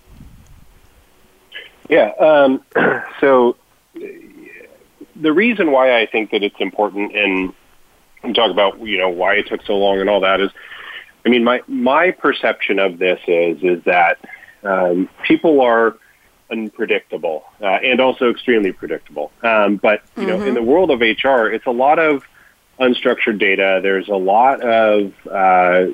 Yeah. 1.89 2.11
Um, 2.19 2.63
so 3.19 3.55
the 5.15 5.31
reason 5.31 5.71
why 5.71 5.99
I 5.99 6.05
think 6.05 6.31
that 6.31 6.43
it's 6.43 6.59
important 6.59 7.15
and 7.15 7.53
talk 8.35 8.51
about 8.51 8.79
you 8.79 8.97
know 8.97 9.09
why 9.09 9.35
it 9.35 9.47
took 9.47 9.61
so 9.63 9.77
long 9.77 9.99
and 9.99 10.09
all 10.09 10.21
that 10.21 10.41
is, 10.41 10.51
I 11.25 11.29
mean 11.29 11.43
my 11.43 11.61
my 11.67 12.11
perception 12.11 12.79
of 12.79 12.97
this 12.97 13.19
is 13.27 13.57
is 13.61 13.83
that 13.85 14.17
um, 14.63 15.09
people 15.23 15.61
are 15.61 15.97
unpredictable 16.51 17.43
uh, 17.61 17.65
and 17.65 17.99
also 17.99 18.29
extremely 18.29 18.71
predictable. 18.71 19.31
Um, 19.43 19.77
but 19.77 20.01
you 20.15 20.23
mm-hmm. 20.23 20.29
know 20.29 20.43
in 20.43 20.53
the 20.53 20.63
world 20.63 20.91
of 20.91 21.01
HR, 21.01 21.47
it's 21.47 21.65
a 21.65 21.71
lot 21.71 21.99
of 21.99 22.23
unstructured 22.79 23.39
data. 23.39 23.79
There's 23.81 24.09
a 24.09 24.15
lot 24.15 24.61
of 24.61 25.13
uh, 25.27 25.85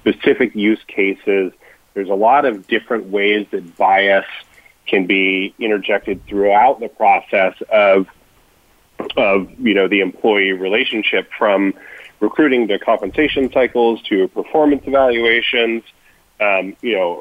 specific 0.00 0.54
use 0.54 0.80
cases. 0.86 1.52
There's 1.94 2.08
a 2.08 2.14
lot 2.14 2.44
of 2.44 2.66
different 2.66 3.06
ways 3.06 3.46
that 3.50 3.76
bias 3.76 4.26
can 4.86 5.06
be 5.06 5.54
interjected 5.58 6.24
throughout 6.26 6.80
the 6.80 6.88
process 6.88 7.54
of 7.70 8.06
of 9.16 9.50
you 9.58 9.74
know 9.74 9.88
the 9.88 10.00
employee 10.00 10.52
relationship 10.52 11.28
from 11.36 11.74
recruiting 12.20 12.68
to 12.68 12.78
compensation 12.78 13.50
cycles 13.52 14.00
to 14.02 14.28
performance 14.28 14.82
evaluations 14.86 15.82
um, 16.40 16.76
you 16.82 16.94
know 16.94 17.14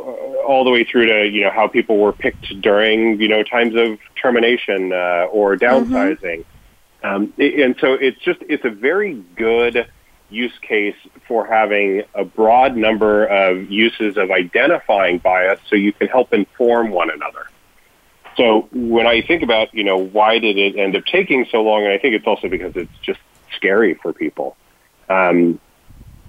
all 0.47 0.63
the 0.63 0.69
way 0.69 0.83
through 0.83 1.05
to 1.07 1.27
you 1.27 1.41
know 1.43 1.51
how 1.51 1.67
people 1.67 1.97
were 1.97 2.13
picked 2.13 2.61
during 2.61 3.19
you 3.19 3.27
know 3.27 3.43
times 3.43 3.75
of 3.75 3.99
termination 4.21 4.91
uh, 4.93 5.27
or 5.31 5.55
downsizing 5.55 6.45
mm-hmm. 7.03 7.07
um, 7.07 7.33
and 7.39 7.75
so 7.79 7.93
it's 7.93 8.19
just 8.19 8.39
it's 8.47 8.65
a 8.65 8.69
very 8.69 9.15
good 9.35 9.87
use 10.31 10.57
case 10.61 10.95
for 11.27 11.45
having 11.45 12.03
a 12.15 12.23
broad 12.23 12.75
number 12.75 13.25
of 13.25 13.69
uses 13.69 14.17
of 14.17 14.31
identifying 14.31 15.17
bias 15.17 15.59
so 15.67 15.75
you 15.75 15.91
can 15.91 16.07
help 16.07 16.33
inform 16.33 16.89
one 16.89 17.09
another 17.09 17.47
so 18.37 18.69
when 18.71 19.07
I 19.07 19.21
think 19.21 19.43
about, 19.43 19.73
you 19.73 19.83
know, 19.83 19.97
why 19.97 20.39
did 20.39 20.57
it 20.57 20.77
end 20.77 20.95
up 20.95 21.05
taking 21.05 21.45
so 21.51 21.61
long, 21.61 21.83
and 21.83 21.91
I 21.91 21.97
think 21.97 22.15
it's 22.15 22.27
also 22.27 22.47
because 22.47 22.75
it's 22.75 22.97
just 23.01 23.19
scary 23.55 23.95
for 23.95 24.13
people. 24.13 24.55
Um, 25.09 25.59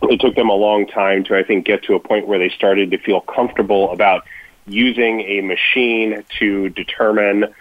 it 0.02 0.20
took 0.20 0.34
them 0.34 0.48
a 0.48 0.54
long 0.54 0.86
time 0.86 1.24
to, 1.24 1.36
I 1.36 1.44
think, 1.44 1.64
get 1.64 1.84
to 1.84 1.94
a 1.94 2.00
point 2.00 2.26
where 2.26 2.38
they 2.38 2.48
started 2.50 2.90
to 2.90 2.98
feel 2.98 3.20
comfortable 3.20 3.92
about 3.92 4.24
using 4.66 5.20
a 5.20 5.40
machine 5.42 6.24
to 6.40 6.68
determine 6.70 7.54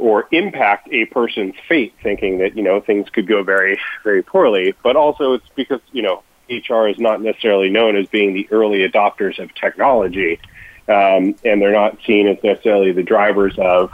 or 0.00 0.26
impact 0.32 0.88
a 0.92 1.04
person's 1.06 1.54
fate, 1.68 1.94
thinking 2.02 2.38
that, 2.38 2.56
you 2.56 2.62
know, 2.62 2.80
things 2.80 3.08
could 3.10 3.28
go 3.28 3.42
very, 3.42 3.78
very 4.02 4.22
poorly. 4.22 4.74
But 4.82 4.96
also 4.96 5.34
it's 5.34 5.48
because, 5.54 5.80
you 5.92 6.02
know, 6.02 6.22
HR 6.48 6.88
is 6.88 6.98
not 6.98 7.22
necessarily 7.22 7.70
known 7.70 7.96
as 7.96 8.06
being 8.06 8.34
the 8.34 8.48
early 8.50 8.88
adopters 8.88 9.38
of 9.38 9.54
technology 9.54 10.40
um, 10.88 11.36
and 11.44 11.62
they're 11.62 11.72
not 11.72 11.98
seen 12.06 12.26
as 12.26 12.38
necessarily 12.42 12.92
the 12.92 13.02
drivers 13.02 13.54
of 13.58 13.90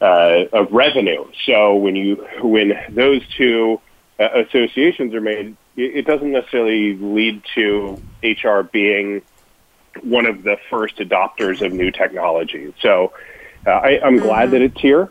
uh, 0.00 0.44
of 0.52 0.70
revenue. 0.70 1.24
So 1.46 1.76
when 1.76 1.96
you 1.96 2.26
when 2.42 2.74
those 2.90 3.22
two 3.38 3.80
uh, 4.20 4.28
associations 4.46 5.14
are 5.14 5.20
made, 5.20 5.56
it, 5.76 5.96
it 5.96 6.06
doesn't 6.06 6.32
necessarily 6.32 6.96
lead 6.96 7.42
to 7.54 8.02
HR 8.22 8.62
being 8.62 9.22
one 10.02 10.26
of 10.26 10.42
the 10.42 10.58
first 10.68 10.98
adopters 10.98 11.64
of 11.64 11.72
new 11.72 11.90
technology. 11.90 12.74
So 12.82 13.12
uh, 13.66 13.70
I, 13.70 14.00
I'm 14.04 14.18
glad 14.18 14.50
Mm-hmm. 14.50 14.52
that 14.52 14.60
it's 14.60 14.80
here, 14.80 15.10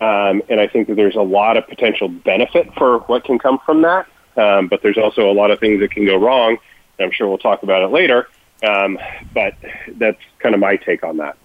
um, 0.00 0.42
and 0.48 0.60
I 0.60 0.66
think 0.66 0.88
that 0.88 0.96
there's 0.96 1.16
a 1.16 1.22
lot 1.22 1.56
of 1.56 1.66
potential 1.68 2.08
benefit 2.08 2.72
for 2.74 2.98
what 3.00 3.24
can 3.24 3.38
come 3.38 3.58
from 3.64 3.82
that. 3.82 4.06
Um, 4.36 4.68
but 4.68 4.82
there's 4.82 4.98
also 4.98 5.30
a 5.30 5.32
lot 5.32 5.50
of 5.50 5.60
things 5.60 5.80
that 5.80 5.92
can 5.92 6.04
go 6.04 6.16
wrong. 6.16 6.58
And 6.98 7.06
I'm 7.06 7.12
sure 7.12 7.28
we'll 7.28 7.38
talk 7.38 7.62
about 7.62 7.82
it 7.82 7.88
later. 7.88 8.28
Um, 8.66 8.98
but 9.32 9.54
that's 9.96 10.20
kind 10.38 10.54
of 10.54 10.60
my 10.60 10.76
take 10.76 11.04
on 11.04 11.18
that. 11.18 11.36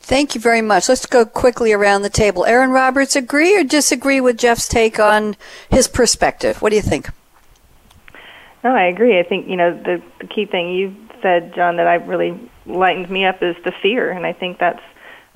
Thank 0.00 0.34
you 0.34 0.40
very 0.40 0.62
much. 0.62 0.88
Let's 0.88 1.06
go 1.06 1.26
quickly 1.26 1.72
around 1.72 2.02
the 2.02 2.10
table. 2.10 2.44
Erin 2.44 2.70
Roberts, 2.70 3.16
agree 3.16 3.58
or 3.58 3.64
disagree 3.64 4.20
with 4.20 4.38
Jeff's 4.38 4.68
take 4.68 4.98
on 4.98 5.36
his 5.70 5.88
perspective? 5.88 6.62
What 6.62 6.70
do 6.70 6.76
you 6.76 6.82
think? 6.82 7.10
No, 8.64 8.74
I 8.74 8.84
agree. 8.84 9.18
I 9.18 9.22
think 9.22 9.48
you 9.48 9.56
know 9.56 9.76
the 9.76 10.02
the 10.20 10.26
key 10.26 10.46
thing 10.46 10.72
you 10.72 10.94
said, 11.22 11.54
John, 11.54 11.76
that 11.76 11.86
I 11.86 11.96
really 11.96 12.38
lightened 12.66 13.10
me 13.10 13.24
up 13.24 13.42
is 13.42 13.56
the 13.64 13.72
fear, 13.82 14.10
and 14.10 14.26
I 14.26 14.32
think 14.32 14.58
that's 14.58 14.82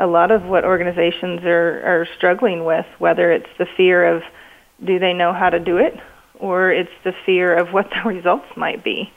a 0.03 0.07
lot 0.07 0.33
of 0.33 0.45
what 0.45 0.65
organizations 0.65 1.45
are 1.45 1.81
are 1.85 2.09
struggling 2.17 2.65
with. 2.65 2.87
Whether 2.99 3.31
it's 3.31 3.49
the 3.57 3.67
fear 3.77 4.17
of 4.17 4.23
do 4.85 4.99
they 4.99 5.13
know 5.13 5.33
how 5.33 5.49
to 5.49 5.61
do 5.61 5.77
it, 5.77 5.95
or 6.35 6.73
it's 6.73 6.91
the 7.05 7.15
fear 7.25 7.55
of 7.57 7.73
what 7.73 7.89
the 7.91 8.03
results 8.09 8.49
might 8.57 8.83
be. 8.83 9.13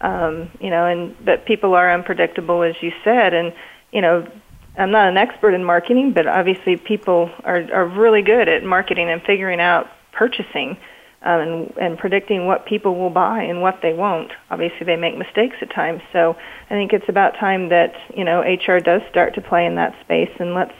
Um, 0.00 0.50
you 0.60 0.70
know, 0.70 0.86
and 0.86 1.16
but 1.24 1.46
people 1.46 1.74
are 1.74 1.92
unpredictable, 1.92 2.62
as 2.62 2.76
you 2.80 2.92
said, 3.02 3.34
and 3.34 3.52
you 3.90 4.02
know. 4.02 4.30
I'm 4.76 4.92
not 4.92 5.08
an 5.08 5.16
expert 5.16 5.54
in 5.54 5.64
marketing, 5.64 6.12
but 6.12 6.28
obviously 6.28 6.76
people 6.76 7.32
are, 7.42 7.66
are 7.74 7.84
really 7.84 8.22
good 8.22 8.48
at 8.48 8.62
marketing 8.62 9.10
and 9.10 9.20
figuring 9.20 9.60
out 9.60 9.88
purchasing 10.12 10.76
um, 11.22 11.40
and, 11.40 11.76
and 11.80 11.98
predicting 11.98 12.46
what 12.46 12.66
people 12.66 12.94
will 12.94 13.10
buy 13.10 13.42
and 13.42 13.60
what 13.60 13.80
they 13.82 13.92
won't. 13.92 14.32
Obviously, 14.50 14.86
they 14.86 14.96
make 14.96 15.16
mistakes 15.16 15.56
at 15.60 15.70
times. 15.70 16.00
So 16.12 16.36
I 16.66 16.74
think 16.74 16.92
it's 16.92 17.08
about 17.08 17.34
time 17.34 17.70
that 17.70 17.94
you 18.16 18.24
know 18.24 18.40
HR 18.40 18.78
does 18.78 19.02
start 19.10 19.34
to 19.34 19.40
play 19.40 19.66
in 19.66 19.74
that 19.76 19.98
space, 20.04 20.30
and 20.38 20.54
let's 20.54 20.74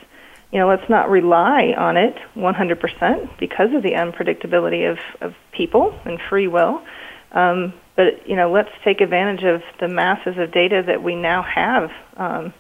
you 0.53 0.59
know 0.59 0.69
let's 0.69 0.89
not 0.89 1.11
rely 1.11 1.75
on 1.77 1.97
it 1.97 2.17
100% 2.37 3.39
because 3.39 3.75
of 3.75 3.83
the 3.83 3.93
unpredictability 3.93 4.91
of, 4.91 4.99
of 5.21 5.35
people 5.53 5.99
and 6.05 6.21
free 6.29 6.47
will. 6.47 6.83
Um, 7.33 7.75
but 7.97 8.29
you 8.29 8.37
know, 8.37 8.53
let's 8.53 8.71
take 8.85 9.01
advantage 9.01 9.45
of 9.45 9.63
the 9.81 9.89
masses 9.89 10.39
of 10.39 10.53
data 10.53 10.85
that 10.87 11.03
we 11.03 11.17
now 11.17 11.43
have 11.43 11.91
um, 12.17 12.55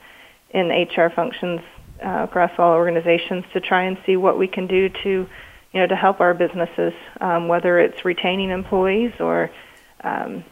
in 0.50 0.68
HR 0.68 1.10
functions 1.14 1.60
uh, 2.04 2.24
across 2.24 2.50
all 2.58 2.72
organizations 2.72 3.44
to 3.52 3.60
try 3.60 3.84
and 3.84 3.98
see 4.04 4.16
what 4.16 4.36
we 4.36 4.48
can 4.48 4.66
do 4.66 4.88
to 5.04 5.28
you 5.78 5.84
know, 5.84 5.86
to 5.86 5.96
help 5.96 6.18
our 6.18 6.34
businesses, 6.34 6.92
um, 7.20 7.46
whether 7.46 7.78
it's 7.78 8.04
retaining 8.04 8.50
employees 8.50 9.12
or, 9.20 9.48
um, 10.02 10.42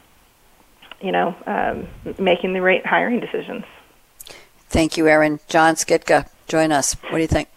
you 1.01 1.11
know, 1.11 1.35
um, 1.49 1.89
making 2.17 2.53
the 2.53 2.63
right 2.63 2.87
hiring 2.87 3.19
decisions. 3.19 3.65
Thank 4.69 4.97
you, 4.97 5.09
Erin. 5.09 5.41
John 5.49 5.75
Skitka, 5.75 6.29
join 6.47 6.71
us. 6.71 6.95
What 7.11 7.15
do 7.15 7.19
you 7.19 7.27
think? 7.27 7.49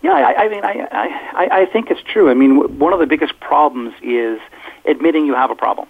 Yeah, 0.00 0.12
I, 0.12 0.44
I 0.44 0.48
mean, 0.48 0.64
I, 0.64 0.88
I, 0.90 1.48
I 1.60 1.66
think 1.66 1.90
it's 1.90 2.00
true. 2.02 2.30
I 2.30 2.34
mean, 2.34 2.78
one 2.78 2.94
of 2.94 2.98
the 2.98 3.06
biggest 3.06 3.38
problems 3.40 3.92
is 4.02 4.40
admitting 4.86 5.26
you 5.26 5.34
have 5.34 5.50
a 5.50 5.54
problem 5.54 5.86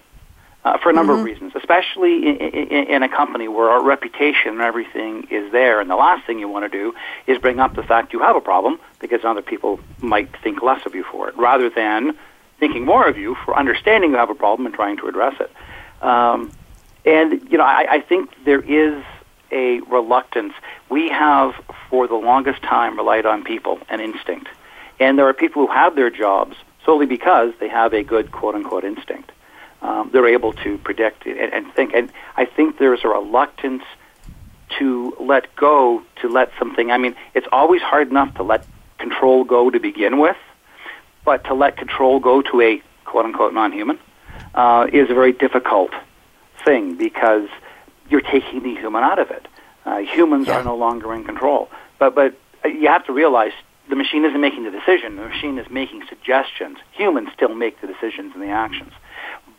uh, 0.67 0.77
for 0.79 0.89
a 0.89 0.93
number 0.93 1.13
of 1.13 1.23
reasons, 1.23 1.53
especially 1.55 2.27
in, 2.27 2.35
in, 2.35 2.87
in 2.87 3.03
a 3.03 3.09
company 3.09 3.47
where 3.47 3.69
our 3.69 3.81
reputation 3.81 4.51
and 4.51 4.61
everything 4.61 5.25
is 5.29 5.49
there. 5.51 5.79
And 5.79 5.89
the 5.89 5.95
last 5.95 6.25
thing 6.25 6.39
you 6.39 6.49
want 6.49 6.69
to 6.69 6.77
do 6.77 6.93
is 7.25 7.37
bring 7.37 7.59
up 7.59 7.75
the 7.75 7.83
fact 7.83 8.11
you 8.11 8.19
have 8.19 8.35
a 8.35 8.41
problem 8.41 8.79
because 8.99 9.23
other 9.23 9.41
people 9.41 9.79
might 10.01 10.29
think 10.43 10.61
less 10.61 10.85
of 10.85 10.93
you 10.93 11.03
for 11.03 11.29
it, 11.29 11.37
rather 11.37 11.69
than 11.69 12.17
thinking 12.59 12.83
more 12.83 13.07
of 13.07 13.17
you 13.17 13.35
for 13.45 13.57
understanding 13.57 14.11
you 14.11 14.17
have 14.17 14.29
a 14.29 14.35
problem 14.35 14.65
and 14.65 14.75
trying 14.75 14.97
to 14.97 15.07
address 15.07 15.35
it. 15.39 15.51
Um, 16.03 16.51
and 17.05 17.49
you 17.49 17.57
know, 17.57 17.63
I, 17.63 17.85
I 17.89 18.01
think 18.01 18.31
there 18.43 18.61
is 18.61 19.01
a 19.51 19.79
reluctance. 19.81 20.53
We 20.89 21.07
have, 21.09 21.53
for 21.89 22.07
the 22.07 22.15
longest 22.15 22.61
time, 22.61 22.97
relied 22.97 23.25
on 23.25 23.45
people 23.45 23.79
and 23.87 24.01
instinct. 24.01 24.49
And 24.99 25.17
there 25.17 25.27
are 25.29 25.33
people 25.33 25.67
who 25.67 25.71
have 25.71 25.95
their 25.95 26.09
jobs 26.09 26.57
solely 26.83 27.05
because 27.05 27.53
they 27.59 27.69
have 27.69 27.93
a 27.93 28.03
good 28.03 28.31
quote 28.33 28.55
unquote 28.55 28.83
instinct. 28.83 29.31
Um, 29.81 30.09
they're 30.11 30.27
able 30.27 30.53
to 30.53 30.77
predict 30.79 31.25
and, 31.25 31.37
and 31.53 31.73
think. 31.73 31.93
And 31.93 32.11
I 32.35 32.45
think 32.45 32.77
there's 32.79 33.03
a 33.03 33.07
reluctance 33.07 33.83
to 34.79 35.15
let 35.19 35.55
go, 35.55 36.03
to 36.21 36.27
let 36.27 36.51
something. 36.59 36.91
I 36.91 36.97
mean, 36.97 37.15
it's 37.33 37.47
always 37.51 37.81
hard 37.81 38.09
enough 38.09 38.35
to 38.35 38.43
let 38.43 38.65
control 38.97 39.43
go 39.43 39.69
to 39.69 39.79
begin 39.79 40.17
with, 40.19 40.35
but 41.23 41.43
to 41.45 41.53
let 41.53 41.77
control 41.77 42.19
go 42.19 42.41
to 42.41 42.61
a 42.61 42.81
quote 43.05 43.25
unquote 43.25 43.53
non 43.53 43.71
human 43.71 43.99
uh, 44.55 44.87
is 44.91 45.09
a 45.09 45.13
very 45.13 45.31
difficult 45.31 45.91
thing 46.65 46.95
because 46.95 47.47
you're 48.09 48.21
taking 48.21 48.63
the 48.63 48.75
human 48.75 49.03
out 49.03 49.19
of 49.19 49.29
it. 49.31 49.47
Uh, 49.85 49.97
humans 49.99 50.47
Yeah. 50.47 50.59
are 50.59 50.63
no 50.63 50.75
longer 50.75 51.13
in 51.13 51.23
control. 51.23 51.69
But 51.99 52.15
but 52.15 52.33
uh, 52.65 52.69
you 52.69 52.87
have 52.87 53.05
to 53.05 53.13
realize 53.13 53.53
the 53.89 53.95
machine 53.95 54.25
isn't 54.25 54.41
making 54.41 54.63
the 54.63 54.71
decision. 54.71 55.15
The 55.15 55.27
machine 55.27 55.57
is 55.57 55.69
making 55.69 56.03
suggestions. 56.09 56.77
Humans 56.91 57.29
still 57.33 57.53
make 57.55 57.79
the 57.79 57.87
decisions 57.87 58.33
and 58.33 58.41
the 58.43 58.49
actions. 58.49 58.91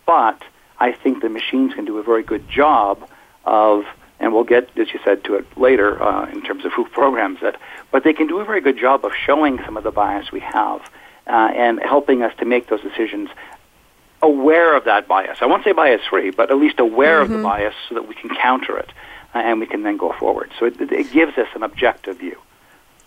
But 0.08 0.42
I 0.78 0.92
think 0.92 1.20
the 1.20 1.28
machines 1.28 1.74
can 1.74 1.84
do 1.84 1.98
a 1.98 2.02
very 2.02 2.22
good 2.22 2.48
job 2.48 3.06
of, 3.44 3.84
and 4.18 4.32
we'll 4.32 4.42
get, 4.42 4.70
as 4.78 4.90
you 4.94 5.00
said, 5.04 5.22
to 5.24 5.34
it 5.34 5.46
later 5.58 6.02
uh, 6.02 6.30
in 6.30 6.40
terms 6.42 6.64
of 6.64 6.72
who 6.72 6.86
programs 7.00 7.40
it. 7.42 7.56
But 7.92 8.04
they 8.04 8.14
can 8.14 8.26
do 8.26 8.40
a 8.40 8.44
very 8.44 8.62
good 8.62 8.78
job 8.78 9.04
of 9.04 9.12
showing 9.14 9.58
some 9.66 9.76
of 9.76 9.84
the 9.84 9.90
bias 9.90 10.32
we 10.32 10.40
have 10.40 10.80
uh, 11.26 11.52
and 11.54 11.78
helping 11.80 12.22
us 12.22 12.32
to 12.38 12.46
make 12.46 12.68
those 12.68 12.80
decisions 12.80 13.28
aware 14.22 14.74
of 14.74 14.84
that 14.84 15.06
bias. 15.06 15.38
I 15.42 15.46
won't 15.46 15.62
say 15.62 15.72
bias 15.72 16.00
free, 16.08 16.30
but 16.30 16.50
at 16.50 16.56
least 16.56 16.80
aware 16.80 17.20
of 17.20 17.28
the 17.28 17.42
bias 17.42 17.74
so 17.90 17.94
that 17.94 18.08
we 18.08 18.14
can 18.14 18.34
counter 18.34 18.78
it 18.78 18.90
uh, 19.34 19.38
and 19.38 19.60
we 19.60 19.66
can 19.66 19.82
then 19.82 19.98
go 19.98 20.12
forward. 20.18 20.50
So 20.58 20.64
it, 20.64 20.80
it 20.80 21.12
gives 21.12 21.36
us 21.36 21.48
an 21.54 21.62
objective 21.62 22.18
view. 22.18 22.38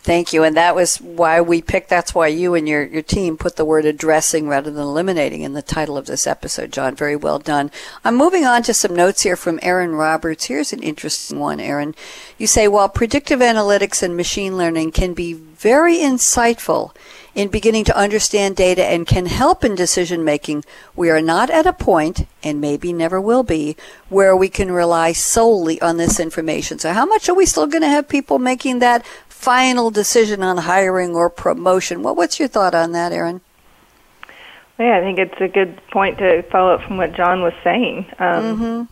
Thank 0.04 0.34
you. 0.34 0.43
And 0.43 0.58
that 0.58 0.74
was 0.74 0.97
why 0.97 1.41
we 1.41 1.62
picked, 1.62 1.89
that's 1.89 2.16
why 2.16 2.26
you 2.26 2.56
and 2.56 2.68
your, 2.68 2.84
your 2.84 3.04
team 3.04 3.38
put 3.38 3.56
the 3.56 3.66
word 3.66 3.86
addressing 3.86 4.47
rather 4.47 4.72
than 4.72 4.82
eliminating 4.82 5.43
in 5.43 5.54
the 5.54 5.62
title 5.62 5.95
of 5.95 6.08
this 6.08 6.26
episode, 6.26 6.72
John. 6.72 6.95
Very 6.95 7.16
well 7.16 7.38
done. 7.38 7.70
I'm 8.04 8.16
moving 8.16 8.43
on 8.43 8.64
to 8.64 8.74
some 8.74 8.95
notes 8.95 9.22
here 9.22 9.36
from 9.36 9.60
Erin 9.62 9.93
Roberts. 9.93 10.45
Here's 10.45 10.74
an 10.74 10.82
interesting 10.82 11.38
one, 11.38 11.60
Erin. 11.60 11.93
You 12.39 12.47
say, 12.47 12.68
while 12.68 12.89
predictive 12.89 13.41
analytics 13.41 14.02
and 14.02 14.18
machine 14.18 14.58
learning 14.58 14.91
can 14.91 15.14
be 15.14 15.34
very 15.34 15.97
insightful 15.97 16.95
in 17.36 17.47
beginning 17.47 17.84
to 17.86 17.97
understand 17.97 18.56
data 18.56 18.84
and 18.84 19.06
can 19.06 19.28
help 19.28 19.64
in 19.64 19.76
decision 19.76 20.24
making, 20.24 20.66
we 20.95 21.12
are 21.12 21.22
not 21.22 21.52
at 21.52 21.68
a 21.68 21.74
point, 21.74 22.28
and 22.43 22.60
maybe 22.60 22.91
never 22.91 23.22
will 23.22 23.43
be, 23.43 23.78
where 24.10 24.36
we 24.36 24.49
can 24.49 24.72
rely 24.72 25.14
solely 25.14 25.80
on 25.80 25.97
this 25.97 26.20
information. 26.20 26.80
So 26.80 26.91
how 26.91 27.06
much 27.06 27.30
are 27.30 27.36
we 27.36 27.45
still 27.45 27.68
going 27.68 27.84
to 27.84 27.88
have 27.88 28.10
people 28.10 28.39
making 28.39 28.80
that 28.80 29.06
final 29.41 29.89
decision 29.89 30.43
on 30.43 30.57
hiring 30.57 31.15
or 31.15 31.29
promotion? 31.29 32.03
What, 32.03 32.15
what's 32.15 32.39
your 32.39 32.47
thought 32.47 32.75
on 32.75 32.91
that, 32.91 33.11
Erin? 33.11 33.41
Yeah, 34.77 34.97
I 34.97 35.01
think 35.01 35.19
it's 35.19 35.41
a 35.41 35.47
good 35.47 35.79
point 35.91 36.19
to 36.19 36.43
follow 36.43 36.75
up 36.75 36.83
from 36.83 36.97
what 36.97 37.13
John 37.13 37.41
was 37.41 37.53
saying. 37.63 38.05
Um, 38.19 38.87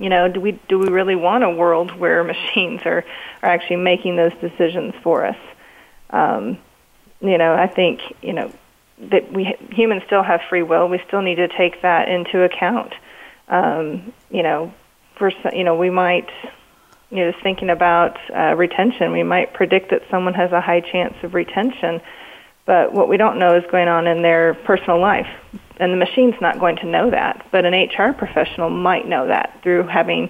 You 0.00 0.08
know, 0.08 0.28
do 0.28 0.40
we 0.40 0.52
do 0.68 0.78
we 0.78 0.88
really 0.88 1.16
want 1.16 1.42
a 1.42 1.50
world 1.50 1.90
where 1.98 2.22
machines 2.34 2.82
are 2.84 3.04
are 3.42 3.50
actually 3.50 3.76
making 3.76 4.14
those 4.14 4.32
decisions 4.40 4.94
for 5.02 5.26
us? 5.26 5.36
Um, 6.10 6.58
you 7.20 7.36
know, 7.36 7.52
I 7.54 7.66
think 7.66 8.00
you 8.22 8.32
know 8.32 8.52
that 9.10 9.32
we 9.32 9.56
humans 9.72 10.04
still 10.06 10.22
have 10.22 10.40
free 10.48 10.62
will. 10.62 10.88
We 10.88 11.02
still 11.08 11.22
need 11.22 11.36
to 11.36 11.48
take 11.48 11.82
that 11.82 12.08
into 12.08 12.42
account. 12.44 12.94
Um, 13.48 14.12
you 14.30 14.44
know, 14.44 14.72
for 15.16 15.32
you 15.52 15.64
know, 15.64 15.74
we 15.74 15.90
might 15.90 16.30
you 17.10 17.24
know, 17.24 17.30
just 17.32 17.42
thinking 17.42 17.70
about 17.70 18.18
uh, 18.34 18.54
retention, 18.54 19.12
we 19.12 19.22
might 19.22 19.54
predict 19.54 19.90
that 19.90 20.02
someone 20.10 20.34
has 20.34 20.52
a 20.52 20.60
high 20.60 20.80
chance 20.80 21.14
of 21.22 21.34
retention, 21.34 22.00
but 22.66 22.92
what 22.92 23.08
we 23.08 23.16
don't 23.16 23.38
know 23.38 23.56
is 23.56 23.64
going 23.70 23.88
on 23.88 24.06
in 24.06 24.22
their 24.22 24.54
personal 24.54 25.00
life. 25.00 25.28
And 25.80 25.92
the 25.92 25.96
machine's 25.96 26.34
not 26.40 26.60
going 26.60 26.76
to 26.76 26.86
know 26.86 27.10
that, 27.10 27.46
but 27.50 27.64
an 27.64 27.72
HR 27.72 28.12
professional 28.12 28.68
might 28.68 29.08
know 29.08 29.28
that 29.28 29.60
through 29.62 29.86
having, 29.86 30.28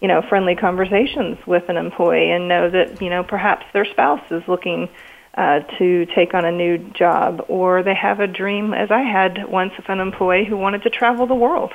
you 0.00 0.06
know, 0.06 0.22
friendly 0.28 0.54
conversations 0.54 1.38
with 1.46 1.68
an 1.68 1.76
employee 1.76 2.30
and 2.30 2.48
know 2.48 2.70
that, 2.70 3.02
you 3.02 3.10
know, 3.10 3.24
perhaps 3.24 3.66
their 3.72 3.84
spouse 3.86 4.22
is 4.30 4.42
looking 4.46 4.88
uh, 5.34 5.60
to 5.78 6.06
take 6.14 6.34
on 6.34 6.44
a 6.44 6.52
new 6.52 6.78
job 6.78 7.44
or 7.48 7.82
they 7.82 7.94
have 7.94 8.20
a 8.20 8.26
dream, 8.26 8.74
as 8.74 8.90
I 8.90 9.00
had 9.00 9.48
once 9.48 9.72
of 9.78 9.84
an 9.88 9.98
employee 9.98 10.44
who 10.44 10.56
wanted 10.56 10.82
to 10.82 10.90
travel 10.90 11.26
the 11.26 11.34
world. 11.34 11.72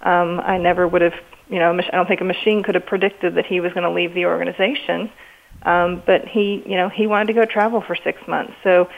Um, 0.00 0.40
I 0.40 0.58
never 0.58 0.86
would 0.86 1.02
have, 1.02 1.14
you 1.48 1.58
know, 1.58 1.72
I 1.72 1.96
don't 1.96 2.06
think 2.06 2.20
a 2.20 2.24
machine 2.24 2.62
could 2.62 2.74
have 2.74 2.86
predicted 2.86 3.34
that 3.36 3.46
he 3.46 3.60
was 3.60 3.72
going 3.72 3.84
to 3.84 3.90
leave 3.90 4.14
the 4.14 4.26
organization. 4.26 5.10
Um, 5.62 6.02
but 6.06 6.26
he, 6.28 6.62
you 6.66 6.76
know, 6.76 6.88
he 6.88 7.06
wanted 7.06 7.28
to 7.28 7.32
go 7.32 7.44
travel 7.44 7.80
for 7.80 7.96
six 7.96 8.26
months. 8.28 8.54
So, 8.62 8.88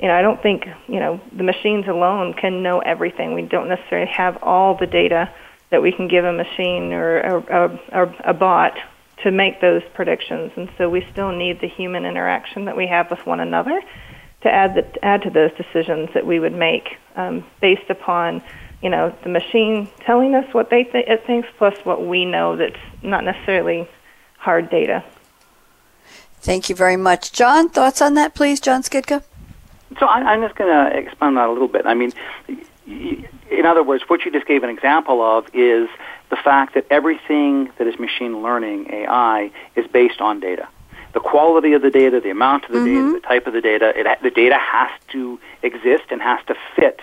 you 0.00 0.08
know, 0.08 0.14
I 0.14 0.22
don't 0.22 0.42
think, 0.42 0.66
you 0.86 1.00
know, 1.00 1.20
the 1.32 1.44
machines 1.44 1.86
alone 1.86 2.34
can 2.34 2.62
know 2.62 2.80
everything. 2.80 3.34
We 3.34 3.42
don't 3.42 3.68
necessarily 3.68 4.10
have 4.10 4.42
all 4.42 4.74
the 4.74 4.86
data 4.86 5.32
that 5.70 5.82
we 5.82 5.92
can 5.92 6.08
give 6.08 6.24
a 6.24 6.32
machine 6.32 6.92
or 6.92 7.18
a, 7.18 7.80
a, 7.92 8.30
a 8.30 8.34
bot 8.34 8.78
to 9.22 9.30
make 9.30 9.60
those 9.60 9.82
predictions. 9.94 10.52
And 10.56 10.70
so 10.78 10.88
we 10.88 11.06
still 11.12 11.32
need 11.32 11.60
the 11.60 11.68
human 11.68 12.04
interaction 12.04 12.64
that 12.66 12.76
we 12.76 12.86
have 12.86 13.10
with 13.10 13.24
one 13.26 13.40
another 13.40 13.80
to 14.42 14.50
add 14.50 14.74
the, 14.74 15.04
add 15.04 15.22
to 15.22 15.30
those 15.30 15.50
decisions 15.56 16.10
that 16.14 16.24
we 16.24 16.38
would 16.38 16.54
make 16.54 16.96
um, 17.16 17.44
based 17.60 17.90
upon 17.90 18.42
you 18.82 18.90
know 18.90 19.14
the 19.22 19.28
machine 19.28 19.88
telling 20.00 20.34
us 20.34 20.52
what 20.54 20.70
they 20.70 20.84
th- 20.84 21.06
it 21.06 21.24
thinks 21.26 21.48
plus 21.58 21.76
what 21.84 22.06
we 22.06 22.24
know 22.24 22.56
that's 22.56 22.76
not 23.02 23.24
necessarily 23.24 23.88
hard 24.38 24.70
data. 24.70 25.04
Thank 26.40 26.68
you 26.68 26.74
very 26.74 26.96
much, 26.96 27.32
John. 27.32 27.68
Thoughts 27.68 28.00
on 28.00 28.14
that, 28.14 28.34
please, 28.34 28.60
John 28.60 28.82
Skitka. 28.82 29.24
So 29.98 30.06
I, 30.06 30.34
am 30.34 30.42
just 30.42 30.54
going 30.54 30.72
to 30.72 30.96
expand 30.96 31.16
on 31.20 31.34
that 31.34 31.48
a 31.48 31.52
little 31.52 31.68
bit. 31.68 31.84
I 31.84 31.94
mean, 31.94 32.12
in 32.86 33.66
other 33.66 33.82
words, 33.82 34.04
what 34.06 34.24
you 34.24 34.30
just 34.30 34.46
gave 34.46 34.62
an 34.62 34.70
example 34.70 35.20
of 35.20 35.46
is 35.52 35.88
the 36.30 36.36
fact 36.36 36.74
that 36.74 36.86
everything 36.90 37.70
that 37.78 37.86
is 37.86 37.98
machine 37.98 38.42
learning 38.42 38.88
AI 38.92 39.50
is 39.74 39.86
based 39.88 40.20
on 40.20 40.40
data. 40.40 40.68
The 41.14 41.20
quality 41.20 41.72
of 41.72 41.82
the 41.82 41.90
data, 41.90 42.20
the 42.20 42.30
amount 42.30 42.66
of 42.66 42.72
the 42.72 42.78
mm-hmm. 42.78 43.06
data, 43.06 43.20
the 43.20 43.26
type 43.26 43.46
of 43.46 43.54
the 43.54 43.60
data, 43.60 43.92
it, 43.96 44.22
the 44.22 44.30
data 44.30 44.56
has 44.56 44.90
to 45.08 45.40
exist 45.62 46.04
and 46.10 46.20
has 46.22 46.38
to 46.46 46.54
fit 46.76 47.00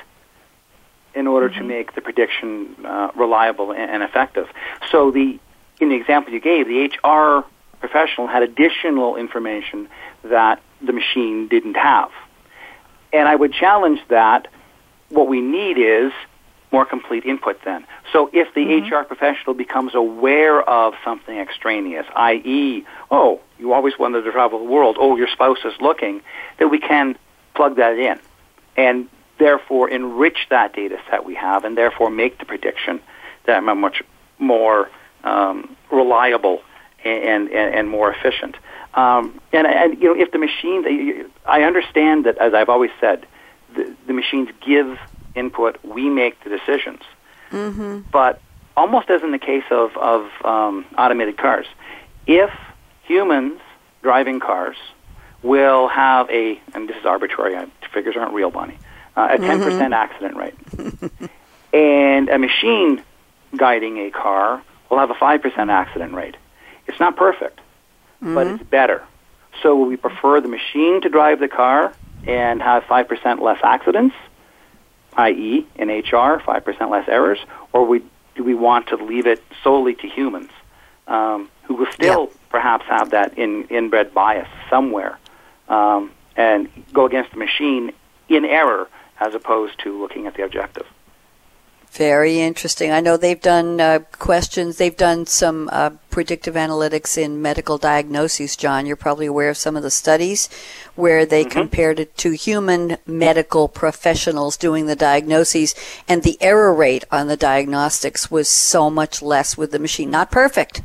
in 1.16 1.28
order 1.28 1.50
mm-hmm. 1.50 1.60
to 1.60 1.66
make 1.66 1.96
the 1.96 2.02
prediction 2.02 2.76
uh, 2.86 3.12
reliable 3.16 3.72
and, 3.72 3.90
and 3.90 4.04
effective. 4.04 4.48
So 4.92 5.12
the 5.12 5.40
in 5.80 5.90
the 5.90 5.96
example 5.96 6.34
you 6.34 6.40
gave, 6.40 6.68
the 6.68 6.86
HR 7.04 7.46
professional 7.80 8.28
had 8.28 8.44
additional 8.44 9.18
information 9.18 9.90
that 10.24 10.62
the 10.82 10.94
machine 10.94 11.48
didn't 11.48 11.76
have. 11.76 12.12
And 13.12 13.28
I 13.28 13.36
would 13.36 13.54
challenge 13.54 14.00
that 14.08 14.48
what 15.10 15.28
we 15.28 15.42
need 15.42 15.78
is 15.78 16.14
more 16.72 16.86
complete 16.86 17.26
input 17.26 17.60
then. 17.64 17.86
So 18.12 18.30
if 18.34 18.54
the 18.54 18.66
mm-hmm. 18.66 18.94
HR 18.94 19.04
professional 19.04 19.54
becomes 19.54 19.96
aware 19.96 20.62
of 20.62 20.94
something 21.04 21.38
extraneous, 21.38 22.06
i.e., 22.16 22.86
oh, 23.12 23.42
you 23.60 23.74
always 23.74 23.98
wanted 24.00 24.24
to 24.24 24.32
travel 24.32 24.60
the 24.60 24.66
world, 24.66 24.98
oh, 25.00 25.16
your 25.16 25.28
spouse 25.28 25.60
is 25.64 25.74
looking, 25.80 26.22
that 26.58 26.70
we 26.70 26.80
can 26.80 27.18
plug 27.54 27.78
that 27.78 27.98
in 27.98 28.20
and 28.78 29.08
therefore 29.38 29.90
enrich 29.90 30.48
that 30.50 30.74
data 30.74 30.98
set 31.10 31.26
we 31.26 31.36
have 31.36 31.66
and 31.66 31.78
therefore 31.78 32.10
make 32.10 32.40
the 32.40 32.46
prediction 32.46 33.02
that 33.46 33.62
much 33.64 34.02
more 34.40 34.90
um, 35.24 35.76
reliable 35.92 36.62
and, 37.04 37.50
and, 37.50 37.76
and 37.76 37.90
more 37.90 38.12
efficient. 38.12 38.56
Um, 38.94 39.40
and, 39.52 39.68
and, 39.68 40.02
you 40.02 40.14
know, 40.14 40.22
if 40.22 40.32
the 40.32 40.38
machines, 40.38 40.86
I 41.46 41.64
understand 41.64 42.26
that, 42.26 42.38
as 42.38 42.54
I've 42.54 42.70
always 42.70 42.92
said, 43.00 43.26
the, 43.76 43.94
the 44.08 44.14
machines 44.14 44.50
give 44.66 44.98
input, 45.36 45.84
we 45.84 46.10
make 46.10 46.42
the 46.44 46.50
decisions. 46.50 47.02
Mm-hmm. 47.52 48.02
But 48.12 48.42
almost 48.78 49.10
as 49.10 49.22
in 49.22 49.32
the 49.32 49.40
case 49.40 49.66
of, 49.70 49.96
of 49.98 50.30
um, 50.44 50.86
automated 50.98 51.38
cars, 51.38 51.68
if 52.26 52.52
humans 53.04 53.60
driving 54.02 54.40
cars 54.40 54.78
will 55.44 55.88
have 55.88 56.30
a, 56.30 56.60
and 56.74 56.90
this 56.90 56.98
is 56.98 57.06
arbitrary, 57.06 57.56
figures 57.94 58.16
aren't 58.18 58.34
real, 58.34 58.50
Bonnie, 58.50 58.78
uh, 59.16 59.30
a 59.32 59.38
10% 59.38 59.60
mm-hmm. 59.60 59.94
accident 59.94 60.36
rate, 60.36 61.30
and 61.74 62.30
a 62.30 62.38
machine 62.38 63.04
guiding 63.56 63.98
a 64.00 64.12
car 64.12 64.62
will 64.90 65.00
have 65.00 65.10
a 65.10 65.16
5% 65.16 65.72
accident 65.72 66.14
rate. 66.14 66.36
It's 66.88 67.00
not 67.00 67.16
perfect, 67.16 67.60
mm-hmm. 68.22 68.36
but 68.36 68.48
it's 68.48 68.64
better. 68.64 69.04
So 69.62 69.76
will 69.76 69.86
we 69.86 69.98
prefer 69.98 70.42
the 70.42 70.48
machine 70.48 71.02
to 71.02 71.10
drive 71.10 71.40
the 71.40 71.48
car 71.48 71.94
and 72.28 72.62
have 72.62 72.84
5% 72.84 73.40
less 73.40 73.60
accidents, 73.64 74.16
i.e., 75.14 75.66
in 75.76 75.90
HR, 75.90 76.40
5% 76.40 76.90
less 76.90 77.08
errors, 77.08 77.40
or 77.72 77.86
we, 77.86 78.04
do 78.36 78.44
we 78.44 78.54
want 78.54 78.88
to 78.88 78.98
leave 78.98 79.28
it 79.28 79.42
solely 79.64 79.96
to 79.96 80.08
humans 80.08 80.50
um, 81.08 81.50
who 81.64 81.76
will 81.76 81.92
still 81.92 82.26
yeah. 82.26 82.38
perhaps 82.50 82.86
have 82.86 83.12
that 83.12 83.38
in, 83.38 83.66
inbred 83.70 84.14
bias 84.14 84.48
somewhere 84.70 85.18
um, 85.70 86.12
and 86.36 86.68
go 86.94 87.06
against 87.06 87.32
the 87.32 87.38
machine 87.38 87.94
in 88.28 88.46
error 88.46 88.88
as 89.20 89.34
opposed 89.34 89.80
to 89.84 90.00
looking 90.00 90.28
at 90.28 90.36
the 90.36 90.44
objective? 90.44 90.86
Very 91.96 92.42
interesting. 92.42 92.92
I 92.92 93.00
know 93.00 93.16
they've 93.16 93.40
done 93.40 93.80
uh, 93.80 94.00
questions, 94.12 94.76
they've 94.76 94.98
done 94.98 95.26
some 95.26 95.70
uh, 95.72 95.92
predictive 96.10 96.56
analytics 96.56 97.18
in 97.18 97.42
medical 97.42 97.78
diagnoses, 97.78 98.58
John. 98.58 98.86
You're 98.86 98.98
probably 98.98 99.28
aware 99.28 99.50
of 99.50 99.56
some 99.56 99.78
of 99.78 99.84
the 99.84 99.90
studies 99.90 100.50
where 100.96 101.26
they 101.26 101.46
mm-hmm. 101.46 101.58
compared 101.58 102.02
it 102.02 102.18
to 102.18 102.32
human 102.32 102.98
medical 103.06 103.70
professionals 103.70 104.58
doing 104.58 104.88
the 104.88 104.96
diagnoses, 104.98 105.74
and 106.06 106.24
the 106.24 106.38
error 106.42 106.74
rate 106.74 107.06
on 107.14 107.28
the 107.28 107.38
diagnostics 107.38 108.30
was 108.30 108.50
so 108.50 108.90
much 108.90 109.22
less 109.22 109.56
with 109.56 109.72
the 109.72 109.80
machine. 109.80 110.12
Not 110.12 110.32
perfect, 110.32 110.82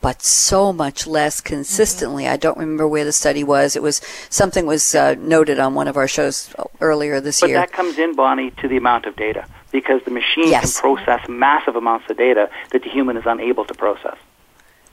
but 0.00 0.22
so 0.22 0.72
much 0.72 1.06
less 1.06 1.40
consistently. 1.40 2.24
Mm-hmm. 2.24 2.32
I 2.32 2.36
don't 2.36 2.58
remember 2.58 2.86
where 2.86 3.04
the 3.04 3.12
study 3.12 3.44
was. 3.44 3.76
It 3.76 3.82
was 3.82 4.00
something 4.30 4.66
was 4.66 4.94
uh, 4.94 5.14
noted 5.18 5.58
on 5.58 5.74
one 5.74 5.88
of 5.88 5.96
our 5.96 6.08
shows 6.08 6.54
earlier 6.80 7.20
this 7.20 7.40
but 7.40 7.50
year. 7.50 7.58
But 7.58 7.70
that 7.70 7.72
comes 7.72 7.98
in, 7.98 8.14
Bonnie, 8.14 8.50
to 8.52 8.68
the 8.68 8.76
amount 8.76 9.06
of 9.06 9.16
data 9.16 9.46
because 9.72 10.02
the 10.04 10.10
machine 10.10 10.48
yes. 10.48 10.80
can 10.80 10.96
process 10.96 11.28
massive 11.28 11.76
amounts 11.76 12.08
of 12.10 12.16
data 12.16 12.50
that 12.70 12.82
the 12.82 12.88
human 12.88 13.16
is 13.16 13.24
unable 13.26 13.64
to 13.64 13.74
process. 13.74 14.16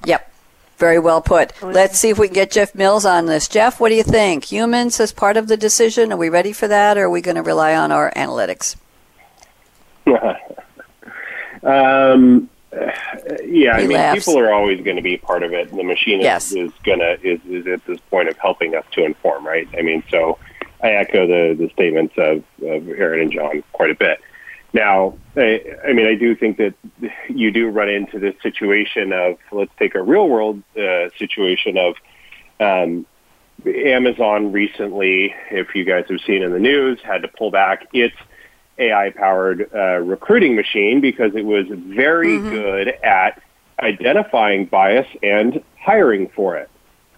Yep. 0.05 0.31
Very 0.77 0.99
well 0.99 1.21
put. 1.21 1.53
Let's 1.63 1.97
see 1.97 2.09
if 2.09 2.19
we 2.19 2.27
can 2.27 2.33
get 2.33 2.51
Jeff 2.51 2.75
Mills 2.75 3.05
on 3.05 3.27
this. 3.27 3.47
Jeff, 3.47 3.79
what 3.79 3.89
do 3.89 3.95
you 3.95 4.03
think? 4.03 4.51
Humans 4.51 4.99
as 4.99 5.13
part 5.13 5.37
of 5.37 5.47
the 5.47 5.55
decision? 5.55 6.11
Are 6.11 6.17
we 6.17 6.27
ready 6.27 6.51
for 6.51 6.67
that, 6.67 6.97
or 6.97 7.05
are 7.05 7.09
we 7.09 7.21
going 7.21 7.35
to 7.35 7.41
rely 7.41 7.73
on 7.73 7.93
our 7.93 8.11
analytics? 8.11 8.75
um, 11.63 12.49
yeah, 13.43 13.73
I 13.73 13.81
mean, 13.87 13.97
laughs. 13.97 14.25
people 14.25 14.39
are 14.39 14.53
always 14.53 14.81
going 14.81 14.97
to 14.97 15.01
be 15.01 15.17
part 15.17 15.43
of 15.43 15.53
it. 15.53 15.71
The 15.71 15.83
machine 15.83 16.21
yes. 16.21 16.51
is, 16.51 16.71
is 16.71 16.71
going 16.83 16.99
to 16.99 17.19
is, 17.21 17.39
is 17.47 17.67
at 17.67 17.85
this 17.85 17.99
point 18.09 18.29
of 18.29 18.37
helping 18.37 18.75
us 18.75 18.85
to 18.91 19.03
inform, 19.03 19.45
right? 19.45 19.67
I 19.77 19.81
mean, 19.81 20.03
so 20.09 20.37
I 20.81 20.91
echo 20.91 21.25
the, 21.27 21.55
the 21.57 21.69
statements 21.71 22.13
of, 22.17 22.43
of 22.61 22.89
Erin 22.89 23.21
and 23.21 23.31
John 23.31 23.63
quite 23.71 23.91
a 23.91 23.95
bit. 23.95 24.19
Now, 24.73 25.17
I, 25.37 25.63
I 25.87 25.93
mean, 25.93 26.05
I 26.05 26.15
do 26.15 26.35
think 26.35 26.57
that 26.57 26.73
you 27.29 27.51
do 27.51 27.69
run 27.69 27.87
into 27.89 28.19
this 28.19 28.35
situation 28.43 29.13
of, 29.13 29.37
let's 29.51 29.71
take 29.79 29.95
a 29.95 30.01
real 30.01 30.27
world 30.27 30.61
uh, 30.77 31.09
situation 31.17 31.77
of 31.77 31.95
um, 32.59 33.05
Amazon 33.65 34.51
recently, 34.51 35.33
if 35.49 35.73
you 35.75 35.85
guys 35.85 36.05
have 36.09 36.19
seen 36.27 36.43
in 36.43 36.51
the 36.51 36.59
news, 36.59 36.99
had 37.01 37.21
to 37.21 37.29
pull 37.29 37.51
back 37.51 37.87
its 37.93 38.15
AI 38.77 39.11
powered 39.11 39.69
uh, 39.73 39.97
recruiting 39.99 40.55
machine 40.55 41.01
because 41.01 41.35
it 41.35 41.45
was 41.45 41.65
very 41.69 42.37
mm-hmm. 42.37 42.49
good 42.49 42.87
at 42.87 43.41
identifying 43.81 44.65
bias 44.65 45.07
and 45.23 45.63
hiring 45.79 46.29
for 46.29 46.57
it. 46.57 46.69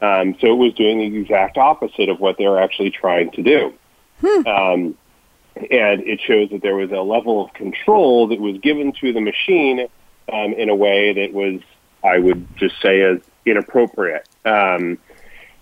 Um, 0.02 0.36
so 0.40 0.48
it 0.52 0.58
was 0.58 0.74
doing 0.74 1.00
the 1.00 1.18
exact 1.18 1.58
opposite 1.58 2.10
of 2.10 2.20
what 2.20 2.38
they 2.38 2.48
were 2.48 2.62
actually 2.62 2.92
trying 2.92 3.32
to 3.32 3.42
do. 3.42 3.74
Hmm. 4.22 4.48
Um, 4.48 4.98
and 5.56 6.02
it 6.02 6.22
shows 6.22 6.50
that 6.52 6.62
there 6.62 6.76
was 6.76 6.92
a 6.92 7.02
level 7.02 7.44
of 7.44 7.54
control 7.54 8.28
that 8.28 8.40
was 8.40 8.58
given 8.60 8.92
to 9.02 9.12
the 9.12 9.22
machine 9.22 9.88
um, 10.32 10.54
in 10.54 10.70
a 10.70 10.76
way 10.76 11.14
that 11.14 11.34
was, 11.34 11.62
I 12.04 12.20
would 12.20 12.48
just 12.58 12.80
say, 12.82 13.02
as 13.02 13.20
inappropriate. 13.46 14.28
Um, 14.46 15.00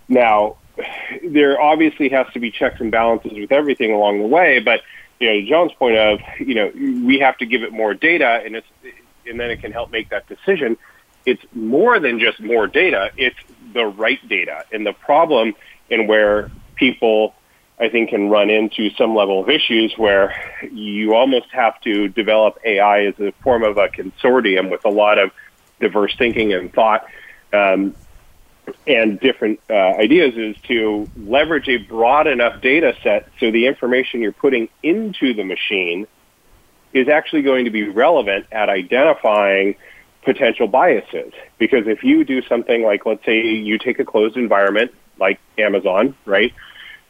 now, 0.08 0.56
there 1.24 1.60
obviously 1.60 2.10
has 2.10 2.26
to 2.34 2.40
be 2.40 2.50
checks 2.50 2.80
and 2.80 2.90
balances 2.90 3.32
with 3.32 3.52
everything 3.52 3.92
along 3.92 4.20
the 4.20 4.26
way, 4.26 4.58
but 4.58 4.80
you 5.20 5.28
know, 5.28 5.48
John's 5.48 5.72
point 5.72 5.96
of, 5.96 6.20
you 6.38 6.54
know, 6.54 6.70
we 6.74 7.18
have 7.20 7.38
to 7.38 7.46
give 7.46 7.62
it 7.62 7.72
more 7.72 7.94
data, 7.94 8.42
and 8.44 8.56
it's, 8.56 8.66
and 9.26 9.40
then 9.40 9.50
it 9.50 9.60
can 9.60 9.72
help 9.72 9.90
make 9.90 10.10
that 10.10 10.26
decision. 10.28 10.76
It's 11.24 11.42
more 11.52 11.98
than 11.98 12.20
just 12.20 12.40
more 12.40 12.66
data; 12.66 13.10
it's 13.16 13.36
the 13.72 13.86
right 13.86 14.20
data. 14.28 14.64
And 14.72 14.86
the 14.86 14.92
problem 14.92 15.54
in 15.90 16.06
where 16.06 16.50
people 16.76 17.34
I 17.78 17.88
think 17.88 18.10
can 18.10 18.30
run 18.30 18.48
into 18.48 18.90
some 18.96 19.14
level 19.14 19.40
of 19.40 19.50
issues 19.50 19.94
where 19.96 20.34
you 20.72 21.14
almost 21.14 21.50
have 21.52 21.80
to 21.82 22.08
develop 22.08 22.58
AI 22.64 23.06
as 23.06 23.14
a 23.20 23.32
form 23.42 23.64
of 23.64 23.76
a 23.76 23.88
consortium 23.88 24.70
with 24.70 24.84
a 24.84 24.90
lot 24.90 25.18
of 25.18 25.30
diverse 25.78 26.14
thinking 26.16 26.54
and 26.54 26.72
thought 26.72 27.06
um, 27.52 27.94
and 28.86 29.20
different 29.20 29.60
uh, 29.68 29.74
ideas 29.74 30.34
is 30.36 30.56
to 30.68 31.08
leverage 31.16 31.68
a 31.68 31.76
broad 31.76 32.26
enough 32.26 32.60
data 32.60 32.94
set 33.02 33.28
so 33.38 33.50
the 33.50 33.66
information 33.66 34.20
you're 34.20 34.32
putting 34.32 34.68
into 34.82 35.34
the 35.34 35.44
machine 35.44 36.06
is 36.92 37.08
actually 37.08 37.42
going 37.42 37.64
to 37.64 37.70
be 37.70 37.88
relevant 37.88 38.46
at 38.52 38.68
identifying 38.68 39.76
potential 40.22 40.66
biases. 40.66 41.32
Because 41.58 41.86
if 41.86 42.02
you 42.02 42.24
do 42.24 42.42
something 42.42 42.82
like, 42.82 43.06
let's 43.06 43.24
say 43.24 43.40
you 43.40 43.78
take 43.78 43.98
a 43.98 44.04
closed 44.04 44.36
environment 44.36 44.92
like 45.18 45.38
Amazon, 45.58 46.14
right? 46.24 46.52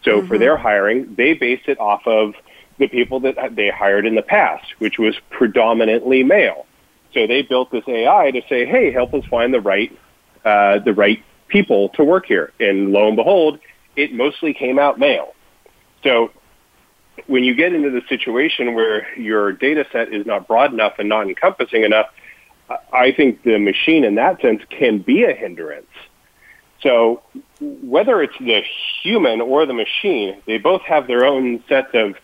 So 0.03 0.19
mm-hmm. 0.19 0.29
for 0.29 0.39
their 0.39 0.57
hiring, 0.57 1.15
they 1.15 1.35
base 1.35 1.63
it 1.67 1.81
off 1.81 2.07
of 2.07 2.35
the 2.79 2.89
people 2.89 3.21
that 3.21 3.55
they 3.55 3.71
hired 3.71 4.07
in 4.07 4.15
the 4.15 4.23
past, 4.23 4.67
which 4.79 4.99
was 4.99 5.17
predominantly 5.31 6.23
male. 6.23 6.67
So 7.15 7.27
they 7.27 7.43
built 7.43 7.71
this 7.71 7.85
AI 7.89 8.31
to 8.33 8.43
say, 8.49 8.67
"Hey, 8.67 8.91
help 8.91 9.15
us 9.15 9.25
find 9.25 9.55
the 9.55 9.61
right 9.61 9.97
uh, 10.45 10.79
the 10.81 10.93
right 10.93 11.23
people 11.49 11.91
to 11.91 12.05
work 12.05 12.27
here." 12.27 12.53
And 12.61 12.93
lo 12.93 13.09
and 13.09 13.17
behold, 13.17 13.59
it 13.97 14.13
mostly 14.13 14.53
came 14.55 14.79
out 14.79 14.99
male. 14.99 15.35
So 16.03 16.31
when 17.27 17.45
you 17.45 17.55
get 17.55 17.73
into 17.73 17.91
the 17.91 18.03
situation 18.09 18.75
where 18.75 19.07
your 19.19 19.53
data 19.53 19.87
set 19.91 20.13
is 20.13 20.27
not 20.27 20.47
broad 20.47 20.73
enough 20.73 20.99
and 20.99 21.09
not 21.09 21.27
encompassing 21.27 21.83
enough, 21.83 22.07
I 22.93 23.13
think 23.13 23.43
the 23.43 23.59
machine 23.59 24.05
in 24.05 24.17
that 24.17 24.41
sense 24.41 24.63
can 24.71 24.99
be 24.99 25.25
a 25.25 25.33
hindrance 25.33 25.87
So 26.83 27.23
whether 27.61 28.23
it's 28.23 28.37
the 28.39 28.63
human 29.03 29.41
or 29.41 29.67
the 29.67 29.73
machine, 29.73 30.41
they 30.47 30.59
both 30.59 30.83
have 30.83 31.07
their 31.07 31.25
own 31.25 31.63
sets 31.69 31.89
of 31.95 32.17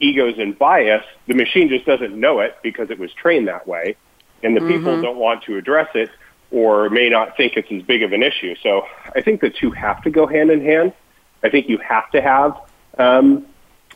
egos 0.00 0.38
and 0.38 0.58
bias. 0.58 1.04
The 1.26 1.34
machine 1.34 1.68
just 1.68 1.84
doesn't 1.84 2.18
know 2.18 2.40
it 2.40 2.56
because 2.62 2.90
it 2.90 2.98
was 2.98 3.12
trained 3.12 3.48
that 3.48 3.66
way, 3.66 3.96
and 4.42 4.56
the 4.56 4.60
mm-hmm. 4.60 4.78
people 4.78 5.02
don't 5.02 5.18
want 5.18 5.42
to 5.44 5.56
address 5.56 5.88
it 5.94 6.10
or 6.50 6.88
may 6.90 7.08
not 7.08 7.36
think 7.36 7.56
it's 7.56 7.70
as 7.70 7.82
big 7.82 8.02
of 8.02 8.12
an 8.12 8.22
issue. 8.22 8.54
So 8.62 8.86
I 9.14 9.20
think 9.20 9.40
the 9.40 9.50
two 9.50 9.70
have 9.72 10.02
to 10.02 10.10
go 10.10 10.26
hand 10.26 10.50
in 10.50 10.64
hand. 10.64 10.92
I 11.42 11.50
think 11.50 11.68
you 11.68 11.78
have 11.78 12.10
to 12.12 12.22
have 12.22 12.58
um, 12.98 13.46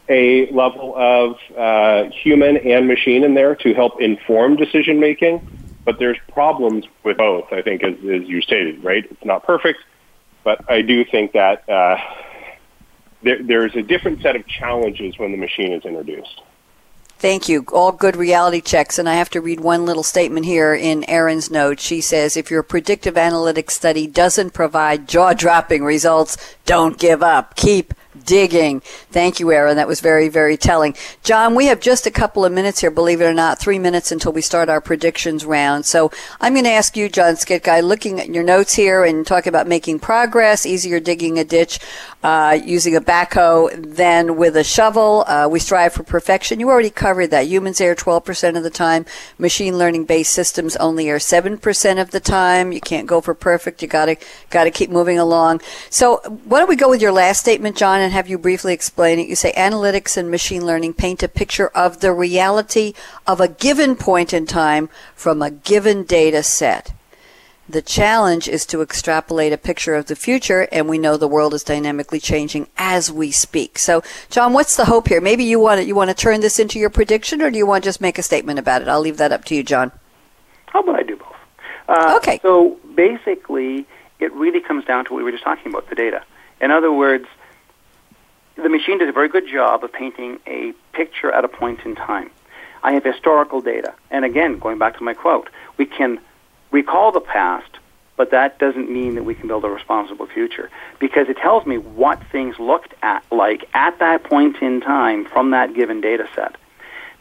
a 0.08 0.50
level 0.50 0.94
of 0.96 1.38
uh, 1.56 2.10
human 2.10 2.56
and 2.58 2.86
machine 2.86 3.24
in 3.24 3.34
there 3.34 3.56
to 3.56 3.74
help 3.74 4.00
inform 4.00 4.56
decision 4.56 5.00
making. 5.00 5.46
But 5.84 5.98
there's 5.98 6.18
problems 6.32 6.84
with 7.02 7.16
both. 7.16 7.52
I 7.52 7.62
think, 7.62 7.82
as, 7.82 7.94
as 7.94 8.28
you 8.28 8.40
stated, 8.40 8.84
right? 8.84 9.04
It's 9.10 9.24
not 9.24 9.42
perfect, 9.44 9.80
but 10.44 10.70
I 10.70 10.82
do 10.82 11.04
think 11.04 11.32
that 11.32 11.68
uh, 11.68 11.96
there, 13.22 13.42
there's 13.42 13.74
a 13.74 13.82
different 13.82 14.22
set 14.22 14.36
of 14.36 14.46
challenges 14.46 15.18
when 15.18 15.32
the 15.32 15.38
machine 15.38 15.72
is 15.72 15.84
introduced. 15.84 16.40
Thank 17.22 17.48
you. 17.48 17.64
All 17.72 17.92
good 17.92 18.16
reality 18.16 18.60
checks. 18.60 18.98
And 18.98 19.08
I 19.08 19.14
have 19.14 19.30
to 19.30 19.40
read 19.40 19.60
one 19.60 19.86
little 19.86 20.02
statement 20.02 20.44
here 20.44 20.74
in 20.74 21.08
Erin's 21.08 21.52
note. 21.52 21.78
She 21.78 22.00
says, 22.00 22.36
if 22.36 22.50
your 22.50 22.64
predictive 22.64 23.14
analytics 23.14 23.70
study 23.70 24.08
doesn't 24.08 24.54
provide 24.54 25.06
jaw 25.06 25.32
dropping 25.32 25.84
results, 25.84 26.36
don't 26.66 26.98
give 26.98 27.22
up. 27.22 27.54
Keep 27.54 27.94
digging. 28.24 28.80
Thank 29.10 29.40
you, 29.40 29.50
Erin. 29.52 29.76
That 29.76 29.88
was 29.88 30.00
very, 30.00 30.28
very 30.28 30.56
telling. 30.56 30.94
John, 31.22 31.54
we 31.54 31.66
have 31.66 31.80
just 31.80 32.06
a 32.06 32.10
couple 32.10 32.44
of 32.44 32.52
minutes 32.52 32.80
here, 32.80 32.90
believe 32.90 33.20
it 33.20 33.24
or 33.24 33.34
not, 33.34 33.58
three 33.58 33.78
minutes 33.78 34.12
until 34.12 34.32
we 34.32 34.42
start 34.42 34.68
our 34.68 34.80
predictions 34.80 35.44
round. 35.44 35.86
So 35.86 36.10
I'm 36.40 36.52
going 36.54 36.64
to 36.64 36.70
ask 36.70 36.96
you, 36.96 37.08
John 37.08 37.34
Skitka, 37.34 37.82
looking 37.82 38.20
at 38.20 38.28
your 38.28 38.44
notes 38.44 38.74
here 38.74 39.04
and 39.04 39.26
talking 39.26 39.48
about 39.48 39.66
making 39.66 40.00
progress, 40.00 40.66
easier 40.66 41.00
digging 41.00 41.38
a 41.38 41.44
ditch, 41.44 41.78
uh, 42.22 42.58
using 42.64 42.94
a 42.94 43.00
backhoe 43.00 43.96
than 43.96 44.36
with 44.36 44.56
a 44.56 44.64
shovel. 44.64 45.24
Uh, 45.26 45.48
we 45.50 45.58
strive 45.58 45.92
for 45.92 46.02
perfection. 46.02 46.60
You 46.60 46.68
already 46.68 46.90
covered 46.90 47.28
that. 47.28 47.46
Humans 47.46 47.80
err 47.80 47.94
12% 47.94 48.56
of 48.56 48.62
the 48.62 48.70
time. 48.70 49.06
Machine 49.38 49.78
learning 49.78 50.04
based 50.04 50.32
systems 50.32 50.76
only 50.76 51.08
err 51.08 51.18
7% 51.18 52.00
of 52.00 52.10
the 52.10 52.20
time. 52.20 52.72
You 52.72 52.80
can't 52.80 53.06
go 53.06 53.20
for 53.20 53.34
perfect. 53.34 53.82
You 53.82 53.88
gotta, 53.88 54.16
gotta 54.50 54.70
keep 54.70 54.90
moving 54.90 55.18
along. 55.18 55.62
So 55.90 56.18
why 56.44 56.58
don't 56.58 56.68
we 56.68 56.76
go 56.76 56.90
with 56.90 57.02
your 57.02 57.12
last 57.12 57.40
statement, 57.40 57.76
John, 57.76 58.01
and 58.02 58.12
have 58.12 58.28
you 58.28 58.38
briefly 58.38 58.74
explain 58.74 59.18
it. 59.18 59.28
You 59.28 59.36
say 59.36 59.52
analytics 59.52 60.16
and 60.16 60.30
machine 60.30 60.66
learning 60.66 60.94
paint 60.94 61.22
a 61.22 61.28
picture 61.28 61.68
of 61.68 62.00
the 62.00 62.12
reality 62.12 62.94
of 63.26 63.40
a 63.40 63.48
given 63.48 63.96
point 63.96 64.32
in 64.32 64.46
time 64.46 64.88
from 65.14 65.40
a 65.40 65.50
given 65.50 66.04
data 66.04 66.42
set. 66.42 66.92
The 67.68 67.80
challenge 67.80 68.48
is 68.48 68.66
to 68.66 68.82
extrapolate 68.82 69.52
a 69.52 69.56
picture 69.56 69.94
of 69.94 70.06
the 70.06 70.16
future, 70.16 70.68
and 70.72 70.88
we 70.88 70.98
know 70.98 71.16
the 71.16 71.28
world 71.28 71.54
is 71.54 71.62
dynamically 71.62 72.20
changing 72.20 72.66
as 72.76 73.10
we 73.10 73.30
speak. 73.30 73.78
So, 73.78 74.02
John, 74.28 74.52
what's 74.52 74.76
the 74.76 74.84
hope 74.84 75.08
here? 75.08 75.20
Maybe 75.20 75.44
you 75.44 75.60
want 75.60 75.80
to, 75.80 75.86
you 75.86 75.94
want 75.94 76.10
to 76.10 76.14
turn 76.14 76.40
this 76.40 76.58
into 76.58 76.78
your 76.78 76.90
prediction, 76.90 77.40
or 77.40 77.50
do 77.50 77.56
you 77.56 77.66
want 77.66 77.84
to 77.84 77.88
just 77.88 78.00
make 78.00 78.18
a 78.18 78.22
statement 78.22 78.58
about 78.58 78.82
it? 78.82 78.88
I'll 78.88 79.00
leave 79.00 79.16
that 79.16 79.32
up 79.32 79.44
to 79.46 79.54
you, 79.54 79.62
John. 79.62 79.92
How 80.66 80.80
about 80.80 80.96
I 80.96 81.02
do 81.02 81.16
both? 81.16 81.28
Uh, 81.88 82.14
okay. 82.16 82.40
So 82.42 82.78
basically, 82.94 83.86
it 84.18 84.32
really 84.34 84.60
comes 84.60 84.84
down 84.84 85.04
to 85.06 85.12
what 85.12 85.18
we 85.18 85.24
were 85.24 85.32
just 85.32 85.44
talking 85.44 85.72
about, 85.72 85.88
the 85.88 85.94
data. 85.94 86.24
In 86.60 86.70
other 86.70 86.92
words, 86.92 87.26
the 88.56 88.68
machine 88.68 88.98
does 88.98 89.08
a 89.08 89.12
very 89.12 89.28
good 89.28 89.48
job 89.50 89.84
of 89.84 89.92
painting 89.92 90.38
a 90.46 90.72
picture 90.92 91.30
at 91.30 91.44
a 91.44 91.48
point 91.48 91.80
in 91.84 91.94
time. 91.94 92.30
I 92.82 92.92
have 92.92 93.04
historical 93.04 93.60
data. 93.60 93.94
And 94.10 94.24
again, 94.24 94.58
going 94.58 94.78
back 94.78 94.96
to 94.98 95.04
my 95.04 95.14
quote, 95.14 95.48
we 95.76 95.86
can 95.86 96.20
recall 96.70 97.12
the 97.12 97.20
past, 97.20 97.78
but 98.16 98.30
that 98.30 98.58
doesn't 98.58 98.90
mean 98.90 99.14
that 99.14 99.24
we 99.24 99.34
can 99.34 99.48
build 99.48 99.64
a 99.64 99.70
responsible 99.70 100.26
future 100.26 100.70
because 100.98 101.28
it 101.28 101.36
tells 101.36 101.66
me 101.66 101.78
what 101.78 102.22
things 102.30 102.58
looked 102.58 102.94
at 103.02 103.24
like 103.30 103.68
at 103.74 103.98
that 104.00 104.24
point 104.24 104.56
in 104.60 104.80
time 104.80 105.24
from 105.24 105.50
that 105.50 105.74
given 105.74 106.00
data 106.00 106.28
set. 106.34 106.56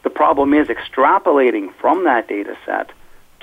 The 0.03 0.09
problem 0.09 0.53
is 0.53 0.67
extrapolating 0.67 1.73
from 1.75 2.05
that 2.05 2.27
data 2.27 2.57
set 2.65 2.91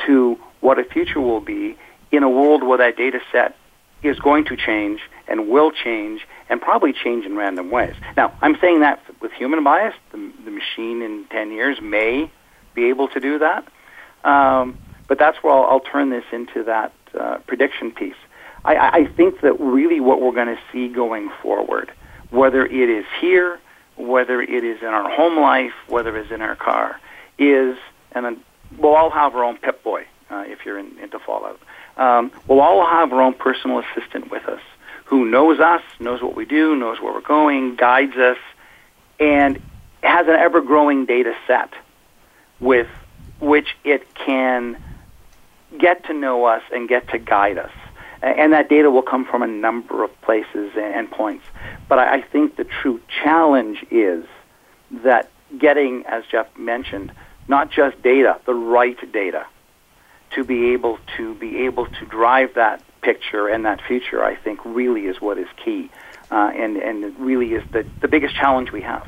to 0.07 0.39
what 0.61 0.79
a 0.79 0.85
future 0.85 1.21
will 1.21 1.41
be 1.41 1.77
in 2.11 2.23
a 2.23 2.29
world 2.29 2.63
where 2.63 2.79
that 2.79 2.97
data 2.97 3.21
set 3.31 3.57
is 4.03 4.19
going 4.19 4.45
to 4.47 4.57
change 4.57 5.01
and 5.27 5.49
will 5.49 5.71
change 5.71 6.27
and 6.49 6.61
probably 6.61 6.93
change 6.93 7.25
in 7.25 7.37
random 7.37 7.71
ways. 7.71 7.95
Now, 8.17 8.33
I'm 8.41 8.57
saying 8.61 8.81
that 8.81 9.03
with 9.21 9.33
human 9.33 9.63
bias, 9.63 9.95
the, 10.13 10.33
the 10.45 10.51
machine 10.51 11.03
in 11.03 11.27
10 11.31 11.53
years 11.53 11.81
may 11.81 12.31
be 12.75 12.87
able 12.87 13.09
to 13.09 13.21
do 13.21 13.39
that. 13.39 13.67
Um, 14.25 14.77
but 15.09 15.19
that's 15.19 15.39
where 15.43 15.53
I'll, 15.53 15.65
I'll, 15.65 15.81
turn 15.81 16.11
this 16.11 16.25
into 16.33 16.65
that 16.65 16.93
uh, 17.19 17.39
prediction 17.47 17.93
piece. 17.93 18.17
I, 18.65 19.01
I 19.01 19.07
think 19.07 19.41
that 19.41 19.59
really 19.61 20.01
what 20.01 20.21
we're 20.21 20.33
going 20.33 20.55
to 20.55 20.61
see 20.73 20.89
going 20.89 21.31
forward, 21.43 21.93
whether 22.31 22.65
it 22.67 22.91
is 22.91 23.07
here, 23.21 23.61
whether 23.97 24.41
it 24.43 24.65
is 24.65 24.81
in 24.81 24.89
our 24.89 25.11
home 25.11 25.39
life, 25.39 25.73
whether 25.89 26.17
it 26.17 26.27
is 26.27 26.33
in 26.33 26.43
our 26.43 26.57
car, 26.57 27.01
is, 27.39 27.77
and 28.13 28.25
then 28.25 28.41
we'll 28.77 28.95
all 28.95 29.11
have 29.11 29.35
our 29.35 29.45
own 29.45 29.57
Pip 29.57 29.83
Boy 29.83 30.07
uh, 30.31 30.45
if 30.47 30.67
you're 30.67 30.79
in, 30.79 30.99
into 30.99 31.19
Fallout. 31.19 31.61
Um, 31.97 32.31
we'll 32.47 32.61
all 32.61 32.87
have 32.87 33.13
our 33.13 33.23
own 33.23 33.35
personal 33.35 33.79
assistant 33.81 34.31
with 34.31 34.45
us 34.47 34.61
who 35.09 35.25
knows 35.25 35.59
us, 35.59 35.81
knows 35.99 36.21
what 36.21 36.37
we 36.37 36.45
do, 36.45 36.77
knows 36.77 37.01
where 37.01 37.15
we're 37.15 37.23
going, 37.23 37.77
guides 37.77 38.17
us, 38.17 38.37
and 39.19 39.59
has 40.03 40.29
an 40.29 40.35
ever 40.35 40.61
growing 40.61 41.07
data 41.07 41.35
set 41.47 41.71
with 42.61 42.89
which 43.41 43.75
it 43.85 44.15
can 44.15 44.77
get 45.79 46.05
to 46.05 46.13
know 46.13 46.45
us 46.45 46.63
and 46.73 46.91
get 46.91 47.09
to 47.09 47.19
guide 47.19 47.57
us. 47.57 47.71
And 48.21 48.53
that 48.53 48.69
data 48.69 48.91
will 48.91 49.03
come 49.03 49.25
from 49.25 49.43
a 49.43 49.47
number 49.47 50.05
of 50.05 50.21
places 50.21 50.73
and 50.77 51.11
points. 51.11 51.45
But 51.89 51.99
I 52.01 52.21
think 52.21 52.57
the 52.57 52.65
true 52.65 53.01
challenge 53.23 53.87
is 53.91 54.27
that 54.91 55.31
getting, 55.57 56.05
as 56.05 56.25
Jeff 56.31 56.55
mentioned, 56.59 57.13
not 57.47 57.71
just 57.71 58.03
data, 58.03 58.39
the 58.45 58.55
right 58.55 59.11
data, 59.11 59.47
to 60.33 60.45
be 60.45 60.73
able 60.73 60.99
to 61.17 61.35
be 61.37 61.65
able 61.65 61.87
to 61.87 62.05
drive 62.05 62.55
that 62.57 62.83
picture 63.09 63.49
and 63.49 63.65
that 63.65 63.81
future, 63.91 64.23
I 64.23 64.35
think, 64.45 64.61
really 64.65 65.07
is 65.07 65.19
what 65.19 65.39
is 65.39 65.49
key, 65.65 65.91
uh, 66.31 66.51
and 66.55 66.77
and 66.77 67.19
really 67.19 67.55
is 67.55 67.65
the 67.73 67.83
the 68.03 68.09
biggest 68.09 68.35
challenge 68.35 68.71
we 68.71 68.83
have. 68.83 69.07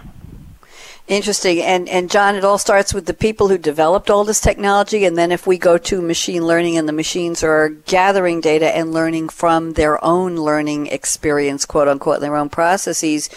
Interesting. 1.06 1.60
And 1.60 1.88
and 1.88 2.10
John, 2.10 2.34
it 2.34 2.44
all 2.44 2.56
starts 2.56 2.94
with 2.94 3.06
the 3.06 3.14
people 3.26 3.48
who 3.48 3.58
developed 3.58 4.08
all 4.08 4.24
this 4.24 4.40
technology, 4.40 5.04
and 5.04 5.18
then 5.18 5.30
if 5.32 5.46
we 5.46 5.58
go 5.58 5.76
to 5.76 6.00
machine 6.00 6.46
learning, 6.46 6.78
and 6.78 6.88
the 6.88 6.98
machines 7.04 7.42
are 7.42 7.68
gathering 7.68 8.40
data 8.40 8.74
and 8.74 8.92
learning 8.92 9.28
from 9.28 9.72
their 9.74 10.02
own 10.02 10.36
learning 10.36 10.86
experience, 10.86 11.66
quote 11.66 11.88
unquote, 11.88 12.20
their 12.20 12.36
own 12.36 12.48
processes. 12.48 13.28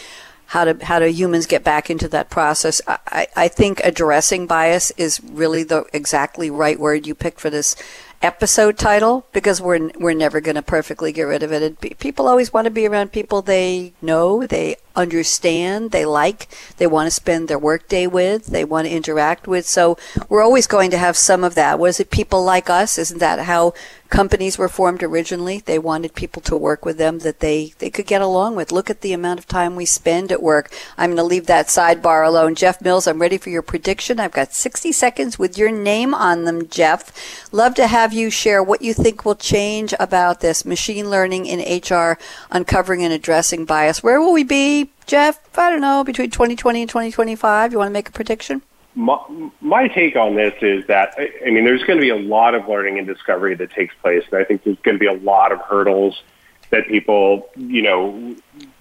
How 0.47 0.65
do 0.65 0.85
how 0.85 0.99
do 0.99 1.07
humans 1.07 1.47
get 1.47 1.63
back 1.63 1.89
into 1.89 2.07
that 2.09 2.29
process? 2.29 2.79
I, 2.87 3.25
I 3.35 3.47
think 3.47 3.81
addressing 3.83 4.45
bias 4.45 4.91
is 4.97 5.19
really 5.23 5.63
the 5.63 5.85
exactly 5.93 6.49
right 6.51 6.79
word 6.79 7.07
you 7.07 7.15
picked 7.15 7.39
for 7.41 7.49
this 7.49 7.75
episode 8.23 8.77
title 8.77 9.27
because 9.33 9.61
we're 9.61 9.91
we're 9.99 10.13
never 10.13 10.41
going 10.41 10.55
to 10.55 10.61
perfectly 10.61 11.11
get 11.11 11.23
rid 11.23 11.43
of 11.43 11.51
it. 11.51 11.61
And 11.61 11.99
people 11.99 12.27
always 12.27 12.51
want 12.53 12.65
to 12.65 12.71
be 12.71 12.87
around 12.87 13.11
people 13.11 13.41
they 13.41 13.93
know, 14.01 14.47
they 14.47 14.77
understand, 14.95 15.91
they 15.91 16.05
like, 16.05 16.47
they 16.77 16.87
want 16.87 17.07
to 17.07 17.11
spend 17.11 17.47
their 17.47 17.59
workday 17.59 18.07
with, 18.07 18.47
they 18.47 18.63
want 18.63 18.87
to 18.87 18.93
interact 18.93 19.47
with. 19.47 19.65
So 19.65 19.97
we're 20.29 20.43
always 20.43 20.67
going 20.67 20.91
to 20.91 20.97
have 20.97 21.17
some 21.17 21.43
of 21.43 21.55
that. 21.55 21.79
Was 21.79 21.99
it 21.99 22.11
people 22.11 22.43
like 22.43 22.69
us? 22.69 22.97
Isn't 22.97 23.19
that 23.19 23.39
how 23.39 23.73
companies 24.13 24.59
were 24.59 24.69
formed 24.69 25.01
originally. 25.01 25.63
They 25.65 25.79
wanted 25.79 26.13
people 26.13 26.39
to 26.43 26.55
work 26.55 26.85
with 26.85 26.99
them 26.99 27.19
that 27.19 27.39
they, 27.39 27.73
they 27.79 27.89
could 27.89 28.05
get 28.05 28.21
along 28.21 28.55
with. 28.55 28.71
Look 28.71 28.91
at 28.91 29.01
the 29.01 29.11
amount 29.11 29.39
of 29.39 29.47
time 29.47 29.75
we 29.75 29.85
spend 29.85 30.31
at 30.31 30.43
work. 30.43 30.71
I'm 30.99 31.09
going 31.09 31.17
to 31.17 31.23
leave 31.23 31.47
that 31.47 31.65
sidebar 31.65 32.23
alone. 32.23 32.53
Jeff 32.53 32.79
Mills, 32.79 33.07
I'm 33.07 33.19
ready 33.19 33.39
for 33.39 33.49
your 33.49 33.63
prediction. 33.63 34.19
I've 34.19 34.31
got 34.31 34.53
60 34.53 34.91
seconds 34.91 35.39
with 35.39 35.57
your 35.57 35.71
name 35.71 36.13
on 36.13 36.43
them, 36.43 36.67
Jeff. 36.67 37.51
Love 37.51 37.73
to 37.73 37.87
have 37.87 38.13
you 38.13 38.29
share 38.29 38.61
what 38.61 38.83
you 38.83 38.93
think 38.93 39.25
will 39.25 39.33
change 39.33 39.95
about 39.99 40.41
this 40.41 40.63
machine 40.63 41.09
learning 41.09 41.47
in 41.47 41.81
HR, 41.81 42.19
uncovering 42.51 43.03
and 43.03 43.11
addressing 43.11 43.65
bias. 43.65 44.03
Where 44.03 44.21
will 44.21 44.33
we 44.33 44.43
be, 44.43 44.82
Jeff? 45.05 45.39
I 45.57 45.69
don't 45.69 45.81
know, 45.81 46.03
between 46.03 46.29
2020 46.29 46.81
and 46.81 46.89
2025. 46.89 47.71
You 47.71 47.77
want 47.77 47.89
to 47.89 47.93
make 47.93 48.09
a 48.09 48.11
prediction? 48.11 48.61
my, 48.95 49.19
my 49.61 49.87
take 49.87 50.15
on 50.15 50.35
this 50.35 50.53
is 50.61 50.85
that 50.87 51.15
I 51.17 51.49
mean, 51.49 51.65
there's 51.65 51.83
going 51.83 51.97
to 51.97 52.01
be 52.01 52.09
a 52.09 52.15
lot 52.15 52.55
of 52.55 52.67
learning 52.67 52.99
and 52.99 53.07
discovery 53.07 53.55
that 53.55 53.71
takes 53.71 53.95
place, 53.95 54.23
and 54.31 54.39
I 54.39 54.43
think 54.43 54.63
there's 54.63 54.79
going 54.79 54.95
to 54.95 54.99
be 54.99 55.07
a 55.07 55.13
lot 55.13 55.51
of 55.51 55.59
hurdles 55.61 56.21
that 56.69 56.87
people, 56.87 57.49
you 57.55 57.81
know, 57.81 58.35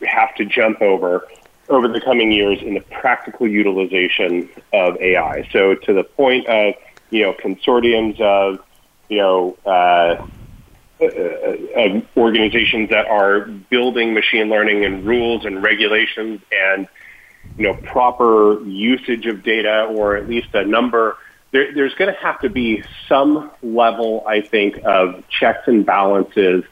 have 0.06 0.34
to 0.36 0.44
jump 0.44 0.82
over 0.82 1.26
over 1.68 1.88
the 1.88 2.00
coming 2.00 2.32
years 2.32 2.60
in 2.60 2.74
the 2.74 2.80
practical 2.80 3.48
utilization 3.48 4.48
of 4.72 5.00
AI. 5.00 5.48
So 5.52 5.74
to 5.74 5.92
the 5.92 6.04
point 6.04 6.46
of, 6.46 6.74
you 7.10 7.22
know, 7.22 7.32
consortiums 7.32 8.20
of, 8.20 8.62
you 9.08 9.18
know, 9.18 9.56
uh, 9.64 10.26
uh, 11.02 11.80
uh, 11.80 12.00
organizations 12.16 12.90
that 12.90 13.06
are 13.06 13.40
building 13.42 14.14
machine 14.14 14.48
learning 14.48 14.84
and 14.84 15.04
rules 15.04 15.44
and 15.44 15.62
regulations 15.62 16.40
and 16.52 16.88
you 17.56 17.64
know, 17.64 17.74
proper 17.74 18.62
usage 18.64 19.26
of 19.26 19.42
data 19.42 19.84
or 19.84 20.16
at 20.16 20.28
least 20.28 20.48
a 20.54 20.64
number, 20.64 21.16
there, 21.50 21.72
there's 21.74 21.94
going 21.94 22.12
to 22.12 22.20
have 22.20 22.40
to 22.40 22.48
be 22.48 22.82
some 23.08 23.50
level, 23.62 24.24
I 24.26 24.40
think, 24.40 24.80
of 24.84 25.22
checks 25.28 25.66
and 25.66 25.84
balances 25.84 26.64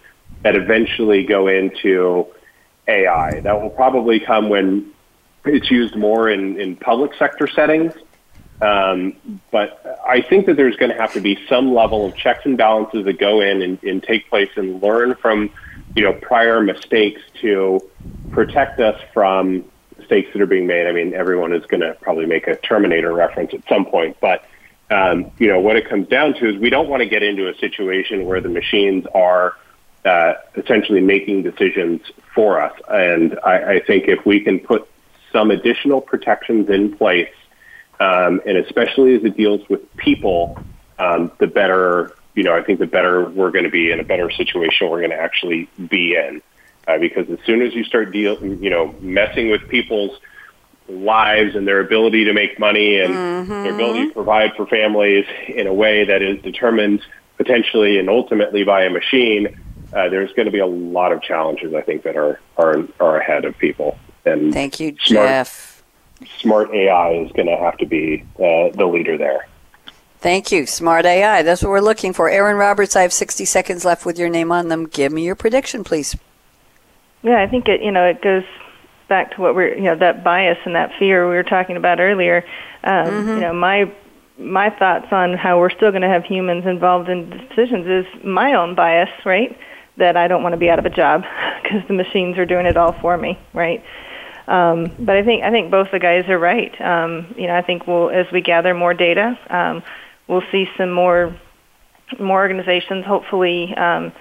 that 0.43 0.57
eventually 0.57 1.25
go 1.25 1.49
into 1.49 2.27
AI. 2.89 3.41
That 3.41 3.61
will 3.61 3.71
probably 3.71 4.21
come 4.21 4.49
when 4.49 4.93
it's 5.45 5.71
used 5.71 5.97
more 5.97 6.31
in, 6.31 6.59
in 6.59 6.77
public 6.77 7.15
sector 7.15 7.47
settings. 7.47 7.93
Um, 8.63 9.41
but 9.51 10.01
I 10.07 10.21
think 10.21 10.47
that 10.47 10.57
there's 10.57 10.77
going 10.77 10.91
to 10.91 10.99
have 10.99 11.13
to 11.15 11.21
be 11.21 11.39
some 11.49 11.75
level 11.75 12.07
of 12.07 12.17
checks 12.17 12.45
and 12.45 12.59
balances 12.59 13.05
that 13.07 13.19
go 13.19 13.41
in 13.41 13.63
and, 13.63 13.83
and 13.83 14.03
take 14.03 14.29
place 14.29 14.51
and 14.57 14.83
learn 14.83 15.15
from, 15.15 15.51
you 15.97 16.03
know, 16.03 16.13
prior 16.13 16.61
mistakes 16.61 17.23
to 17.41 17.81
protect 18.31 18.81
us 18.81 19.01
from 19.15 19.65
mistakes 19.97 20.31
that 20.33 20.43
are 20.43 20.47
being 20.47 20.67
made. 20.67 20.87
I 20.87 20.93
mean, 20.93 21.15
everyone 21.15 21.53
is 21.53 21.65
going 21.67 21.81
to 21.81 21.95
probably 22.01 22.27
make 22.27 22.49
a 22.49 22.57
Terminator 22.57 23.13
reference 23.13 23.55
at 23.55 23.67
some 23.69 23.87
point, 23.87 24.17
but 24.21 24.45
um, 24.91 25.31
you 25.39 25.47
know, 25.47 25.61
what 25.61 25.77
it 25.77 25.89
comes 25.89 26.09
down 26.09 26.35
to 26.35 26.49
is 26.49 26.57
we 26.57 26.69
don't 26.69 26.89
want 26.89 27.01
to 27.01 27.09
get 27.09 27.23
into 27.23 27.49
a 27.49 27.55
situation 27.59 28.25
where 28.27 28.41
the 28.41 28.49
machines 28.49 29.07
are 29.15 29.55
uh, 30.05 30.35
essentially 30.57 31.01
making 31.01 31.43
decisions 31.45 32.03
for 32.35 32.61
us. 32.61 32.73
And 32.89 33.39
I, 33.45 33.75
I 33.75 33.81
think 33.81 34.09
if 34.09 34.27
we 34.27 34.41
can 34.41 34.59
put 34.59 34.89
some 35.33 35.53
additional 35.53 36.01
protections 36.01 36.69
in 36.69 36.97
place, 36.97 37.31
um, 38.01 38.41
and 38.47 38.57
especially 38.57 39.15
as 39.15 39.25
it 39.25 39.37
deals 39.37 39.67
with 39.69 39.95
people, 39.97 40.59
um, 40.99 41.31
the 41.39 41.47
better, 41.47 42.17
you 42.35 42.43
know, 42.43 42.57
I 42.57 42.63
think 42.63 42.79
the 42.79 42.87
better 42.87 43.29
we're 43.29 43.51
going 43.51 43.65
to 43.65 43.71
be 43.71 43.93
in 43.93 44.01
a 44.01 44.05
better 44.05 44.31
situation 44.31 44.89
we're 44.89 45.01
going 45.01 45.11
to 45.11 45.21
actually 45.21 45.69
be 45.89 46.17
in. 46.17 46.43
Uh, 46.89 46.99
because 46.99 47.29
as 47.31 47.39
soon 47.45 47.63
as 47.63 47.75
you 47.75 47.85
start 47.85 48.11
deal, 48.11 48.43
you 48.43 48.71
know, 48.71 48.95
messing 49.01 49.51
with 49.51 49.69
people's 49.69 50.19
lives 50.89 51.55
and 51.55 51.69
their 51.69 51.81
ability 51.81 52.25
to 52.25 52.33
make 52.33 52.59
money 52.59 52.99
and 52.99 53.15
mm-hmm. 53.15 53.51
their 53.51 53.75
ability 53.75 54.09
to 54.09 54.15
provide 54.15 54.55
for 54.57 54.67
families 54.67 55.27
in 55.47 55.67
a 55.67 55.75
way 55.75 56.05
that 56.05 56.23
is 56.23 56.43
determined 56.43 57.03
potentially 57.37 57.99
and 57.99 58.09
ultimately 58.09 58.65
by 58.65 58.85
a 58.85 58.91
machine, 58.91 59.61
uh, 59.93 60.09
there's 60.09 60.33
going 60.33 60.47
to 60.47 60.53
be 60.53 60.59
a 60.59 60.67
lot 60.67 61.13
of 61.13 61.23
challenges 61.23 61.75
I 61.75 61.83
think 61.83 62.03
that 62.05 62.17
are 62.17 62.41
are 62.57 62.85
are 62.99 63.21
ahead 63.21 63.45
of 63.45 63.57
people. 63.59 63.99
And 64.25 64.53
thank 64.53 64.81
you, 64.81 64.97
smart, 65.03 65.29
Jeff. 65.29 65.70
Smart 66.41 66.73
AI 66.75 67.13
is 67.13 67.33
going 67.33 67.49
to 67.49 67.57
have 67.57 67.77
to 67.79 67.87
be 67.87 68.25
uh, 68.37 68.71
the 68.77 68.87
leader 68.87 69.17
there. 69.17 69.47
Thank 70.19 70.53
you, 70.53 70.67
Smart 70.67 71.07
AI. 71.07 71.43
That's 71.43 71.63
what 71.63 71.71
we're 71.71 71.81
looking 71.81 72.13
for. 72.13 72.29
Erin 72.29 72.57
Roberts, 72.57 72.95
I 72.95 73.03
have 73.03 73.13
60 73.13 73.47
seconds 73.47 73.85
left 73.87 74.05
with 74.05 74.19
your 74.19 74.29
name 74.29 74.53
on 74.53 74.69
them. 74.69 74.87
Give 74.87 75.13
me 75.13 75.25
your 75.25 75.35
prediction, 75.35 75.83
please. 75.83 76.15
Yeah, 77.23 77.41
I 77.41 77.47
think 77.47 77.69
it. 77.69 77.83
You 77.83 77.91
know, 77.91 78.05
it 78.05 78.21
goes 78.21 78.45
back 79.09 79.35
to 79.35 79.41
what 79.41 79.55
we're 79.55 79.75
you 79.75 79.83
know 79.83 79.97
that 79.97 80.23
bias 80.23 80.59
and 80.65 80.75
that 80.75 80.93
fear 80.99 81.29
we 81.29 81.35
were 81.35 81.43
talking 81.43 81.77
about 81.77 82.01
earlier. 82.01 82.45
Um, 82.85 83.07
mm-hmm. 83.07 83.29
You 83.29 83.41
know, 83.41 83.53
my 83.53 83.93
my 84.39 84.71
thoughts 84.71 85.07
on 85.11 85.35
how 85.35 85.59
we're 85.59 85.71
still 85.71 85.91
going 85.91 86.03
to 86.03 86.09
have 86.09 86.25
humans 86.25 86.67
involved 86.67 87.09
in 87.09 87.31
decisions 87.31 87.87
is 87.87 88.25
my 88.25 88.55
own 88.55 88.75
bias, 88.75 89.11
right? 89.25 89.59
That 89.97 90.17
I 90.17 90.29
don't 90.29 90.43
want 90.43 90.55
to 90.55 90.59
be 90.59 90.71
out 90.71 90.79
of 90.79 90.87
a 90.87 90.91
job 90.91 91.25
because 91.63 91.87
the 91.89 91.95
machines 91.95 92.39
are 92.39 92.47
doing 92.47 92.67
it 92.67 92.77
all 92.77 92.93
for 92.93 93.17
me, 93.17 93.39
right? 93.53 93.85
Um, 94.51 94.91
but 94.99 95.17
I 95.17 95.23
think 95.23 95.45
I 95.45 95.51
think 95.53 95.71
both 95.71 95.93
the 95.93 96.01
guys 96.01 96.29
are 96.29 96.39
right. 96.39 96.79
Um, 96.81 97.33
you 97.39 97.47
know, 97.47 97.55
I 97.55 97.63
think 97.63 97.87
we'll 97.87 98.11
as 98.11 98.27
we 98.33 98.41
gather 98.41 98.75
more 98.75 98.93
data, 98.93 99.39
um, 99.49 99.83
we'll 100.27 100.43
see 100.51 100.69
some 100.77 100.91
more 100.91 101.35
more 102.19 102.41
organizations 102.41 103.05
hopefully 103.07 103.73
um, 103.77 104.13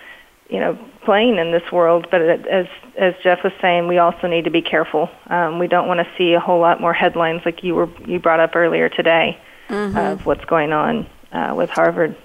you 0.48 0.60
know 0.60 0.78
playing 1.04 1.40
in 1.40 1.52
this 1.52 1.72
world. 1.72 2.08
But 2.12 2.22
as 2.22 2.68
as 2.96 3.16
Jeff 3.24 3.44
was 3.44 3.54
saying, 3.60 3.88
we 3.88 3.98
also 3.98 4.28
need 4.28 4.44
to 4.44 4.52
be 4.52 4.62
careful. 4.62 5.10
Um, 5.26 5.58
we 5.58 5.68
don't 5.68 5.88
want 5.88 6.00
to 6.00 6.08
see 6.16 6.34
a 6.34 6.40
whole 6.40 6.60
lot 6.60 6.80
more 6.80 6.94
headlines 6.94 7.42
like 7.44 7.64
you 7.64 7.74
were 7.74 7.90
you 8.06 8.20
brought 8.20 8.40
up 8.40 8.56
earlier 8.56 8.88
today 8.88 9.36
mm-hmm. 9.68 9.98
of 9.98 10.28
what's 10.28 10.46
going 10.46 10.74
on 10.74 11.08
uh, 11.32 11.56
with 11.58 11.72
Harvard. 11.72 12.16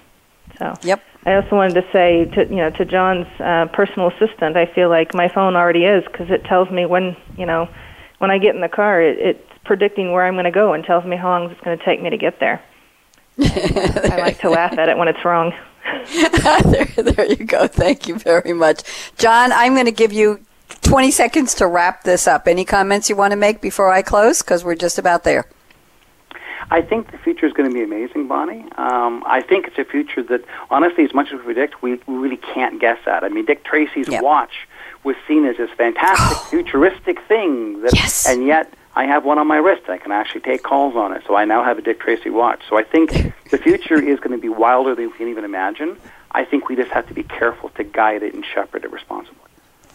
So 0.59 0.75
yep. 0.83 1.01
I 1.25 1.33
also 1.33 1.55
wanted 1.55 1.73
to 1.81 1.91
say 1.91 2.25
to 2.35 2.47
you 2.47 2.57
know 2.57 2.69
to 2.69 2.85
John's 2.85 3.25
uh, 3.39 3.65
personal 3.73 4.09
assistant, 4.09 4.57
I 4.57 4.67
feel 4.67 4.89
like 4.89 5.15
my 5.15 5.27
phone 5.27 5.55
already 5.55 5.85
is 5.85 6.03
because 6.05 6.29
it 6.29 6.43
tells 6.43 6.69
me 6.69 6.85
when 6.85 7.17
you 7.35 7.47
know 7.47 7.67
when 8.19 8.31
I 8.31 8.37
get 8.37 8.55
in 8.55 8.61
the 8.61 8.69
car, 8.69 9.01
it, 9.01 9.17
it's 9.19 9.59
predicting 9.63 10.11
where 10.11 10.25
I'm 10.25 10.35
going 10.35 10.45
to 10.45 10.51
go 10.51 10.73
and 10.73 10.83
tells 10.83 11.05
me 11.05 11.17
how 11.17 11.29
long 11.29 11.51
it's 11.51 11.61
going 11.61 11.77
to 11.77 11.83
take 11.83 12.01
me 12.01 12.09
to 12.09 12.17
get 12.17 12.39
there. 12.39 12.63
I 13.39 14.17
like 14.17 14.39
to 14.39 14.49
laugh 14.49 14.77
at 14.77 14.89
it 14.89 14.97
when 14.97 15.07
it's 15.07 15.23
wrong. 15.25 15.53
there, 16.63 16.85
there 17.03 17.25
you 17.25 17.45
go. 17.45 17.67
Thank 17.67 18.07
you 18.07 18.17
very 18.17 18.53
much. 18.53 18.83
John, 19.17 19.51
I'm 19.51 19.73
going 19.73 19.85
to 19.85 19.91
give 19.91 20.13
you 20.13 20.39
20 20.81 21.11
seconds 21.11 21.53
to 21.55 21.67
wrap 21.67 22.03
this 22.03 22.27
up. 22.27 22.47
Any 22.47 22.65
comments 22.65 23.09
you 23.09 23.15
want 23.15 23.31
to 23.31 23.37
make 23.37 23.61
before 23.61 23.91
I 23.91 24.01
close? 24.01 24.41
Because 24.41 24.63
we're 24.63 24.75
just 24.75 24.97
about 24.97 25.23
there. 25.23 25.45
I 26.71 26.81
think 26.81 27.11
the 27.11 27.17
future 27.19 27.45
is 27.45 27.53
going 27.53 27.69
to 27.69 27.73
be 27.73 27.83
amazing, 27.83 28.27
Bonnie. 28.27 28.65
Um, 28.77 29.23
I 29.27 29.41
think 29.41 29.67
it's 29.67 29.77
a 29.77 29.85
future 29.85 30.23
that, 30.23 30.43
honestly, 30.71 31.03
as 31.03 31.13
much 31.13 31.27
as 31.27 31.39
we 31.39 31.45
predict, 31.45 31.83
we, 31.83 31.95
we 32.07 32.15
really 32.15 32.37
can't 32.37 32.81
guess 32.81 32.97
at. 33.05 33.23
I 33.23 33.29
mean, 33.29 33.45
Dick 33.45 33.63
Tracy's 33.63 34.07
yep. 34.07 34.23
watch 34.23 34.67
was 35.05 35.15
seen 35.27 35.45
as 35.45 35.57
this 35.57 35.69
fantastic, 35.71 36.37
futuristic 36.49 37.21
thing, 37.27 37.81
that, 37.81 37.93
yes. 37.93 38.27
and 38.27 38.45
yet 38.45 38.73
I 38.95 39.05
have 39.05 39.23
one 39.23 39.37
on 39.37 39.47
my 39.47 39.57
wrist. 39.57 39.87
I 39.87 39.97
can 39.97 40.11
actually 40.11 40.41
take 40.41 40.63
calls 40.63 40.95
on 40.95 41.13
it. 41.13 41.23
So 41.27 41.35
I 41.35 41.45
now 41.45 41.63
have 41.63 41.77
a 41.77 41.81
Dick 41.81 41.99
Tracy 41.99 42.29
watch. 42.29 42.61
So 42.69 42.77
I 42.77 42.83
think 42.83 43.11
the 43.51 43.57
future 43.57 44.01
is 44.01 44.19
going 44.19 44.31
to 44.31 44.37
be 44.37 44.49
wilder 44.49 44.95
than 44.95 45.11
we 45.11 45.17
can 45.17 45.27
even 45.27 45.45
imagine. 45.45 45.97
I 46.31 46.43
think 46.43 46.67
we 46.67 46.75
just 46.75 46.91
have 46.91 47.07
to 47.07 47.13
be 47.13 47.23
careful 47.23 47.69
to 47.69 47.83
guide 47.83 48.23
it 48.23 48.33
and 48.33 48.43
shepherd 48.43 48.83
it 48.83 48.91
responsibly. 48.91 49.44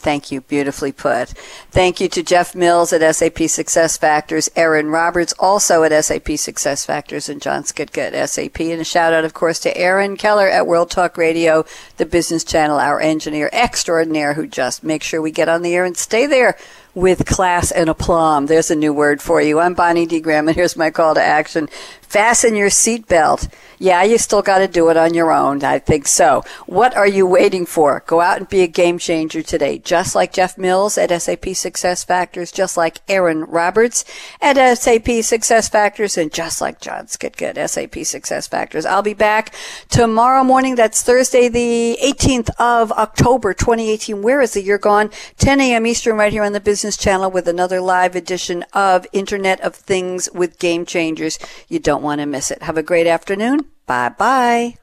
Thank 0.01 0.33
you. 0.33 0.41
Beautifully 0.41 0.93
put. 0.93 1.29
Thank 1.71 2.01
you 2.01 2.09
to 2.09 2.23
Jeff 2.23 2.55
Mills 2.55 2.93
at 2.93 3.15
SAP 3.15 3.43
Success 3.49 3.99
Factors, 3.99 4.49
Erin 4.57 4.89
Roberts 4.89 5.35
also 5.39 5.83
at 5.83 6.05
SAP 6.05 6.39
Success 6.39 6.87
Factors, 6.87 7.29
and 7.29 7.43
John 7.43 7.65
Skitka 7.65 8.11
at 8.11 8.29
SAP. 8.31 8.61
And 8.61 8.81
a 8.81 8.85
shout 8.85 9.13
out, 9.13 9.27
of 9.27 9.35
course, 9.35 9.61
to 9.61 9.77
Aaron 9.77 10.17
Keller 10.17 10.49
at 10.49 10.67
World 10.67 10.91
Talk 10.91 11.19
Radio, 11.19 11.67
the 11.99 12.07
business 12.07 12.45
channel, 12.45 12.79
our 12.79 12.99
engineer 13.01 13.51
extraordinaire 13.53 14.35
who 14.35 14.47
just 14.47 14.83
makes 14.83 15.07
sure 15.07 15.21
we 15.21 15.31
get 15.31 15.51
on 15.51 15.61
the 15.61 15.75
air 15.75 15.85
and 15.85 15.97
stay 15.97 16.27
there 16.27 16.57
with 16.95 17.27
class 17.27 17.71
and 17.71 17.89
aplomb. 17.89 18.47
There's 18.47 18.71
a 18.71 18.77
new 18.77 18.93
word 18.93 19.23
for 19.23 19.41
you. 19.41 19.61
I'm 19.61 19.75
Bonnie 19.75 20.07
D. 20.07 20.21
Graham, 20.21 20.49
and 20.49 20.57
here's 20.57 20.77
my 20.77 20.91
call 20.91 21.15
to 21.15 21.23
action. 21.23 21.69
Fasten 22.03 22.57
your 22.57 22.71
seatbelt. 22.71 23.49
Yeah, 23.79 24.03
you 24.03 24.19
still 24.19 24.43
got 24.43 24.59
to 24.59 24.67
do 24.67 24.89
it 24.91 24.97
on 24.97 25.15
your 25.15 25.31
own. 25.31 25.63
I 25.63 25.79
think 25.79 26.09
so. 26.09 26.43
What 26.67 26.97
are 26.97 27.07
you 27.07 27.25
waiting 27.25 27.65
for? 27.67 28.03
Go 28.05 28.21
out 28.21 28.39
and 28.39 28.49
be 28.49 28.63
a 28.63 28.67
game 28.67 28.99
changer 28.99 29.43
today, 29.43 29.79
just 29.79 30.17
like 30.17 30.33
Jeff 30.33 30.59
Mills 30.59 30.99
at 30.99 31.11
SAP 31.23 31.55
Success 31.55 32.03
Factors, 32.03 32.51
just 32.51 32.77
like 32.77 32.99
Erin 33.09 33.45
Roberts 33.45 34.05
at 34.43 34.57
SAP 34.77 35.23
Success 35.23 35.69
Factors, 35.69 36.19
and 36.19 36.33
just 36.33 36.61
like 36.61 36.81
John 36.81 37.07
at 37.23 37.71
SAP 37.71 38.05
Success 38.05 38.49
Factors. 38.49 38.85
I'll 38.85 39.03
be 39.03 39.15
back 39.15 39.55
tomorrow 39.89 40.43
morning. 40.43 40.75
That's 40.75 41.03
Thursday, 41.03 41.49
the 41.49 41.97
18th 42.03 42.51
of 42.59 42.91
October, 42.93 43.55
2018. 43.55 44.21
Where 44.21 44.41
is 44.41 44.55
the 44.55 44.63
year 44.63 44.79
gone? 44.79 45.11
10 45.39 45.61
a.m. 45.61 45.87
Eastern, 45.87 46.17
right 46.17 46.33
here 46.33 46.43
on 46.43 46.53
the 46.53 46.61
Business 46.81 46.97
Channel 46.97 47.31
with 47.31 47.47
another 47.47 47.79
live 47.79 48.17
edition 48.17 48.65
of 48.73 49.07
Internet 49.13 49.61
of 49.61 49.75
Things 49.75 50.31
with 50.33 50.59
Game 50.59 50.87
Changers. 50.87 51.39
You 51.69 51.79
don't 51.79 52.03
want 52.03 52.23
to 52.23 52.27
miss 52.27 52.51
it. 52.51 52.63
Have 52.63 52.79
a 52.79 52.83
great 52.83 53.07
afternoon. 53.07 53.67
Bye 53.85 54.09
bye. 54.09 54.77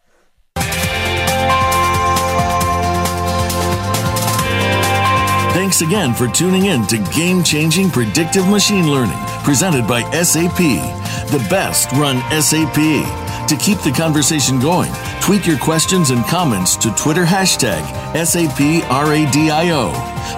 Thanks 5.55 5.81
again 5.81 6.13
for 6.13 6.27
tuning 6.27 6.65
in 6.65 6.85
to 6.85 6.97
Game 7.15 7.43
Changing 7.43 7.89
Predictive 7.89 8.47
Machine 8.47 8.91
Learning, 8.91 9.17
presented 9.43 9.87
by 9.87 10.03
SAP. 10.21 10.59
The 10.59 11.43
best 11.49 11.91
run 11.93 12.21
SAP. 12.39 13.26
To 13.47 13.55
keep 13.55 13.79
the 13.79 13.93
conversation 13.93 14.59
going, 14.59 14.91
tweet 15.21 15.47
your 15.47 15.57
questions 15.57 16.09
and 16.09 16.25
comments 16.25 16.75
to 16.77 16.93
Twitter 16.95 17.23
hashtag 17.23 17.81
SAPRADIO. 18.13 19.93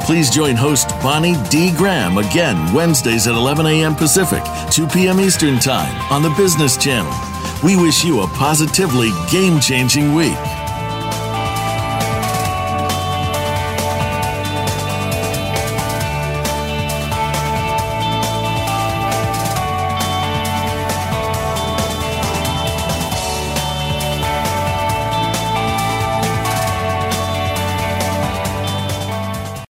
Please 0.05 0.29
join 0.29 0.55
host 0.55 0.89
Bonnie 1.01 1.35
D. 1.49 1.71
Graham 1.75 2.19
again 2.19 2.71
Wednesdays 2.71 3.25
at 3.25 3.33
11 3.33 3.65
a.m. 3.65 3.95
Pacific, 3.95 4.43
2 4.69 4.85
p.m. 4.87 5.19
Eastern 5.19 5.57
Time 5.57 5.99
on 6.11 6.21
the 6.21 6.29
Business 6.37 6.77
Channel. 6.77 7.11
We 7.63 7.75
wish 7.75 8.03
you 8.03 8.21
a 8.21 8.27
positively 8.27 9.09
game 9.31 9.59
changing 9.59 10.13
week. 10.13 10.37